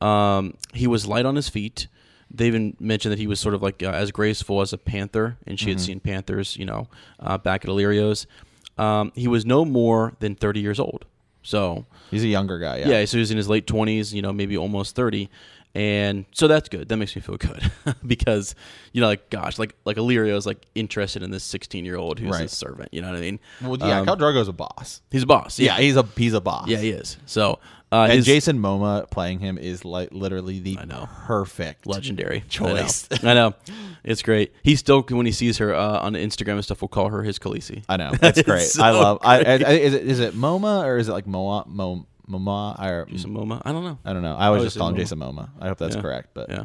Um, 0.00 0.54
he 0.74 0.86
was 0.86 1.06
light 1.06 1.26
on 1.26 1.34
his 1.36 1.48
feet. 1.48 1.88
They 2.30 2.46
even 2.46 2.76
mentioned 2.78 3.12
that 3.12 3.18
he 3.18 3.26
was 3.26 3.40
sort 3.40 3.54
of 3.54 3.62
like 3.62 3.82
uh, 3.82 3.90
as 3.90 4.10
graceful 4.12 4.60
as 4.60 4.72
a 4.72 4.78
panther, 4.78 5.38
and 5.46 5.58
she 5.58 5.70
had 5.70 5.80
seen 5.80 5.98
panthers, 6.00 6.56
you 6.56 6.66
know, 6.66 6.86
uh, 7.18 7.38
back 7.38 7.64
at 7.64 7.70
Illyrio's. 7.70 8.26
Um, 8.76 9.10
he 9.16 9.26
was 9.26 9.44
no 9.46 9.64
more 9.64 10.12
than 10.20 10.34
thirty 10.36 10.60
years 10.60 10.78
old. 10.78 11.04
So, 11.48 11.86
He's 12.10 12.24
a 12.24 12.28
younger 12.28 12.58
guy. 12.58 12.78
Yeah. 12.78 12.88
yeah, 12.88 13.04
so 13.06 13.16
he's 13.16 13.30
in 13.30 13.38
his 13.38 13.48
late 13.48 13.66
twenties, 13.66 14.12
you 14.12 14.20
know, 14.20 14.32
maybe 14.34 14.56
almost 14.58 14.94
thirty, 14.94 15.30
and 15.74 16.26
so 16.32 16.46
that's 16.46 16.68
good. 16.68 16.88
That 16.88 16.96
makes 16.98 17.14
me 17.16 17.22
feel 17.22 17.36
good 17.38 17.70
because 18.06 18.54
you 18.92 19.00
know, 19.00 19.06
like 19.06 19.30
gosh, 19.30 19.58
like 19.58 19.74
like 19.86 19.96
Illyrio 19.96 20.36
is 20.36 20.44
like 20.46 20.66
interested 20.74 21.22
in 21.22 21.30
this 21.30 21.44
sixteen 21.44 21.84
year 21.86 21.96
old 21.96 22.18
who's 22.18 22.32
Right. 22.32 22.42
his 22.42 22.52
servant. 22.52 22.92
You 22.92 23.00
know 23.02 23.08
what 23.08 23.16
I 23.16 23.20
mean? 23.20 23.40
Well, 23.62 23.76
yeah. 23.78 24.00
Um, 24.00 24.06
Khal 24.06 24.18
Drogo's 24.18 24.48
a 24.48 24.52
boss. 24.52 25.00
He's 25.10 25.22
a 25.22 25.26
boss. 25.26 25.58
Yeah, 25.58 25.76
Yeah, 25.76 25.82
he's 25.82 25.96
a 25.96 26.02
he's 26.16 26.34
a 26.34 26.40
boss. 26.40 26.68
yeah, 26.68 26.78
he 26.78 26.90
is. 26.90 27.16
So, 27.26 27.58
uh, 27.92 28.02
And 28.02 28.12
his 28.12 28.26
Jason 28.26 28.58
Momoa 28.58 29.10
playing 29.10 29.38
him 29.40 29.58
is 29.58 29.84
like 29.84 30.10
literally 30.12 30.58
the 30.60 30.78
I 30.78 30.84
know. 30.84 31.08
perfect 31.26 31.86
legendary 31.86 32.42
choice. 32.48 33.08
I 33.10 33.16
know. 33.24 33.30
I 33.30 33.34
know. 33.34 33.54
It's 34.04 34.22
great. 34.22 34.52
He 34.62 34.76
still, 34.76 35.02
when 35.02 35.26
he 35.26 35.32
sees 35.32 35.58
her 35.58 35.74
uh, 35.74 35.98
on 36.00 36.14
Instagram 36.14 36.52
and 36.54 36.64
stuff, 36.64 36.80
will 36.80 36.88
call 36.88 37.08
her 37.08 37.22
his 37.22 37.38
Khaleesi. 37.38 37.84
I 37.88 37.96
know 37.96 38.12
that's 38.20 38.42
great. 38.42 38.62
so 38.68 38.82
I 38.82 38.90
love. 38.90 39.18
I, 39.22 39.38
I, 39.40 39.54
is 39.72 39.94
it 39.94 40.06
is 40.06 40.20
it 40.20 40.34
Moma 40.34 40.84
or 40.84 40.96
is 40.98 41.08
it 41.08 41.12
like 41.12 41.26
Moa 41.26 41.64
Mo 41.66 42.06
Moma? 42.28 42.78
Or, 42.82 43.06
Jason 43.10 43.32
Momoa. 43.34 43.60
I 43.64 43.72
don't 43.72 43.84
know. 43.84 43.98
I 44.04 44.12
don't 44.12 44.22
know. 44.22 44.36
I 44.36 44.46
always 44.46 44.62
I 44.62 44.64
just 44.66 44.76
would 44.76 44.80
call 44.80 44.88
him 44.90 44.94
say 44.96 45.02
Jason 45.02 45.18
Momoa. 45.18 45.48
I 45.60 45.68
hope 45.68 45.78
that's 45.78 45.96
Yeah. 45.96 46.02
correct. 46.02 46.28
But 46.34 46.48
Yeah. 46.50 46.64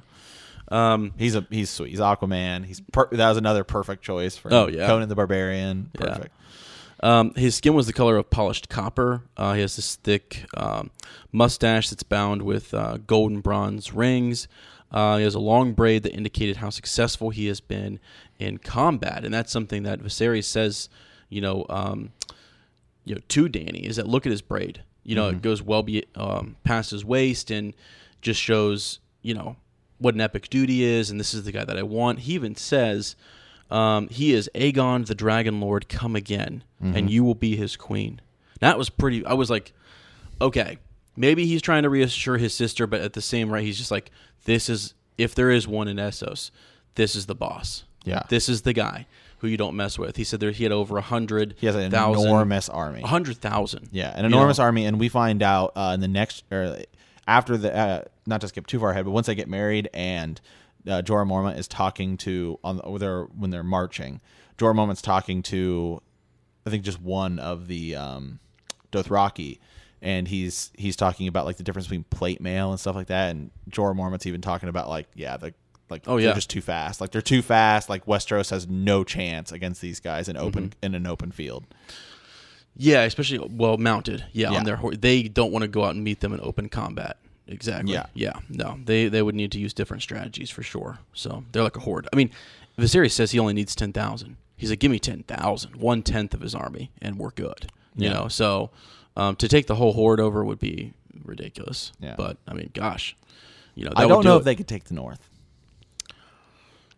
Um, 0.69 1.13
he's 1.17 1.36
a 1.36 1.45
he's 1.49 1.69
sweet. 1.69 1.89
He's 1.89 1.99
Aquaman. 1.99 2.65
He's 2.65 2.80
per- 2.80 3.09
that 3.11 3.30
was 3.30 3.38
another 3.38 3.63
perfect 3.63 4.03
choice 4.03 4.38
for 4.38 4.51
Oh, 4.53 4.67
yeah. 4.67 4.88
Conan 4.88 5.09
the 5.09 5.15
Barbarian. 5.15 5.91
Yeah. 5.99 6.24
Um, 7.03 7.33
his 7.35 7.55
skin 7.55 7.73
was 7.73 7.85
the 7.85 7.91
color 7.91 8.15
of 8.15 8.29
polished 8.29 8.69
copper. 8.69 9.23
Uh, 9.35 9.55
he 9.55 9.61
has 9.61 9.75
this 9.75 9.97
thick 9.97 10.45
um, 10.55 10.89
mustache 11.33 11.89
that's 11.89 12.01
bound 12.01 12.43
with 12.43 12.73
uh, 12.73 12.97
gold 13.05 13.31
and 13.31 13.43
bronze 13.43 13.93
rings. 13.93 14.47
Uh, 14.89 15.17
he 15.17 15.23
has 15.25 15.35
a 15.35 15.39
long 15.39 15.73
braid 15.73 16.03
that 16.03 16.13
indicated 16.13 16.57
how 16.57 16.69
successful 16.69 17.29
he 17.29 17.47
has 17.47 17.59
been 17.59 17.99
in 18.39 18.57
combat, 18.57 19.25
and 19.25 19.33
that's 19.33 19.51
something 19.51 19.83
that 19.83 19.99
Viserys 19.99 20.45
says, 20.45 20.87
you 21.27 21.41
know, 21.41 21.65
um, 21.69 22.13
you 23.03 23.13
know, 23.13 23.21
to 23.27 23.49
Dany 23.49 23.83
is 23.83 23.97
that 23.97 24.07
look 24.07 24.25
at 24.25 24.31
his 24.31 24.41
braid. 24.41 24.81
You 25.03 25.15
know, 25.15 25.27
it 25.27 25.41
goes 25.41 25.61
well 25.61 25.83
be, 25.83 26.05
um, 26.15 26.55
past 26.63 26.91
his 26.91 27.03
waist 27.03 27.51
and 27.51 27.73
just 28.21 28.39
shows, 28.39 28.99
you 29.21 29.33
know, 29.33 29.57
what 29.97 30.15
an 30.15 30.21
epic 30.21 30.49
duty 30.49 30.85
is, 30.85 31.09
and 31.09 31.19
this 31.19 31.33
is 31.33 31.43
the 31.43 31.51
guy 31.51 31.65
that 31.65 31.77
I 31.77 31.83
want. 31.83 32.19
He 32.19 32.33
even 32.33 32.55
says, 32.55 33.17
um, 33.74 34.07
he 34.09 34.34
is 34.34 34.49
Aegon 34.55 35.05
the 35.07 35.15
Dragon 35.15 35.59
Lord 35.59 35.89
come 35.89 36.15
again, 36.15 36.63
and 36.80 37.09
you 37.09 37.24
will 37.24 37.36
be 37.36 37.55
his 37.55 37.76
queen. 37.76 38.21
That 38.59 38.78
was 38.78 38.89
pretty. 38.89 39.26
I 39.26 39.34
was 39.34 39.49
like, 39.49 39.74
okay, 40.39 40.78
maybe 41.15 41.45
he's 41.45 41.61
trying 41.61 41.84
to 41.84 41.89
reassure 41.89 42.38
his 42.38 42.53
sister, 42.53 42.88
but 42.88 43.01
at 43.01 43.13
the 43.13 43.21
same 43.21 43.51
right, 43.51 43.63
he's 43.63 43.78
just 43.78 43.91
like, 43.91 44.11
this 44.45 44.69
is 44.69 44.93
if 45.17 45.34
there 45.36 45.49
is 45.49 45.67
one 45.67 45.88
in 45.88 45.97
Essos, 45.97 46.51
this 46.95 47.15
is 47.15 47.26
the 47.26 47.36
boss. 47.36 47.84
Yeah. 48.05 48.24
this 48.28 48.49
is 48.49 48.63
the 48.63 48.74
guy 48.74 49.07
who 49.38 49.47
you 49.47 49.55
don't 49.55 49.76
mess 49.78 49.97
with. 49.97 50.17
He 50.17 50.26
said 50.26 50.41
there 50.41 50.51
he 50.51 50.63
had 50.63 50.74
over 50.74 50.97
a 50.97 51.01
hundred. 51.01 51.55
He 51.57 51.67
has 51.67 51.76
an 51.76 51.89
thousand- 51.89 52.28
enormous 52.28 52.67
army. 52.69 53.01
a 53.01 53.07
hundred 53.07 53.38
thousand. 53.38 53.89
Yeah, 53.91 54.11
an 54.17 54.26
enormous 54.26 54.57
know? 54.57 54.65
army, 54.65 54.86
and 54.86 54.99
we 54.99 55.09
find 55.09 55.41
out 55.41 55.71
uh, 55.76 55.91
in 55.93 55.99
the 56.01 56.07
next 56.07 56.43
or 56.51 56.80
after 57.28 57.57
the 57.57 57.74
uh, 57.76 58.01
not 58.26 58.41
to 58.41 58.47
skip 58.49 58.67
too 58.67 58.80
far 58.80 58.91
ahead, 58.91 59.05
but 59.05 59.11
once 59.11 59.28
they 59.28 59.36
get 59.36 59.47
married 59.47 59.89
and 59.93 60.39
uh, 60.88 61.01
Jorah 61.01 61.27
Mormont 61.27 61.57
is 61.57 61.67
talking 61.67 62.17
to 62.17 62.59
on 62.63 62.77
the, 62.77 62.97
their 62.97 63.23
when 63.23 63.49
they're 63.51 63.63
marching, 63.63 64.21
Jorah 64.57 64.75
Mormont's 64.75 65.01
talking 65.01 65.41
to 65.43 66.01
I 66.65 66.69
think 66.69 66.84
just 66.84 67.01
one 67.01 67.39
of 67.39 67.67
the 67.67 67.95
um, 67.95 68.39
Dothraki, 68.91 69.59
and 70.01 70.27
he's 70.27 70.71
he's 70.77 70.95
talking 70.95 71.27
about 71.27 71.45
like 71.45 71.57
the 71.57 71.63
difference 71.63 71.88
between 71.88 72.03
plate 72.05 72.39
mail 72.41 72.71
and 72.71 72.79
stuff 72.79 72.95
like 72.95 73.07
that, 73.07 73.31
and 73.31 73.51
Jorah 73.69 73.95
Mormont's 73.95 74.25
even 74.25 74.41
talking 74.41 74.69
about 74.69 74.89
like 74.89 75.07
yeah 75.15 75.38
the 75.38 75.53
like 75.89 76.03
Oh, 76.07 76.15
they're 76.17 76.27
yeah. 76.29 76.34
just 76.34 76.49
too 76.49 76.61
fast 76.61 77.01
like 77.01 77.11
they're 77.11 77.21
too 77.21 77.41
fast 77.41 77.89
like 77.89 78.05
Westeros 78.05 78.49
has 78.51 78.67
no 78.67 79.03
chance 79.03 79.51
against 79.51 79.81
these 79.81 79.99
guys 79.99 80.27
in 80.29 80.38
open 80.38 80.69
Mm-hmm. 80.69 80.86
in 80.86 80.95
an 80.95 81.05
open 81.05 81.31
field. 81.31 81.65
Yeah, 82.75 83.03
especially 83.03 83.39
well 83.51 83.77
mounted. 83.77 84.25
Yeah, 84.31 84.51
Yeah. 84.51 84.57
on 84.59 84.63
their 84.65 84.77
horse. 84.77 84.97
they 84.99 85.23
don't 85.23 85.51
want 85.51 85.61
to 85.63 85.67
go 85.67 85.84
out 85.84 85.93
and 85.95 86.03
meet 86.03 86.21
them 86.21 86.34
in 86.34 86.39
open 86.41 86.69
combat. 86.69 87.17
Exactly. 87.47 87.93
Yeah. 87.93 88.05
Yeah. 88.13 88.33
No, 88.49 88.79
they 88.85 89.07
they 89.09 89.21
would 89.21 89.35
need 89.35 89.51
to 89.51 89.59
use 89.59 89.73
different 89.73 90.01
strategies 90.03 90.49
for 90.49 90.63
sure. 90.63 90.99
So 91.13 91.43
they're 91.51 91.63
like 91.63 91.75
a 91.75 91.81
horde. 91.81 92.07
I 92.13 92.15
mean, 92.15 92.31
Viserys 92.77 93.11
says 93.11 93.31
he 93.31 93.39
only 93.39 93.53
needs 93.53 93.75
ten 93.75 93.91
thousand. 93.93 94.37
He's 94.55 94.69
like, 94.69 94.79
give 94.79 94.91
me 94.91 94.99
ten 94.99 95.23
thousand, 95.23 95.75
one 95.75 96.03
tenth 96.03 96.33
of 96.33 96.41
his 96.41 96.55
army, 96.55 96.91
and 97.01 97.17
we're 97.17 97.31
good. 97.31 97.69
You 97.95 98.07
Yeah. 98.07 98.13
know, 98.13 98.27
so 98.29 98.71
um, 99.17 99.35
to 99.35 99.47
take 99.47 99.67
the 99.67 99.75
whole 99.75 99.93
horde 99.93 100.19
over 100.21 100.43
would 100.43 100.59
be 100.59 100.93
ridiculous. 101.23 101.91
Yeah. 101.99 102.15
But 102.17 102.37
I 102.47 102.53
mean, 102.53 102.69
gosh, 102.73 103.15
you 103.75 103.83
know, 103.83 103.89
that 103.91 103.99
I 103.99 104.07
don't 104.07 104.21
do 104.23 104.29
know 104.29 104.35
it. 104.35 104.39
if 104.39 104.43
they 104.45 104.55
could 104.55 104.67
take 104.67 104.85
the 104.85 104.95
north. 104.95 105.27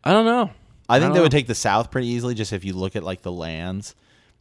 I 0.03 0.11
don't 0.11 0.25
know. 0.25 0.51
I 0.87 0.99
think 0.99 1.09
don't 1.09 1.15
they 1.15 1.21
would 1.21 1.31
take 1.31 1.47
the 1.47 1.55
south 1.55 1.89
pretty 1.89 2.07
easily. 2.07 2.35
Just 2.35 2.53
if 2.53 2.63
you 2.63 2.73
look 2.73 2.95
at 2.95 3.03
like 3.03 3.23
the 3.23 3.31
lands, 3.31 3.95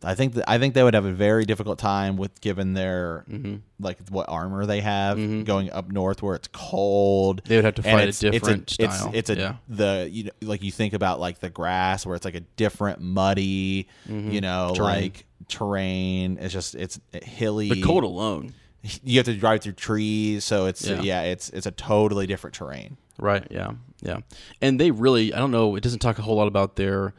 I 0.04 0.14
think 0.14 0.34
that 0.34 0.48
I 0.50 0.58
think 0.58 0.74
they 0.74 0.82
would 0.82 0.94
have 0.94 1.04
a 1.04 1.12
very 1.12 1.44
difficult 1.44 1.78
time 1.78 2.16
with 2.16 2.40
given 2.40 2.74
their 2.74 3.24
Mm-hmm. 3.30 3.56
like 3.80 3.98
what 4.10 4.28
armor 4.28 4.66
they 4.66 4.80
have 4.80 5.16
going 5.44 5.70
up 5.70 5.90
north 5.90 6.22
where 6.22 6.34
it's 6.34 6.48
cold. 6.52 7.42
They 7.46 7.56
would 7.56 7.64
have 7.64 7.74
to 7.76 7.82
fight 7.82 7.92
a 7.92 7.96
it's- 8.08 8.22
it's 8.22 8.32
different 8.32 8.76
it's, 8.78 8.94
style. 8.96 9.10
It's, 9.14 9.30
a 9.30 9.36
Yeah. 9.36 9.54
the 9.68 10.08
you 10.10 10.24
know 10.24 10.30
like 10.42 10.62
you 10.62 10.70
think 10.70 10.92
about 10.92 11.20
like 11.20 11.40
the 11.40 11.50
grass 11.50 12.04
where 12.06 12.14
it's 12.16 12.24
like 12.24 12.34
a 12.34 12.40
different 12.56 13.00
muddy, 13.00 13.88
you 14.08 14.40
know, 14.40 14.72
Mm-hmm. 14.72 14.74
Terrain. 14.82 15.02
like 15.02 15.26
terrain. 15.48 16.38
It's 16.40 16.52
just 16.52 16.74
it's 16.74 17.00
hilly. 17.22 17.68
The 17.70 17.82
cold 17.82 18.04
alone. 18.04 18.54
You 19.02 19.16
have 19.18 19.24
to 19.26 19.34
drive 19.34 19.62
through 19.62 19.72
trees, 19.72 20.44
so 20.44 20.66
it's 20.66 20.86
Yeah. 20.86 21.00
yeah, 21.00 21.22
it's 21.22 21.48
it's 21.50 21.64
a 21.64 21.70
totally 21.70 22.26
different 22.26 22.54
terrain. 22.54 22.98
Right. 23.18 23.46
Yeah. 23.50 23.72
Yeah. 24.02 24.18
And 24.60 24.78
they 24.78 24.90
really, 24.90 25.32
I 25.32 25.38
don't 25.38 25.50
know. 25.52 25.74
It 25.76 25.82
doesn't 25.82 26.00
talk 26.00 26.18
a 26.18 26.22
whole 26.22 26.36
lot 26.36 26.48
about 26.48 26.76
their, 26.76 27.14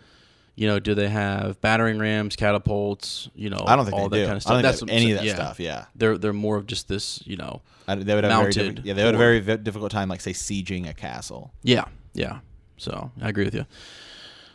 you 0.55 0.67
know, 0.67 0.79
do 0.79 0.95
they 0.95 1.09
have 1.09 1.59
battering 1.61 1.99
rams, 1.99 2.35
catapults? 2.35 3.29
You 3.35 3.49
know, 3.49 3.63
I 3.67 3.75
don't 3.75 3.85
think 3.85 3.97
all 3.97 4.09
they 4.09 4.19
that 4.19 4.23
do. 4.23 4.27
kind 4.27 4.37
of 4.37 4.37
I 4.37 4.39
stuff. 4.39 4.51
don't 4.51 4.57
think 4.57 4.63
That's 4.63 4.79
have 4.81 4.89
any 4.89 5.11
of 5.11 5.21
that 5.23 5.29
stuff. 5.35 5.59
Yeah. 5.59 5.85
They're 5.95 6.17
they're 6.17 6.33
more 6.33 6.55
of 6.57 6.65
just 6.67 6.87
this, 6.87 7.21
you 7.25 7.37
know. 7.37 7.61
I, 7.87 7.95
they 7.95 8.15
would 8.15 8.23
have 8.23 8.31
a 8.31 8.35
very 8.35 8.43
Mounted 8.45 8.53
difficult, 8.63 8.85
yeah 8.85 8.93
they 8.93 9.03
would 9.03 9.13
have 9.15 9.21
a 9.21 9.41
very 9.41 9.57
difficult 9.63 9.91
time 9.91 10.09
like 10.09 10.21
say 10.21 10.31
sieging 10.31 10.89
a 10.89 10.93
castle. 10.93 11.51
Yeah. 11.63 11.85
Yeah. 12.13 12.39
So 12.77 13.11
I 13.21 13.29
agree 13.29 13.45
with 13.45 13.53
you. 13.55 13.65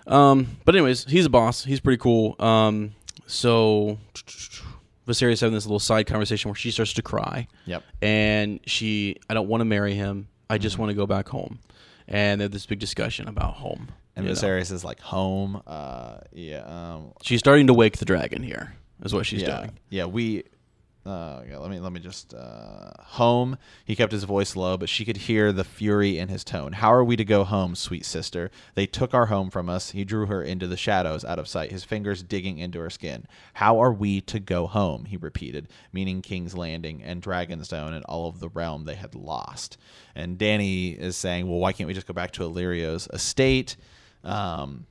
Um, 0.07 0.57
but 0.65 0.75
anyways, 0.75 1.05
he's 1.05 1.27
a 1.27 1.31
boss. 1.31 1.65
He's 1.65 1.79
pretty 1.81 1.99
cool. 1.99 2.35
Um, 2.41 2.93
so 3.27 3.99
Viserys 5.07 5.41
having 5.41 5.55
this 5.55 5.67
little 5.67 5.79
side 5.81 6.07
conversation 6.07 6.49
where 6.49 6.55
she 6.57 6.71
starts 6.71 6.93
to 6.95 7.03
cry. 7.03 7.47
Yep. 7.67 7.83
and 8.03 8.61
she 8.67 9.17
I 9.29 9.35
don't 9.35 9.49
want 9.49 9.61
to 9.61 9.65
marry 9.65 9.95
him. 9.95 10.29
I 10.49 10.59
just 10.59 10.75
Mm-hmm. 10.75 10.83
want 10.83 10.91
to 10.91 10.95
go 10.97 11.07
back 11.07 11.29
home. 11.29 11.59
And 12.11 12.41
they 12.41 12.45
have 12.45 12.53
this 12.53 12.67
big 12.67 12.81
discussion 12.81 13.29
about 13.29 13.55
home. 13.55 13.89
And 14.17 14.27
you 14.27 14.35
know. 14.35 14.39
Viserys 14.39 14.73
is 14.73 14.85
like 14.85 15.01
home. 15.01 15.63
Uh, 15.67 16.19
yeah. 16.33 16.65
Um, 16.65 17.13
She's 17.23 17.39
starting 17.39 17.69
to 17.69 17.75
wake 17.75 17.99
the 17.99 18.05
dragon 18.05 18.43
here. 18.43 18.75
Is 19.03 19.15
what 19.15 19.25
she's 19.25 19.43
yeah. 19.43 19.59
doing. 19.59 19.79
Yeah. 19.89 20.05
We. 20.07 20.45
Uh, 21.05 21.43
yeah, 21.49 21.57
let 21.57 21.71
me 21.71 21.81
let 21.81 21.93
me 21.93 22.01
just 22.01 22.35
uh, 22.35 22.91
home. 22.99 23.57
He 23.87 23.97
kept 23.97 24.13
his 24.13 24.25
voice 24.25 24.55
low, 24.55 24.77
but 24.77 24.91
she 24.91 25.07
could 25.07 25.17
hear 25.17 25.51
the 25.51 25.65
fury 25.65 26.19
in 26.19 26.29
his 26.29 26.45
tone. 26.45 26.73
How 26.73 26.93
are 26.93 27.03
we 27.03 27.17
to 27.17 27.25
go 27.25 27.43
home, 27.45 27.75
sweet 27.75 28.05
sister? 28.05 28.51
They 28.75 28.87
took 28.87 29.15
our 29.15 29.27
home 29.27 29.49
from 29.49 29.71
us. 29.71 29.93
He 29.93 30.05
drew 30.05 30.27
her 30.27 30.43
into 30.43 30.67
the 30.67 30.77
shadows, 30.77 31.25
out 31.25 31.39
of 31.39 31.49
sight, 31.49 31.71
his 31.73 31.85
fingers 31.85 32.23
digging 32.23 32.59
into 32.59 32.81
her 32.81 32.91
skin. 32.91 33.27
How 33.55 33.81
are 33.83 33.93
we 33.93 34.21
to 34.23 34.39
go 34.39 34.67
home? 34.67 35.07
He 35.07 35.17
repeated, 35.17 35.69
meaning 35.91 36.21
King's 36.21 36.55
Landing 36.55 37.03
and 37.03 37.23
Dragonstone 37.23 37.95
and 37.95 38.05
all 38.05 38.29
of 38.29 38.41
the 38.41 38.51
realm 38.51 38.85
they 38.85 38.97
had 38.97 39.15
lost. 39.15 39.79
And 40.15 40.39
Dany 40.39 40.95
is 40.99 41.17
saying, 41.17 41.49
"Well, 41.49 41.61
why 41.61 41.73
can't 41.73 41.89
we 41.89 41.95
just 41.95 42.07
go 42.07 42.15
back 42.15 42.33
to 42.33 42.45
Illyrio's 42.45 43.09
estate?" 43.11 43.77
Um, 44.23 44.85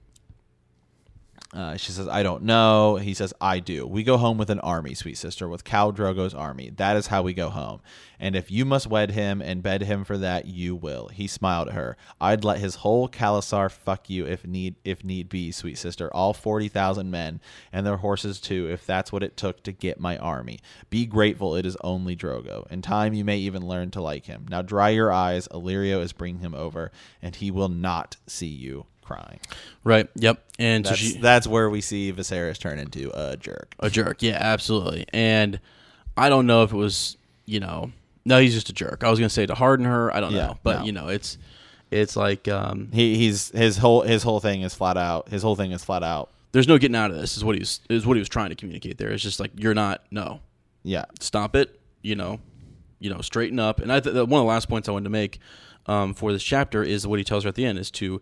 Uh, 1.51 1.75
she 1.77 1.91
says, 1.91 2.07
I 2.07 2.21
don't 2.21 2.43
know. 2.43 2.97
He 2.97 3.15
says, 3.15 3.33
I 3.41 3.59
do. 3.59 3.87
We 3.87 4.03
go 4.03 4.17
home 4.17 4.37
with 4.37 4.51
an 4.51 4.59
army, 4.59 4.93
sweet 4.93 5.17
sister, 5.17 5.49
with 5.49 5.63
Khal 5.63 5.95
Drogo's 5.95 6.35
army. 6.35 6.69
That 6.75 6.95
is 6.95 7.07
how 7.07 7.23
we 7.23 7.33
go 7.33 7.49
home. 7.49 7.81
And 8.19 8.35
if 8.35 8.51
you 8.51 8.65
must 8.65 8.85
wed 8.85 9.11
him 9.11 9.41
and 9.41 9.63
bed 9.63 9.81
him 9.81 10.03
for 10.03 10.15
that, 10.19 10.45
you 10.45 10.75
will. 10.75 11.07
He 11.07 11.25
smiled 11.25 11.69
at 11.69 11.73
her. 11.73 11.97
I'd 12.21 12.43
let 12.43 12.59
his 12.59 12.75
whole 12.75 13.09
Khalasar 13.09 13.71
fuck 13.71 14.11
you 14.11 14.27
if 14.27 14.45
need 14.45 14.75
if 14.83 15.03
need 15.03 15.27
be, 15.27 15.51
sweet 15.51 15.79
sister. 15.79 16.13
All 16.13 16.35
40,000 16.35 17.09
men 17.09 17.41
and 17.73 17.83
their 17.83 17.97
horses 17.97 18.39
too, 18.39 18.69
if 18.69 18.85
that's 18.85 19.11
what 19.11 19.23
it 19.23 19.35
took 19.35 19.63
to 19.63 19.71
get 19.71 19.99
my 19.99 20.17
army. 20.17 20.59
Be 20.91 21.07
grateful 21.07 21.55
it 21.55 21.65
is 21.65 21.77
only 21.81 22.15
Drogo. 22.15 22.69
In 22.69 22.83
time, 22.83 23.13
you 23.13 23.25
may 23.25 23.37
even 23.37 23.67
learn 23.67 23.89
to 23.91 24.01
like 24.01 24.25
him. 24.25 24.45
Now 24.49 24.61
dry 24.61 24.89
your 24.89 25.11
eyes. 25.11 25.47
Illyrio 25.47 26.03
is 26.03 26.13
bringing 26.13 26.41
him 26.41 26.53
over, 26.53 26.91
and 27.23 27.35
he 27.35 27.49
will 27.49 27.69
not 27.69 28.17
see 28.27 28.45
you 28.45 28.85
crying. 29.09 29.39
Right. 29.83 30.07
Yep. 30.15 30.43
And 30.59 30.85
That's, 30.85 30.99
so 30.99 31.05
she 31.07 31.17
that's 31.17 31.47
where 31.47 31.69
we 31.69 31.81
see 31.81 32.11
Viserys 32.13 32.59
turn 32.59 32.79
into 32.79 33.11
a 33.13 33.37
jerk. 33.37 33.73
a 33.79 33.89
jerk. 33.89 34.21
Yeah, 34.21 34.37
absolutely. 34.39 35.05
And 35.13 35.59
I 36.17 36.29
don't 36.29 36.45
know 36.47 36.63
if 36.63 36.71
it 36.71 36.75
was, 36.77 37.17
you 37.45 37.59
know, 37.59 37.91
no, 38.25 38.39
he's 38.39 38.53
just 38.53 38.69
a 38.69 38.73
jerk. 38.73 39.03
I 39.03 39.09
was 39.09 39.17
gonna 39.19 39.29
say 39.29 39.45
to 39.45 39.55
harden 39.55 39.85
her. 39.85 40.13
I 40.13 40.19
don't 40.19 40.31
Yeah, 40.33 40.47
know, 40.47 40.57
but 40.63 40.79
no. 40.79 40.85
you 40.85 40.91
know, 40.91 41.07
it's 41.07 41.37
it's 41.91 42.15
like 42.15 42.47
um, 42.47 42.89
He 42.91 43.15
he's 43.15 43.49
his 43.49 43.77
whole 43.77 44.01
his 44.01 44.21
whole 44.23 44.39
thing 44.39 44.61
is 44.61 44.75
flat 44.75 44.97
out. 44.97 45.29
His 45.29 45.41
whole 45.41 45.55
thing 45.55 45.71
is 45.71 45.83
flat 45.83 46.03
out. 46.03 46.29
there's 46.51 46.67
no 46.67 46.77
getting 46.77 46.95
out 46.95 47.09
of 47.11 47.17
this. 47.17 47.37
Is 47.37 47.43
what 47.43 47.55
he 47.55 47.59
was 47.61 47.79
is 47.89 48.05
what 48.05 48.15
he 48.15 48.19
was 48.19 48.29
trying 48.29 48.49
to 48.49 48.55
communicate 48.55 48.97
there. 48.97 49.09
It's 49.11 49.23
just 49.23 49.39
like 49.39 49.51
you're 49.55 49.73
not. 49.73 50.03
No, 50.11 50.41
Yeah. 50.83 51.05
stop 51.19 51.55
it. 51.55 51.79
You 52.01 52.15
know, 52.15 52.39
you 52.99 53.09
know, 53.09 53.21
straighten 53.21 53.59
up. 53.59 53.79
And 53.79 53.91
I 53.91 53.99
th- 54.01 54.13
one 54.13 54.23
of 54.23 54.29
the 54.29 54.43
last 54.43 54.69
points 54.69 54.87
I 54.87 54.91
wanted 54.91 55.05
to 55.05 55.09
make 55.09 55.39
um, 55.87 56.13
for 56.13 56.31
this 56.31 56.43
chapter 56.43 56.83
is 56.83 57.07
what 57.07 57.17
he 57.19 57.25
tells 57.25 57.43
her 57.45 57.49
at 57.49 57.55
the 57.55 57.65
end 57.65 57.79
is 57.79 57.89
to 57.91 58.21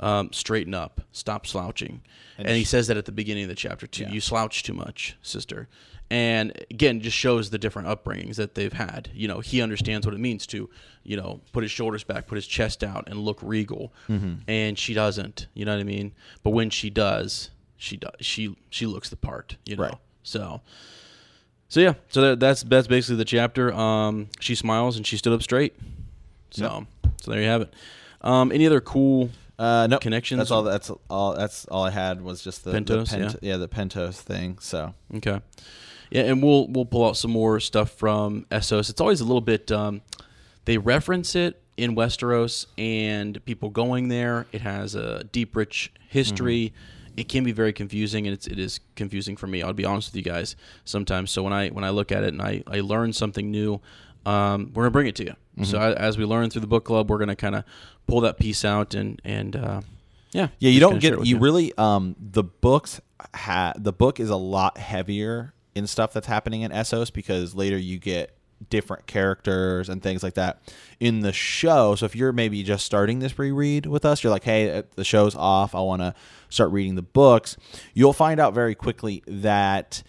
um, 0.00 0.32
straighten 0.32 0.74
up, 0.74 1.00
stop 1.12 1.46
slouching. 1.46 2.02
And, 2.38 2.48
he 2.48 2.64
says 2.64 2.86
that 2.88 2.96
at 2.96 3.04
the 3.04 3.12
beginning 3.12 3.44
of 3.44 3.48
the 3.50 3.54
chapter 3.54 3.86
too. 3.86 4.04
Yeah. 4.04 4.12
You 4.12 4.20
slouch 4.20 4.62
too 4.62 4.72
much, 4.72 5.16
sister. 5.22 5.68
And 6.10 6.52
again, 6.70 7.00
just 7.00 7.16
shows 7.16 7.50
the 7.50 7.58
different 7.58 7.86
upbringings 7.86 8.34
that 8.36 8.54
they've 8.54 8.72
had. 8.72 9.10
You 9.14 9.28
know, 9.28 9.40
he 9.40 9.62
understands 9.62 10.06
what 10.06 10.14
it 10.14 10.18
means 10.18 10.46
to, 10.48 10.68
you 11.04 11.16
know, 11.16 11.40
put 11.52 11.62
his 11.62 11.70
shoulders 11.70 12.02
back, 12.02 12.26
put 12.26 12.34
his 12.34 12.46
chest 12.46 12.82
out, 12.82 13.08
and 13.08 13.20
look 13.20 13.38
regal. 13.42 13.92
And 14.48 14.76
she 14.76 14.92
doesn't. 14.94 15.46
You 15.54 15.66
know 15.66 15.74
what 15.74 15.80
I 15.80 15.84
mean? 15.84 16.12
But 16.42 16.50
when 16.50 16.70
she 16.70 16.90
does, 16.90 17.50
she 17.76 17.96
does. 17.96 18.14
She 18.20 18.56
she 18.70 18.86
looks 18.86 19.08
the 19.08 19.16
part. 19.16 19.56
You 19.64 19.76
know. 19.76 19.84
Right. 19.84 19.94
So. 20.22 20.62
So 21.68 21.78
yeah, 21.78 21.94
so 22.08 22.20
that, 22.22 22.40
that's 22.40 22.64
that's 22.64 22.88
basically 22.88 23.14
the 23.14 23.24
chapter. 23.24 23.72
Um, 23.72 24.28
she 24.40 24.56
smiles 24.56 24.96
and 24.96 25.06
she 25.06 25.16
stood 25.16 25.32
up 25.32 25.40
straight. 25.40 25.76
So 26.50 26.86
so 27.22 27.30
there 27.30 27.40
you 27.40 27.46
have 27.46 27.62
it. 27.62 27.72
Um, 28.22 28.50
any 28.50 28.66
other 28.66 28.80
cool? 28.80 29.30
Uh, 29.60 29.86
no 29.86 29.98
Connections? 29.98 30.38
That's 30.38 30.50
all. 30.50 30.62
That's 30.62 30.90
all. 31.10 31.34
That's 31.34 31.66
all 31.66 31.84
I 31.84 31.90
had 31.90 32.22
was 32.22 32.42
just 32.42 32.64
the 32.64 32.72
Pentos, 32.72 33.10
the 33.10 33.18
yeah. 33.18 33.32
yeah, 33.42 33.56
the 33.58 33.68
Pentos 33.68 34.14
thing. 34.14 34.56
So 34.58 34.94
Okay, 35.16 35.38
yeah, 36.10 36.22
and 36.22 36.42
we'll 36.42 36.66
we'll 36.68 36.86
pull 36.86 37.06
out 37.06 37.18
some 37.18 37.30
more 37.30 37.60
stuff 37.60 37.90
from 37.90 38.46
Essos. 38.50 38.88
It's 38.88 39.02
always 39.02 39.20
a 39.20 39.24
little 39.24 39.42
bit. 39.42 39.70
Um, 39.70 40.00
they 40.64 40.78
reference 40.78 41.34
it 41.36 41.62
in 41.76 41.94
Westeros 41.94 42.64
and 42.78 43.44
people 43.44 43.68
going 43.68 44.08
there. 44.08 44.46
It 44.50 44.62
has 44.62 44.94
a 44.94 45.24
deep, 45.24 45.54
rich 45.54 45.92
history. 46.08 46.72
It 47.18 47.28
can 47.28 47.44
be 47.44 47.52
very 47.52 47.74
confusing, 47.74 48.26
and 48.26 48.32
it's 48.32 48.46
it 48.46 48.58
is 48.58 48.80
confusing 48.96 49.36
for 49.36 49.46
me. 49.46 49.62
I'll 49.62 49.74
be 49.74 49.84
honest 49.84 50.08
with 50.08 50.16
you 50.16 50.32
guys 50.32 50.56
sometimes. 50.86 51.30
So 51.30 51.42
when 51.42 51.52
I 51.52 51.68
when 51.68 51.84
I 51.84 51.90
look 51.90 52.12
at 52.12 52.24
it 52.24 52.28
and 52.28 52.40
I 52.40 52.62
I 52.66 52.80
learn 52.80 53.12
something 53.12 53.50
new, 53.50 53.82
um, 54.24 54.70
we're 54.74 54.84
gonna 54.84 54.90
bring 54.90 55.06
it 55.06 55.16
to 55.16 55.24
you. 55.24 55.34
So 55.64 55.78
I, 55.78 55.92
as 55.92 56.18
we 56.18 56.24
learn 56.24 56.50
through 56.50 56.62
the 56.62 56.66
book 56.66 56.84
club, 56.84 57.10
we're 57.10 57.18
gonna 57.18 57.36
kind 57.36 57.54
of 57.54 57.64
pull 58.06 58.20
that 58.22 58.38
piece 58.38 58.64
out 58.64 58.94
and 58.94 59.20
and 59.24 59.56
uh, 59.56 59.80
yeah 60.32 60.48
yeah, 60.58 60.70
you 60.70 60.80
don't 60.80 61.00
get 61.00 61.24
you 61.26 61.38
really 61.38 61.72
um 61.78 62.16
the 62.18 62.42
books 62.42 63.00
ha 63.34 63.72
the 63.76 63.92
book 63.92 64.18
is 64.20 64.30
a 64.30 64.36
lot 64.36 64.78
heavier 64.78 65.52
in 65.74 65.86
stuff 65.86 66.12
that's 66.12 66.26
happening 66.26 66.62
in 66.62 66.70
Essos 66.70 67.12
because 67.12 67.54
later 67.54 67.76
you 67.78 67.98
get 67.98 68.36
different 68.68 69.06
characters 69.06 69.88
and 69.88 70.02
things 70.02 70.22
like 70.22 70.34
that 70.34 70.60
in 70.98 71.20
the 71.20 71.32
show. 71.32 71.94
So 71.94 72.04
if 72.04 72.14
you're 72.14 72.32
maybe 72.32 72.62
just 72.62 72.84
starting 72.84 73.20
this 73.20 73.38
reread 73.38 73.86
with 73.86 74.04
us, 74.04 74.22
you're 74.22 74.30
like, 74.30 74.44
hey, 74.44 74.70
uh, 74.78 74.82
the 74.96 75.04
show's 75.04 75.34
off. 75.34 75.74
I 75.74 75.80
want 75.80 76.02
to 76.02 76.14
start 76.50 76.70
reading 76.70 76.94
the 76.94 77.02
books. 77.02 77.56
You'll 77.94 78.12
find 78.12 78.38
out 78.38 78.52
very 78.52 78.74
quickly 78.74 79.22
that 79.26 80.02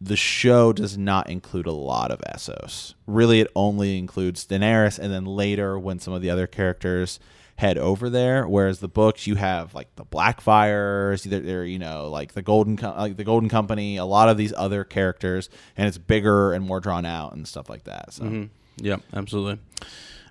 the 0.00 0.16
show 0.16 0.72
does 0.72 0.96
not 0.96 1.28
include 1.28 1.66
a 1.66 1.72
lot 1.72 2.10
of 2.10 2.20
Essos. 2.20 2.94
Really, 3.06 3.40
it 3.40 3.50
only 3.54 3.98
includes 3.98 4.46
Daenerys, 4.46 4.98
and 4.98 5.12
then 5.12 5.24
later 5.24 5.78
when 5.78 5.98
some 5.98 6.14
of 6.14 6.22
the 6.22 6.30
other 6.30 6.46
characters 6.46 7.20
head 7.56 7.76
over 7.76 8.08
there. 8.08 8.48
Whereas 8.48 8.78
the 8.80 8.88
books, 8.88 9.26
you 9.26 9.34
have 9.34 9.74
like 9.74 9.94
the 9.96 10.04
Blackfires, 10.06 11.24
they're, 11.24 11.40
they're 11.40 11.64
you 11.64 11.78
know 11.78 12.08
like 12.08 12.32
the 12.32 12.40
Golden 12.42 12.76
like 12.76 13.16
the 13.18 13.24
Golden 13.24 13.50
Company, 13.50 13.98
a 13.98 14.04
lot 14.06 14.28
of 14.30 14.38
these 14.38 14.54
other 14.56 14.84
characters, 14.84 15.50
and 15.76 15.86
it's 15.86 15.98
bigger 15.98 16.52
and 16.54 16.64
more 16.64 16.80
drawn 16.80 17.04
out 17.04 17.34
and 17.34 17.46
stuff 17.46 17.68
like 17.68 17.84
that. 17.84 18.14
So 18.14 18.24
Mhm. 18.24 18.48
Yeah, 18.78 18.96
absolutely, 19.12 19.58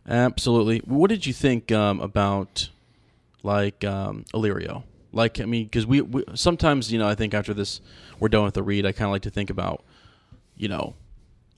absolutely. 0.07 0.79
What 0.79 1.09
did 1.09 1.27
you 1.27 1.33
think 1.33 1.71
um, 1.71 1.99
about 2.01 2.69
like 3.43 3.83
um, 3.83 4.25
Illyrio? 4.33 4.83
Like, 5.11 5.39
I 5.39 5.45
mean, 5.45 5.65
because 5.65 5.85
we, 5.85 6.01
we 6.01 6.23
sometimes, 6.35 6.91
you 6.91 6.99
know, 6.99 7.07
I 7.07 7.15
think 7.15 7.33
after 7.33 7.53
this, 7.53 7.81
we're 8.19 8.29
done 8.29 8.43
with 8.43 8.53
the 8.53 8.63
read. 8.63 8.85
I 8.85 8.91
kind 8.91 9.05
of 9.05 9.11
like 9.11 9.23
to 9.23 9.29
think 9.29 9.49
about, 9.49 9.83
you 10.55 10.67
know, 10.67 10.95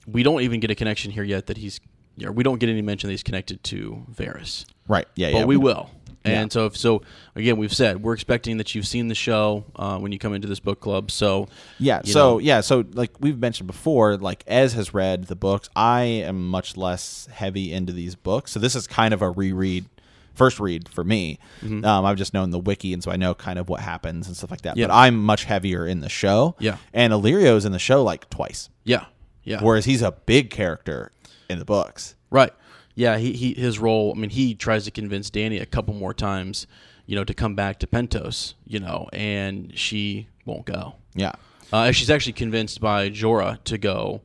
we 0.07 0.23
don't 0.23 0.41
even 0.41 0.59
get 0.59 0.71
a 0.71 0.75
connection 0.75 1.11
here 1.11 1.23
yet 1.23 1.47
that 1.47 1.57
he's. 1.57 1.79
Yeah, 2.17 2.29
we 2.29 2.43
don't 2.43 2.59
get 2.59 2.69
any 2.69 2.81
mention 2.81 3.07
that 3.07 3.13
he's 3.13 3.23
connected 3.23 3.63
to 3.63 4.05
Varys, 4.13 4.65
right, 4.87 5.07
yeah, 5.15 5.31
but 5.31 5.39
yeah, 5.39 5.45
we 5.45 5.55
will. 5.55 5.89
Yeah. 6.25 6.41
And 6.41 6.51
so, 6.51 6.67
if, 6.67 6.77
so 6.77 7.01
again, 7.35 7.57
we've 7.57 7.73
said 7.73 8.03
we're 8.03 8.13
expecting 8.13 8.57
that 8.57 8.75
you've 8.75 8.85
seen 8.85 9.07
the 9.07 9.15
show 9.15 9.63
uh, 9.75 9.97
when 9.97 10.11
you 10.11 10.19
come 10.19 10.33
into 10.33 10.47
this 10.47 10.59
book 10.59 10.79
club. 10.79 11.09
So, 11.09 11.47
Yeah. 11.79 12.01
So 12.03 12.33
know. 12.33 12.39
yeah. 12.39 12.61
So 12.61 12.83
like 12.93 13.11
we've 13.19 13.39
mentioned 13.39 13.67
before, 13.67 14.17
like 14.17 14.43
Ez 14.45 14.73
has 14.73 14.93
read 14.93 15.27
the 15.27 15.35
books. 15.35 15.69
I 15.75 16.03
am 16.03 16.47
much 16.47 16.77
less 16.77 17.27
heavy 17.31 17.73
into 17.73 17.91
these 17.91 18.15
books, 18.15 18.51
so 18.51 18.59
this 18.59 18.75
is 18.75 18.87
kind 18.87 19.13
of 19.13 19.21
a 19.21 19.31
reread, 19.31 19.85
first 20.33 20.59
read 20.59 20.87
for 20.89 21.03
me. 21.03 21.39
Mm-hmm. 21.61 21.83
Um, 21.85 22.05
I've 22.05 22.17
just 22.17 22.33
known 22.33 22.51
the 22.51 22.59
wiki, 22.59 22.93
and 22.93 23.03
so 23.03 23.11
I 23.11 23.17
know 23.17 23.33
kind 23.33 23.59
of 23.59 23.69
what 23.69 23.79
happens 23.81 24.27
and 24.27 24.35
stuff 24.37 24.51
like 24.51 24.61
that. 24.61 24.77
Yeah. 24.77 24.87
But 24.87 24.93
I'm 24.95 25.21
much 25.23 25.43
heavier 25.45 25.85
in 25.85 25.99
the 26.01 26.09
show. 26.09 26.55
Yeah. 26.59 26.77
And 26.93 27.13
Illyrio's 27.13 27.65
in 27.65 27.71
the 27.71 27.79
show 27.79 28.03
like 28.03 28.29
twice, 28.29 28.69
yeah, 28.83 29.05
yeah, 29.43 29.61
whereas 29.61 29.85
he's 29.85 30.01
a 30.01 30.11
big 30.11 30.49
character 30.49 31.11
in 31.49 31.59
the 31.59 31.65
books. 31.65 32.15
Right. 32.29 32.53
Yeah, 32.95 33.17
he, 33.17 33.33
he 33.33 33.53
his 33.53 33.79
role, 33.79 34.13
I 34.15 34.19
mean, 34.19 34.29
he 34.29 34.53
tries 34.55 34.83
to 34.85 34.91
convince 34.91 35.29
Dany 35.29 35.61
a 35.61 35.65
couple 35.65 35.93
more 35.93 36.13
times, 36.13 36.67
you 37.05 37.15
know, 37.15 37.23
to 37.23 37.33
come 37.33 37.55
back 37.55 37.79
to 37.79 37.87
Pentos, 37.87 38.53
you 38.67 38.79
know, 38.79 39.07
and 39.13 39.71
she 39.77 40.27
won't 40.45 40.65
go. 40.65 40.95
Yeah. 41.15 41.31
Uh, 41.73 41.91
she's 41.91 42.09
actually 42.09 42.33
convinced 42.33 42.81
by 42.81 43.09
Jorah 43.09 43.63
to 43.63 43.77
go 43.77 44.21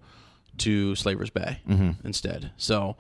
to 0.59 0.97
Slaver's 0.97 1.31
Bay 1.31 1.61
Mm-hmm. 1.69 2.07
instead. 2.07 2.51
So, 2.57 2.97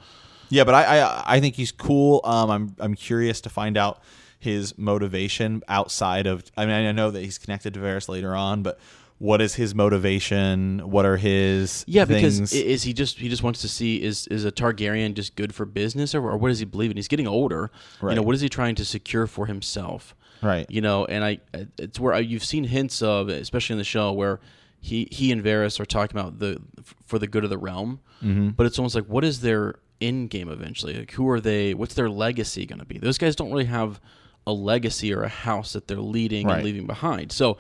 Yeah, 0.48 0.64
but 0.64 0.74
I, 0.74 0.98
I 1.00 1.22
I 1.36 1.40
think 1.40 1.54
he's 1.56 1.72
cool. 1.72 2.20
Um, 2.24 2.50
I'm 2.50 2.76
I'm 2.78 2.94
curious 2.94 3.40
to 3.42 3.50
find 3.50 3.76
out 3.76 4.00
his 4.38 4.76
motivation 4.78 5.62
outside 5.68 6.26
of. 6.26 6.44
I 6.56 6.66
mean, 6.66 6.86
I 6.86 6.92
know 6.92 7.10
that 7.10 7.22
he's 7.22 7.38
connected 7.38 7.74
to 7.74 7.80
Varys 7.80 8.08
later 8.08 8.34
on, 8.34 8.62
but 8.62 8.78
what 9.18 9.40
is 9.40 9.54
his 9.54 9.74
motivation? 9.74 10.80
What 10.90 11.06
are 11.06 11.16
his 11.16 11.84
yeah, 11.88 12.04
things? 12.04 12.38
because 12.38 12.52
is 12.52 12.82
he 12.82 12.92
just 12.92 13.18
he 13.18 13.28
just 13.28 13.42
wants 13.42 13.60
to 13.62 13.68
see 13.68 14.02
is 14.02 14.26
is 14.28 14.44
a 14.44 14.52
Targaryen 14.52 15.14
just 15.14 15.36
good 15.36 15.54
for 15.54 15.64
business 15.64 16.14
or, 16.14 16.22
or 16.30 16.36
what 16.36 16.48
does 16.48 16.58
he 16.58 16.64
believe 16.64 16.90
in? 16.90 16.96
He's 16.96 17.08
getting 17.08 17.26
older. 17.26 17.70
right. 18.00 18.12
You 18.12 18.16
know, 18.16 18.22
what 18.22 18.34
is 18.34 18.40
he 18.40 18.48
trying 18.48 18.74
to 18.76 18.84
secure 18.84 19.26
for 19.26 19.46
himself? 19.46 20.14
right? 20.42 20.66
you 20.68 20.82
know 20.82 21.06
and 21.06 21.24
i 21.24 21.38
it's 21.78 21.98
where 21.98 22.12
I, 22.12 22.18
you've 22.18 22.44
seen 22.44 22.64
hints 22.64 23.00
of 23.00 23.30
especially 23.30 23.72
in 23.72 23.78
the 23.78 23.84
show 23.84 24.12
where 24.12 24.38
he 24.82 25.08
he 25.10 25.32
and 25.32 25.42
Varys 25.42 25.80
are 25.80 25.86
talking 25.86 26.14
about 26.16 26.38
the 26.40 26.60
for 27.06 27.18
the 27.18 27.26
good 27.26 27.42
of 27.42 27.48
the 27.50 27.56
realm 27.58 28.00
Mm-hmm. 28.22 28.50
but 28.50 28.66
it's 28.66 28.78
almost 28.78 28.94
like 28.94 29.06
what 29.06 29.24
is 29.24 29.40
their 29.40 29.76
end 30.00 30.30
game 30.30 30.48
eventually 30.48 30.94
like 30.94 31.10
who 31.12 31.28
are 31.28 31.40
they 31.40 31.72
what's 31.74 31.94
their 31.94 32.10
legacy 32.10 32.66
going 32.66 32.78
to 32.78 32.84
be 32.84 32.98
those 32.98 33.18
guys 33.18 33.34
don't 33.36 33.50
really 33.50 33.64
have 33.64 34.00
a 34.46 34.52
legacy 34.52 35.12
or 35.12 35.22
a 35.22 35.28
house 35.28 35.72
that 35.72 35.88
they're 35.88 35.98
leading 36.00 36.46
Right. 36.46 36.56
and 36.56 36.64
leaving 36.64 36.86
behind 36.86 37.32
so 37.32 37.56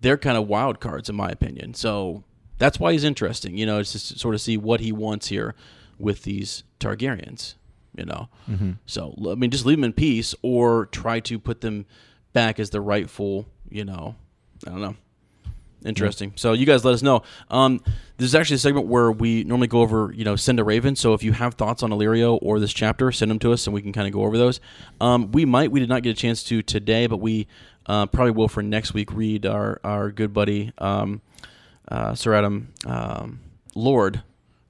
they're 0.00 0.16
kind 0.18 0.36
of 0.38 0.48
wild 0.48 0.80
cards 0.80 1.08
in 1.08 1.14
my 1.16 1.28
opinion 1.28 1.74
so 1.74 2.24
that's 2.58 2.80
why 2.80 2.92
he's 2.92 3.04
interesting 3.04 3.56
you 3.58 3.66
know 3.66 3.78
it's 3.78 3.92
just 3.92 4.08
to 4.12 4.18
sort 4.18 4.34
of 4.34 4.40
see 4.40 4.56
what 4.56 4.80
he 4.80 4.92
wants 4.92 5.28
here 5.28 5.54
with 5.98 6.22
these 6.22 6.64
targaryens 6.80 7.54
you 7.96 8.04
know 8.04 8.28
Mm-hmm. 8.50 8.72
so 8.86 9.14
I 9.30 9.34
mean, 9.36 9.50
just 9.50 9.64
leave 9.66 9.78
them 9.78 9.84
in 9.84 9.92
peace, 9.94 10.34
or 10.42 10.86
try 10.86 11.20
to 11.20 11.38
put 11.38 11.60
them 11.62 11.86
back 12.34 12.58
as 12.60 12.68
the 12.70 12.80
rightful. 12.82 13.46
You 13.70 13.84
know, 13.86 14.16
I 14.66 14.70
don't 14.70 14.80
know. 14.82 14.96
Interesting. 15.84 16.32
So 16.36 16.54
you 16.54 16.64
guys 16.64 16.84
let 16.84 16.94
us 16.94 17.02
know. 17.02 17.22
Um, 17.50 17.80
this 18.16 18.26
is 18.26 18.34
actually 18.34 18.56
a 18.56 18.60
segment 18.60 18.86
where 18.86 19.12
we 19.12 19.44
normally 19.44 19.66
go 19.66 19.80
over, 19.80 20.12
you 20.14 20.24
know, 20.24 20.36
send 20.36 20.58
a 20.58 20.64
raven. 20.64 20.96
So 20.96 21.14
if 21.14 21.22
you 21.22 21.32
have 21.32 21.54
thoughts 21.54 21.82
on 21.82 21.90
Illyrio 21.90 22.38
or 22.40 22.58
this 22.58 22.72
chapter, 22.72 23.12
send 23.12 23.30
them 23.30 23.38
to 23.40 23.52
us, 23.52 23.66
and 23.66 23.74
we 23.74 23.82
can 23.82 23.92
kind 23.92 24.06
of 24.06 24.12
go 24.12 24.22
over 24.22 24.38
those. 24.38 24.60
Um, 25.00 25.30
we 25.32 25.44
might. 25.44 25.70
We 25.70 25.80
did 25.80 25.88
not 25.88 26.02
get 26.02 26.10
a 26.10 26.14
chance 26.14 26.42
to 26.44 26.62
today, 26.62 27.06
but 27.06 27.18
we 27.18 27.46
uh, 27.86 28.06
probably 28.06 28.30
will 28.32 28.48
for 28.48 28.62
next 28.62 28.94
week. 28.94 29.12
Read 29.12 29.44
our 29.46 29.80
our 29.84 30.10
good 30.10 30.32
buddy 30.32 30.72
um, 30.78 31.20
uh, 31.88 32.14
Sir 32.14 32.34
Adam 32.34 32.72
um, 32.86 33.40
Lord 33.74 34.22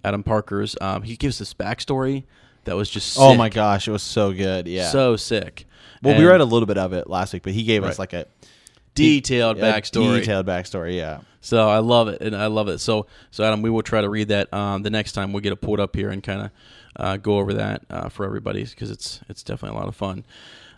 Adam 0.05 0.23
Parker's. 0.23 0.77
Um, 0.81 1.03
he 1.03 1.17
gives 1.17 1.39
this 1.39 1.55
backstory 1.55 2.25
that 2.65 2.77
was 2.77 2.91
just 2.91 3.17
Oh 3.19 3.35
my 3.35 3.49
gosh, 3.51 3.87
it 3.87 3.93
was 3.93 4.03
so 4.03 4.33
good. 4.33 4.67
Yeah. 4.67 4.89
so 4.91 5.17
sick. 5.17 5.67
well, 6.03 6.19
we 6.19 6.25
read 6.25 6.41
a 6.41 6.45
little 6.45 6.67
bit 6.67 6.79
of 6.79 6.93
it 6.93 7.09
last 7.09 7.33
week, 7.33 7.43
but 7.43 7.53
he 7.53 7.63
gave 7.63 7.85
us 7.85 7.99
like 7.99 8.13
a 8.13 8.27
detailed 8.95 9.59
backstory. 9.59 10.21
Detailed 10.21 10.47
backstory. 10.47 10.97
Yeah. 10.97 11.21
So 11.41 11.69
I 11.69 11.79
love 11.79 12.09
it, 12.09 12.23
and 12.23 12.35
I 12.35 12.47
love 12.47 12.69
it. 12.69 12.79
So, 12.79 13.07
so 13.31 13.45
Adam, 13.45 13.61
we 13.61 13.69
will 13.69 13.83
try 13.83 14.01
to 14.01 14.09
read 14.09 14.29
that 14.29 14.53
um, 14.55 14.83
the 14.83 14.91
next 14.91 15.13
time 15.13 15.33
we 15.33 15.43
get 15.43 15.53
it 15.53 15.61
pulled 15.61 15.79
up 15.79 15.95
here 15.95 16.11
and 16.11 16.23
kind 16.23 16.43
of 16.43 16.51
uh, 16.97 17.17
go 17.19 17.39
over 17.39 17.55
that 17.55 17.83
uh, 17.91 18.09
for 18.09 18.25
everybody 18.25 18.65
because 18.65 18.91
it's 18.91 19.21
it's 19.29 19.43
definitely 19.43 19.77
a 19.77 19.81
lot 19.81 19.89
of 19.89 19.95
fun. 19.95 20.25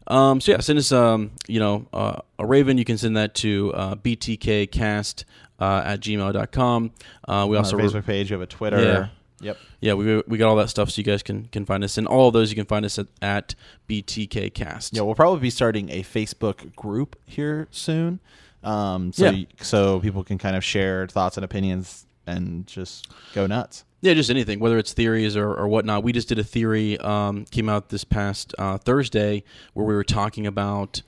Um, 0.08 0.40
so 0.40 0.52
yeah, 0.52 0.60
send 0.60 0.78
us 0.78 0.92
um, 0.92 1.32
you 1.46 1.60
know 1.60 1.86
uh, 1.92 2.20
a 2.38 2.46
Raven. 2.46 2.78
You 2.78 2.84
can 2.84 2.98
send 2.98 3.16
that 3.16 3.34
to 3.36 3.72
uh, 3.74 3.94
btkcast 3.96 5.24
uh, 5.60 5.82
at 5.84 6.00
gmail.com. 6.00 6.90
Uh, 7.28 7.46
we 7.48 7.56
also 7.56 7.76
our 7.76 7.82
Facebook 7.82 8.06
page, 8.06 8.30
we 8.30 8.34
have 8.34 8.42
a 8.42 8.46
Twitter. 8.46 8.82
Yeah. 8.82 9.08
Yep. 9.40 9.58
yeah 9.80 9.92
we 9.94 10.22
we 10.26 10.38
got 10.38 10.48
all 10.48 10.56
that 10.56 10.70
stuff 10.70 10.90
so 10.90 10.98
you 10.98 11.04
guys 11.04 11.22
can 11.22 11.44
can 11.52 11.66
find 11.66 11.84
us 11.84 11.98
and 11.98 12.06
all 12.06 12.28
of 12.28 12.32
those 12.32 12.50
you 12.50 12.56
can 12.56 12.64
find 12.64 12.84
us 12.86 12.98
at, 12.98 13.06
at 13.20 13.54
btkcast. 13.88 14.90
Yeah, 14.92 15.02
we'll 15.02 15.14
probably 15.14 15.40
be 15.40 15.50
starting 15.50 15.90
a 15.90 16.02
Facebook 16.02 16.74
group 16.74 17.16
here 17.26 17.68
soon. 17.70 18.20
Um, 18.62 19.12
so 19.12 19.30
Yeah. 19.30 19.44
so 19.60 20.00
people 20.00 20.24
can 20.24 20.38
kind 20.38 20.56
of 20.56 20.64
share 20.64 21.06
thoughts 21.06 21.36
and 21.36 21.44
opinions 21.44 22.06
and 22.26 22.66
just 22.66 23.08
go 23.34 23.46
nuts. 23.46 23.84
Yeah, 24.02 24.14
just 24.14 24.30
anything, 24.30 24.58
whether 24.60 24.78
it's 24.78 24.92
theories 24.92 25.36
or, 25.36 25.52
or 25.54 25.68
whatnot. 25.68 26.02
We 26.04 26.12
just 26.12 26.28
did 26.28 26.38
a 26.38 26.44
theory, 26.44 26.98
um, 26.98 27.44
came 27.46 27.68
out 27.68 27.88
this 27.88 28.04
past 28.04 28.54
uh, 28.58 28.78
Thursday, 28.78 29.42
where 29.74 29.86
we 29.86 29.94
were 29.94 30.04
talking 30.04 30.46
about 30.46 31.02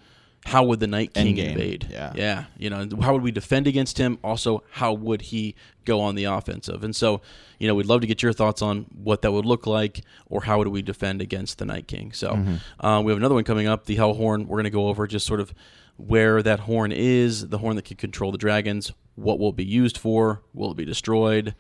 how 0.49 0.65
would 0.65 0.81
the 0.81 0.87
Night 0.87 1.15
King 1.15 1.37
Endgame, 1.37 1.51
invade? 1.53 1.89
yeah. 1.91 2.13
yeah. 2.17 2.45
You 2.57 2.71
know, 2.71 2.89
how 3.01 3.13
would 3.13 3.23
we 3.23 3.31
defend 3.31 3.67
against 3.67 3.99
him? 3.99 4.19
Also, 4.25 4.63
how 4.73 4.93
would 4.93 5.23
he 5.23 5.55
go 5.85 6.01
on 6.01 6.15
the 6.15 6.25
offensive? 6.25 6.83
And 6.85 6.95
so, 6.97 7.21
you 7.59 7.69
know, 7.69 7.75
we'd 7.75 7.87
love 7.87 8.01
to 8.01 8.07
get 8.07 8.23
your 8.23 8.33
thoughts 8.33 8.63
on 8.63 8.87
what 9.03 9.23
that 9.23 9.33
would 9.33 9.45
look 9.47 9.67
like, 9.67 10.03
or 10.29 10.43
how 10.43 10.59
would 10.59 10.69
we 10.69 10.83
defend 10.83 11.21
against 11.23 11.59
the 11.59 11.65
Night 11.65 11.87
King? 11.87 12.13
So, 12.13 12.31
Mm-hmm. 12.33 12.85
uh, 12.87 13.01
we 13.03 13.13
have 13.13 13.19
another 13.19 13.35
one 13.35 13.45
coming 13.45 13.67
up, 13.69 13.85
the 13.87 13.95
Hell 13.97 14.15
Horn. 14.15 14.47
We're 14.49 14.57
going 14.57 14.65
to 14.65 14.71
go 14.71 14.89
over 14.89 15.07
just 15.07 15.27
sort 15.27 15.41
of 15.41 15.53
where 15.97 16.43
that 16.43 16.61
horn 16.61 16.93
is, 16.93 17.49
the 17.49 17.59
horn 17.59 17.77
that 17.77 17.85
can 17.85 17.97
control 17.97 18.31
the 18.33 18.39
dragons, 18.39 18.93
what 19.17 19.39
will 19.39 19.49
it 19.49 19.57
be 19.57 19.65
used 19.65 19.99
for, 19.99 20.43
will 20.55 20.71
it 20.71 20.77
be 20.77 20.85
destroyed, 20.85 21.55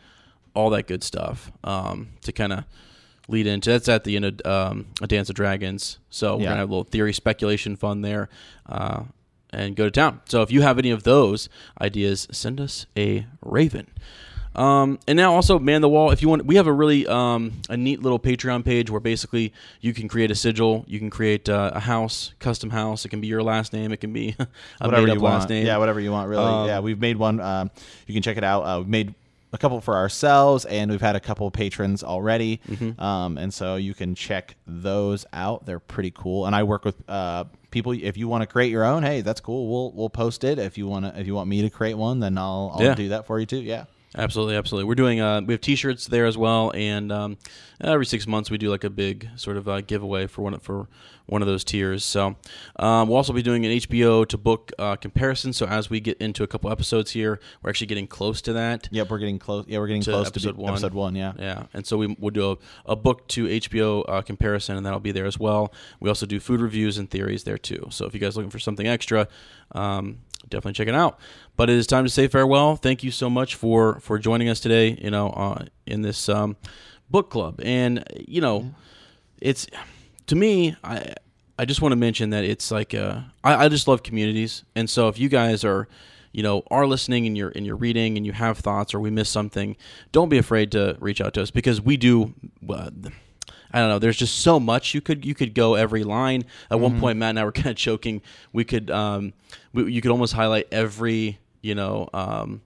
all 0.54 0.70
that 0.70 0.86
good 0.86 1.02
stuff 1.02 1.50
um, 1.64 2.08
to 2.22 2.30
kind 2.32 2.52
of 2.52 2.64
lead 3.28 3.46
into. 3.46 3.70
That's 3.70 3.88
at 3.88 4.04
the 4.04 4.16
end 4.16 4.24
of 4.24 4.46
um, 4.46 4.86
a 5.02 5.06
Dance 5.06 5.28
of 5.28 5.34
Dragons. 5.36 5.98
So 6.10 6.36
we're 6.36 6.42
Yeah. 6.42 6.48
gonna 6.50 6.60
have 6.60 6.68
a 6.70 6.72
little 6.72 6.84
theory 6.84 7.12
speculation 7.12 7.76
fun 7.76 8.00
there, 8.02 8.28
uh, 8.68 9.02
and 9.50 9.76
go 9.76 9.84
to 9.84 9.90
town. 9.90 10.20
So 10.26 10.42
if 10.42 10.50
you 10.50 10.62
have 10.62 10.78
any 10.78 10.90
of 10.90 11.04
those 11.04 11.48
ideas, 11.80 12.26
send 12.30 12.60
us 12.60 12.86
a 12.96 13.26
raven. 13.42 13.86
Um, 14.56 14.98
and 15.06 15.16
now 15.16 15.34
also 15.34 15.58
man 15.60 15.82
the 15.82 15.88
wall. 15.88 16.10
If 16.10 16.20
you 16.20 16.28
want, 16.28 16.44
we 16.44 16.56
have 16.56 16.66
a 16.66 16.72
really 16.72 17.06
um, 17.06 17.52
a 17.68 17.76
neat 17.76 18.02
little 18.02 18.18
Patreon 18.18 18.64
page 18.64 18.90
where 18.90 18.98
basically 18.98 19.52
you 19.80 19.94
can 19.94 20.08
create 20.08 20.32
a 20.32 20.34
sigil, 20.34 20.84
you 20.88 20.98
can 20.98 21.10
create 21.10 21.48
uh, 21.48 21.70
a 21.74 21.80
house, 21.80 22.32
custom 22.40 22.70
house. 22.70 23.04
It 23.04 23.10
can 23.10 23.20
be 23.20 23.28
your 23.28 23.42
last 23.42 23.72
name. 23.72 23.92
It 23.92 23.98
can 24.00 24.12
be 24.12 24.34
whatever 24.80 25.06
you 25.06 25.20
want. 25.20 25.34
last 25.40 25.48
name. 25.48 25.64
Yeah, 25.64 25.76
whatever 25.76 26.00
you 26.00 26.10
want. 26.10 26.28
Really. 26.28 26.42
Um, 26.44 26.66
yeah, 26.66 26.80
we've 26.80 26.98
made 26.98 27.18
one. 27.18 27.38
Um, 27.40 27.70
you 28.08 28.14
can 28.14 28.22
check 28.22 28.36
it 28.36 28.42
out. 28.42 28.62
Uh, 28.62 28.78
we've 28.80 28.88
made 28.88 29.14
a 29.52 29.58
couple 29.58 29.80
for 29.80 29.94
ourselves, 29.96 30.64
and 30.66 30.90
we've 30.90 31.00
had 31.00 31.16
a 31.16 31.20
couple 31.20 31.50
patrons 31.50 32.04
already. 32.04 32.60
Mm-hmm. 32.68 33.00
Um, 33.00 33.38
and 33.38 33.52
so 33.52 33.76
you 33.76 33.94
can 33.94 34.14
check 34.14 34.56
those 34.66 35.24
out. 35.32 35.64
They're 35.66 35.78
pretty 35.80 36.10
cool. 36.10 36.46
And 36.46 36.54
I 36.54 36.62
work 36.64 36.84
with 36.84 36.96
uh, 37.08 37.44
people. 37.70 37.92
If 37.92 38.16
you 38.16 38.28
want 38.28 38.42
to 38.42 38.46
create 38.46 38.70
your 38.70 38.84
own, 38.84 39.02
hey, 39.02 39.20
that's 39.22 39.40
cool. 39.40 39.68
We'll 39.70 39.92
we'll 39.92 40.10
post 40.10 40.44
it. 40.44 40.58
If 40.58 40.76
you 40.76 40.86
want 40.86 41.06
to, 41.06 41.18
if 41.18 41.26
you 41.26 41.34
want 41.34 41.48
me 41.48 41.62
to 41.62 41.70
create 41.70 41.94
one, 41.94 42.20
then 42.20 42.36
I'll 42.36 42.72
I'll 42.74 42.82
Yeah. 42.84 42.94
do 42.94 43.08
that 43.10 43.26
for 43.26 43.38
you 43.40 43.46
too. 43.46 43.60
Yeah. 43.60 43.84
Absolutely, 44.16 44.56
absolutely. 44.56 44.88
We're 44.88 44.94
doing 44.94 45.20
uh, 45.20 45.42
we 45.42 45.52
have 45.54 45.60
T-shirts 45.60 46.06
there 46.06 46.24
as 46.26 46.36
well, 46.38 46.72
and 46.74 47.12
um, 47.12 47.36
every 47.80 48.06
six 48.06 48.26
months 48.26 48.50
we 48.50 48.56
do 48.58 48.70
like 48.70 48.84
a 48.84 48.90
big 48.90 49.28
sort 49.36 49.56
of 49.58 49.68
uh, 49.68 49.80
giveaway 49.82 50.26
for 50.26 50.42
one 50.42 50.58
for 50.60 50.88
one 51.26 51.42
of 51.42 51.46
those 51.48 51.62
tiers. 51.62 52.06
So 52.06 52.36
um, 52.76 53.08
we'll 53.08 53.18
also 53.18 53.34
be 53.34 53.42
doing 53.42 53.66
an 53.66 53.72
HBO 53.72 54.26
to 54.28 54.38
book 54.38 54.72
uh, 54.78 54.96
comparison. 54.96 55.52
So 55.52 55.66
as 55.66 55.90
we 55.90 56.00
get 56.00 56.16
into 56.22 56.42
a 56.42 56.46
couple 56.46 56.72
episodes 56.72 57.10
here, 57.10 57.38
we're 57.62 57.68
actually 57.68 57.88
getting 57.88 58.06
close 58.06 58.40
to 58.42 58.54
that. 58.54 58.88
Yep, 58.90 59.10
we're 59.10 59.18
getting 59.18 59.38
close. 59.38 59.66
Yeah, 59.68 59.78
we're 59.78 59.88
getting 59.88 60.02
To 60.04 60.10
close 60.12 60.26
episode 60.28 60.48
to 60.52 60.54
be, 60.54 60.62
one. 60.62 60.72
episode 60.72 60.94
one. 60.94 61.14
Yeah. 61.14 61.34
Yeah, 61.38 61.64
and 61.74 61.86
so 61.86 61.98
we, 61.98 62.16
we'll 62.18 62.30
do 62.30 62.52
a, 62.52 62.92
a 62.92 62.96
book 62.96 63.28
to 63.28 63.44
HBO 63.44 64.04
uh, 64.08 64.22
comparison, 64.22 64.78
and 64.78 64.86
that'll 64.86 65.00
be 65.00 65.12
there 65.12 65.26
as 65.26 65.38
well. 65.38 65.70
We 66.00 66.08
also 66.08 66.24
do 66.24 66.40
food 66.40 66.62
reviews 66.62 66.96
and 66.96 67.10
theories 67.10 67.44
there 67.44 67.58
too. 67.58 67.88
So 67.90 68.06
if 68.06 68.14
you 68.14 68.20
guys 68.20 68.36
are 68.36 68.40
looking 68.40 68.50
for 68.50 68.58
something 68.58 68.86
extra, 68.86 69.28
um, 69.72 70.20
definitely 70.48 70.72
check 70.72 70.88
it 70.88 70.94
out. 70.94 71.18
But 71.56 71.70
it 71.70 71.76
is 71.76 71.86
time 71.86 72.04
to 72.04 72.10
say 72.10 72.28
farewell. 72.28 72.76
Thank 72.76 73.02
you 73.02 73.10
so 73.10 73.28
much 73.28 73.54
for 73.54 74.00
for 74.00 74.18
joining 74.18 74.48
us 74.48 74.60
today. 74.60 74.98
You 75.00 75.10
know, 75.10 75.30
uh, 75.30 75.64
in 75.86 76.02
this 76.02 76.28
um, 76.28 76.56
book 77.10 77.30
club, 77.30 77.60
and 77.62 78.04
you 78.26 78.40
know, 78.40 78.74
it's 79.40 79.66
to 80.26 80.36
me, 80.36 80.76
I 80.84 81.14
I 81.58 81.64
just 81.64 81.82
want 81.82 81.92
to 81.92 81.96
mention 81.96 82.30
that 82.30 82.44
it's 82.44 82.70
like 82.70 82.94
uh, 82.94 83.20
I, 83.42 83.64
I 83.64 83.68
just 83.68 83.88
love 83.88 84.02
communities, 84.02 84.64
and 84.74 84.88
so 84.88 85.08
if 85.08 85.18
you 85.18 85.28
guys 85.28 85.64
are 85.64 85.88
you 86.32 86.42
know 86.42 86.62
are 86.70 86.86
listening 86.86 87.26
and 87.26 87.36
you're 87.36 87.52
and 87.54 87.66
you're 87.66 87.76
reading 87.76 88.16
and 88.16 88.24
you 88.24 88.32
have 88.32 88.58
thoughts 88.58 88.94
or 88.94 89.00
we 89.00 89.10
miss 89.10 89.28
something, 89.28 89.76
don't 90.12 90.28
be 90.28 90.38
afraid 90.38 90.72
to 90.72 90.96
reach 91.00 91.20
out 91.20 91.34
to 91.34 91.42
us 91.42 91.50
because 91.50 91.80
we 91.80 91.96
do. 91.96 92.34
Uh, 92.68 92.90
I 93.72 93.80
don't 93.80 93.88
know. 93.90 93.98
There's 93.98 94.16
just 94.16 94.38
so 94.38 94.58
much 94.58 94.94
you 94.94 95.00
could 95.00 95.24
you 95.24 95.34
could 95.34 95.54
go 95.54 95.74
every 95.74 96.04
line. 96.04 96.44
At 96.70 96.80
one 96.80 96.98
point, 97.00 97.18
Matt 97.18 97.30
and 97.30 97.38
I 97.38 97.44
were 97.44 97.52
kind 97.60 97.68
of 97.68 97.76
joking. 97.76 98.22
We 98.52 98.64
could 98.64 98.90
um, 98.90 99.32
we, 99.72 99.92
you 99.92 100.00
could 100.00 100.10
almost 100.10 100.32
highlight 100.32 100.68
every 100.72 101.38
you 101.60 101.74
know 101.74 102.08
um, 102.14 102.62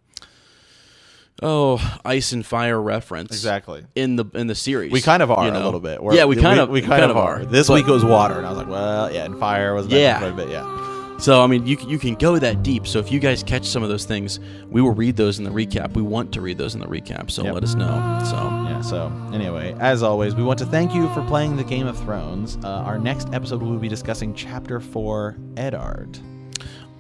oh 1.43 1.99
ice 2.05 2.33
and 2.33 2.45
fire 2.47 2.81
reference 2.81 3.31
Exactly. 3.33 3.85
in 3.95 4.17
the 4.17 4.27
in 4.35 4.47
the 4.47 4.55
series. 4.55 4.93
We 4.93 5.01
kind 5.01 5.23
of 5.23 5.31
are 5.31 5.47
you 5.47 5.53
a 5.53 5.59
little 5.59 5.81
bit. 5.81 6.03
We're- 6.03 6.17
yeah, 6.17 6.25
we 6.25 6.37
kind 6.37 6.61
of 6.61 6.69
we 6.69 6.83
kind, 6.83 7.03
of 7.05 7.17
are. 7.17 7.45
This 7.45 7.69
But- 7.69 7.75
week 7.75 7.87
was 7.87 8.05
water, 8.05 8.35
and 8.39 8.47
I 8.47 8.51
was 8.51 8.59
like, 8.59 8.69
well, 8.69 9.13
yeah, 9.13 9.25
and 9.25 9.39
fire 9.39 9.75
was 9.75 9.87
Yeah. 9.89 10.19
quite 10.19 10.33
a 10.33 10.35
bit, 10.35 10.51
yeah. 10.51 10.82
So 11.23 11.41
I 11.41 11.47
mean, 11.47 11.67
you 11.69 11.77
can- 11.77 11.89
you 11.89 11.99
can 11.99 12.15
go 12.17 12.37
that 12.37 12.65
deep. 12.65 12.85
So 12.85 12.99
if 12.99 13.13
you 13.13 13.21
guys 13.21 13.45
catch 13.45 13.65
some 13.65 13.85
of 13.85 13.89
those 13.89 14.05
things, 14.05 14.41
we 14.69 14.83
will 14.83 14.91
read 14.91 15.17
those 15.17 15.39
in 15.39 15.45
the 15.45 15.51
recap. 15.53 15.95
We 15.95 16.03
want 16.03 16.33
to 16.33 16.41
read 16.41 16.59
those 16.59 16.75
in 16.75 16.81
the 16.81 16.87
recap. 16.89 17.31
So 17.31 17.45
Yep. 17.45 17.55
let 17.55 17.63
us 17.63 17.75
know. 17.77 18.19
So 18.25 18.37
Yeah, 18.69 18.81
so 18.81 19.13
anyway, 19.33 19.77
as 19.79 20.03
always, 20.03 20.35
we 20.35 20.43
want 20.43 20.59
to 20.59 20.67
thank 20.67 20.93
you 20.95 21.09
for 21.11 21.23
playing 21.23 21.57
the 21.57 21.63
Game 21.65 21.87
of 21.87 21.97
Thrones. 21.99 22.59
Uh, 22.65 22.69
our 22.69 22.99
next 22.99 23.29
episode, 23.33 23.63
we'll 23.63 23.79
be 23.79 23.89
discussing 23.89 24.35
Chapter 24.35 24.81
4, 24.81 25.37
Eddard. 25.57 26.19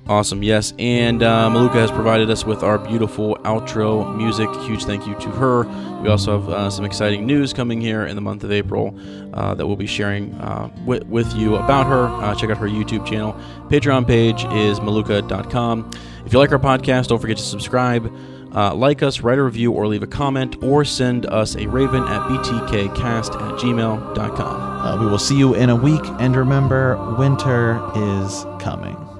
Awesome, 0.08 0.42
yes. 0.42 0.72
And 0.78 1.22
uh, 1.22 1.48
Maluka 1.50 1.74
has 1.74 1.90
provided 1.90 2.30
us 2.30 2.44
with 2.44 2.62
our 2.62 2.78
beautiful 2.78 3.36
outro 3.44 4.16
music. 4.16 4.48
Huge 4.62 4.84
thank 4.84 5.06
you 5.06 5.14
to 5.16 5.28
her. 5.30 5.64
We 6.02 6.08
also 6.08 6.40
have 6.40 6.48
uh, 6.48 6.70
some 6.70 6.84
exciting 6.84 7.26
news 7.26 7.52
coming 7.52 7.80
here 7.80 8.04
in 8.06 8.16
the 8.16 8.22
month 8.22 8.44
of 8.44 8.50
April 8.50 8.98
uh, 9.34 9.54
that 9.54 9.66
we'll 9.66 9.76
be 9.76 9.86
sharing 9.86 10.34
uh, 10.34 10.70
with, 10.84 11.04
with 11.06 11.32
you 11.34 11.56
about 11.56 11.86
her. 11.86 12.06
Uh, 12.06 12.34
check 12.34 12.50
out 12.50 12.58
her 12.58 12.68
YouTube 12.68 13.06
channel. 13.06 13.34
Patreon 13.68 14.06
page 14.06 14.44
is 14.44 14.80
maluka.com. 14.80 15.90
If 16.26 16.32
you 16.32 16.38
like 16.38 16.52
our 16.52 16.58
podcast, 16.58 17.08
don't 17.08 17.20
forget 17.20 17.36
to 17.36 17.42
subscribe. 17.42 18.12
Uh, 18.54 18.74
like 18.74 19.02
us, 19.02 19.20
write 19.20 19.38
a 19.38 19.42
review, 19.42 19.72
or 19.72 19.86
leave 19.86 20.02
a 20.02 20.06
comment, 20.06 20.62
or 20.62 20.84
send 20.84 21.24
us 21.26 21.56
a 21.56 21.66
raven 21.66 22.02
at 22.02 22.20
btkcast 22.28 23.34
at 23.34 23.58
gmail.com. 23.58 24.86
Uh, 24.86 25.00
we 25.00 25.06
will 25.06 25.18
see 25.18 25.38
you 25.38 25.54
in 25.54 25.70
a 25.70 25.76
week, 25.76 26.02
and 26.18 26.36
remember, 26.36 27.14
winter 27.16 27.80
is 27.94 28.44
coming. 28.58 29.11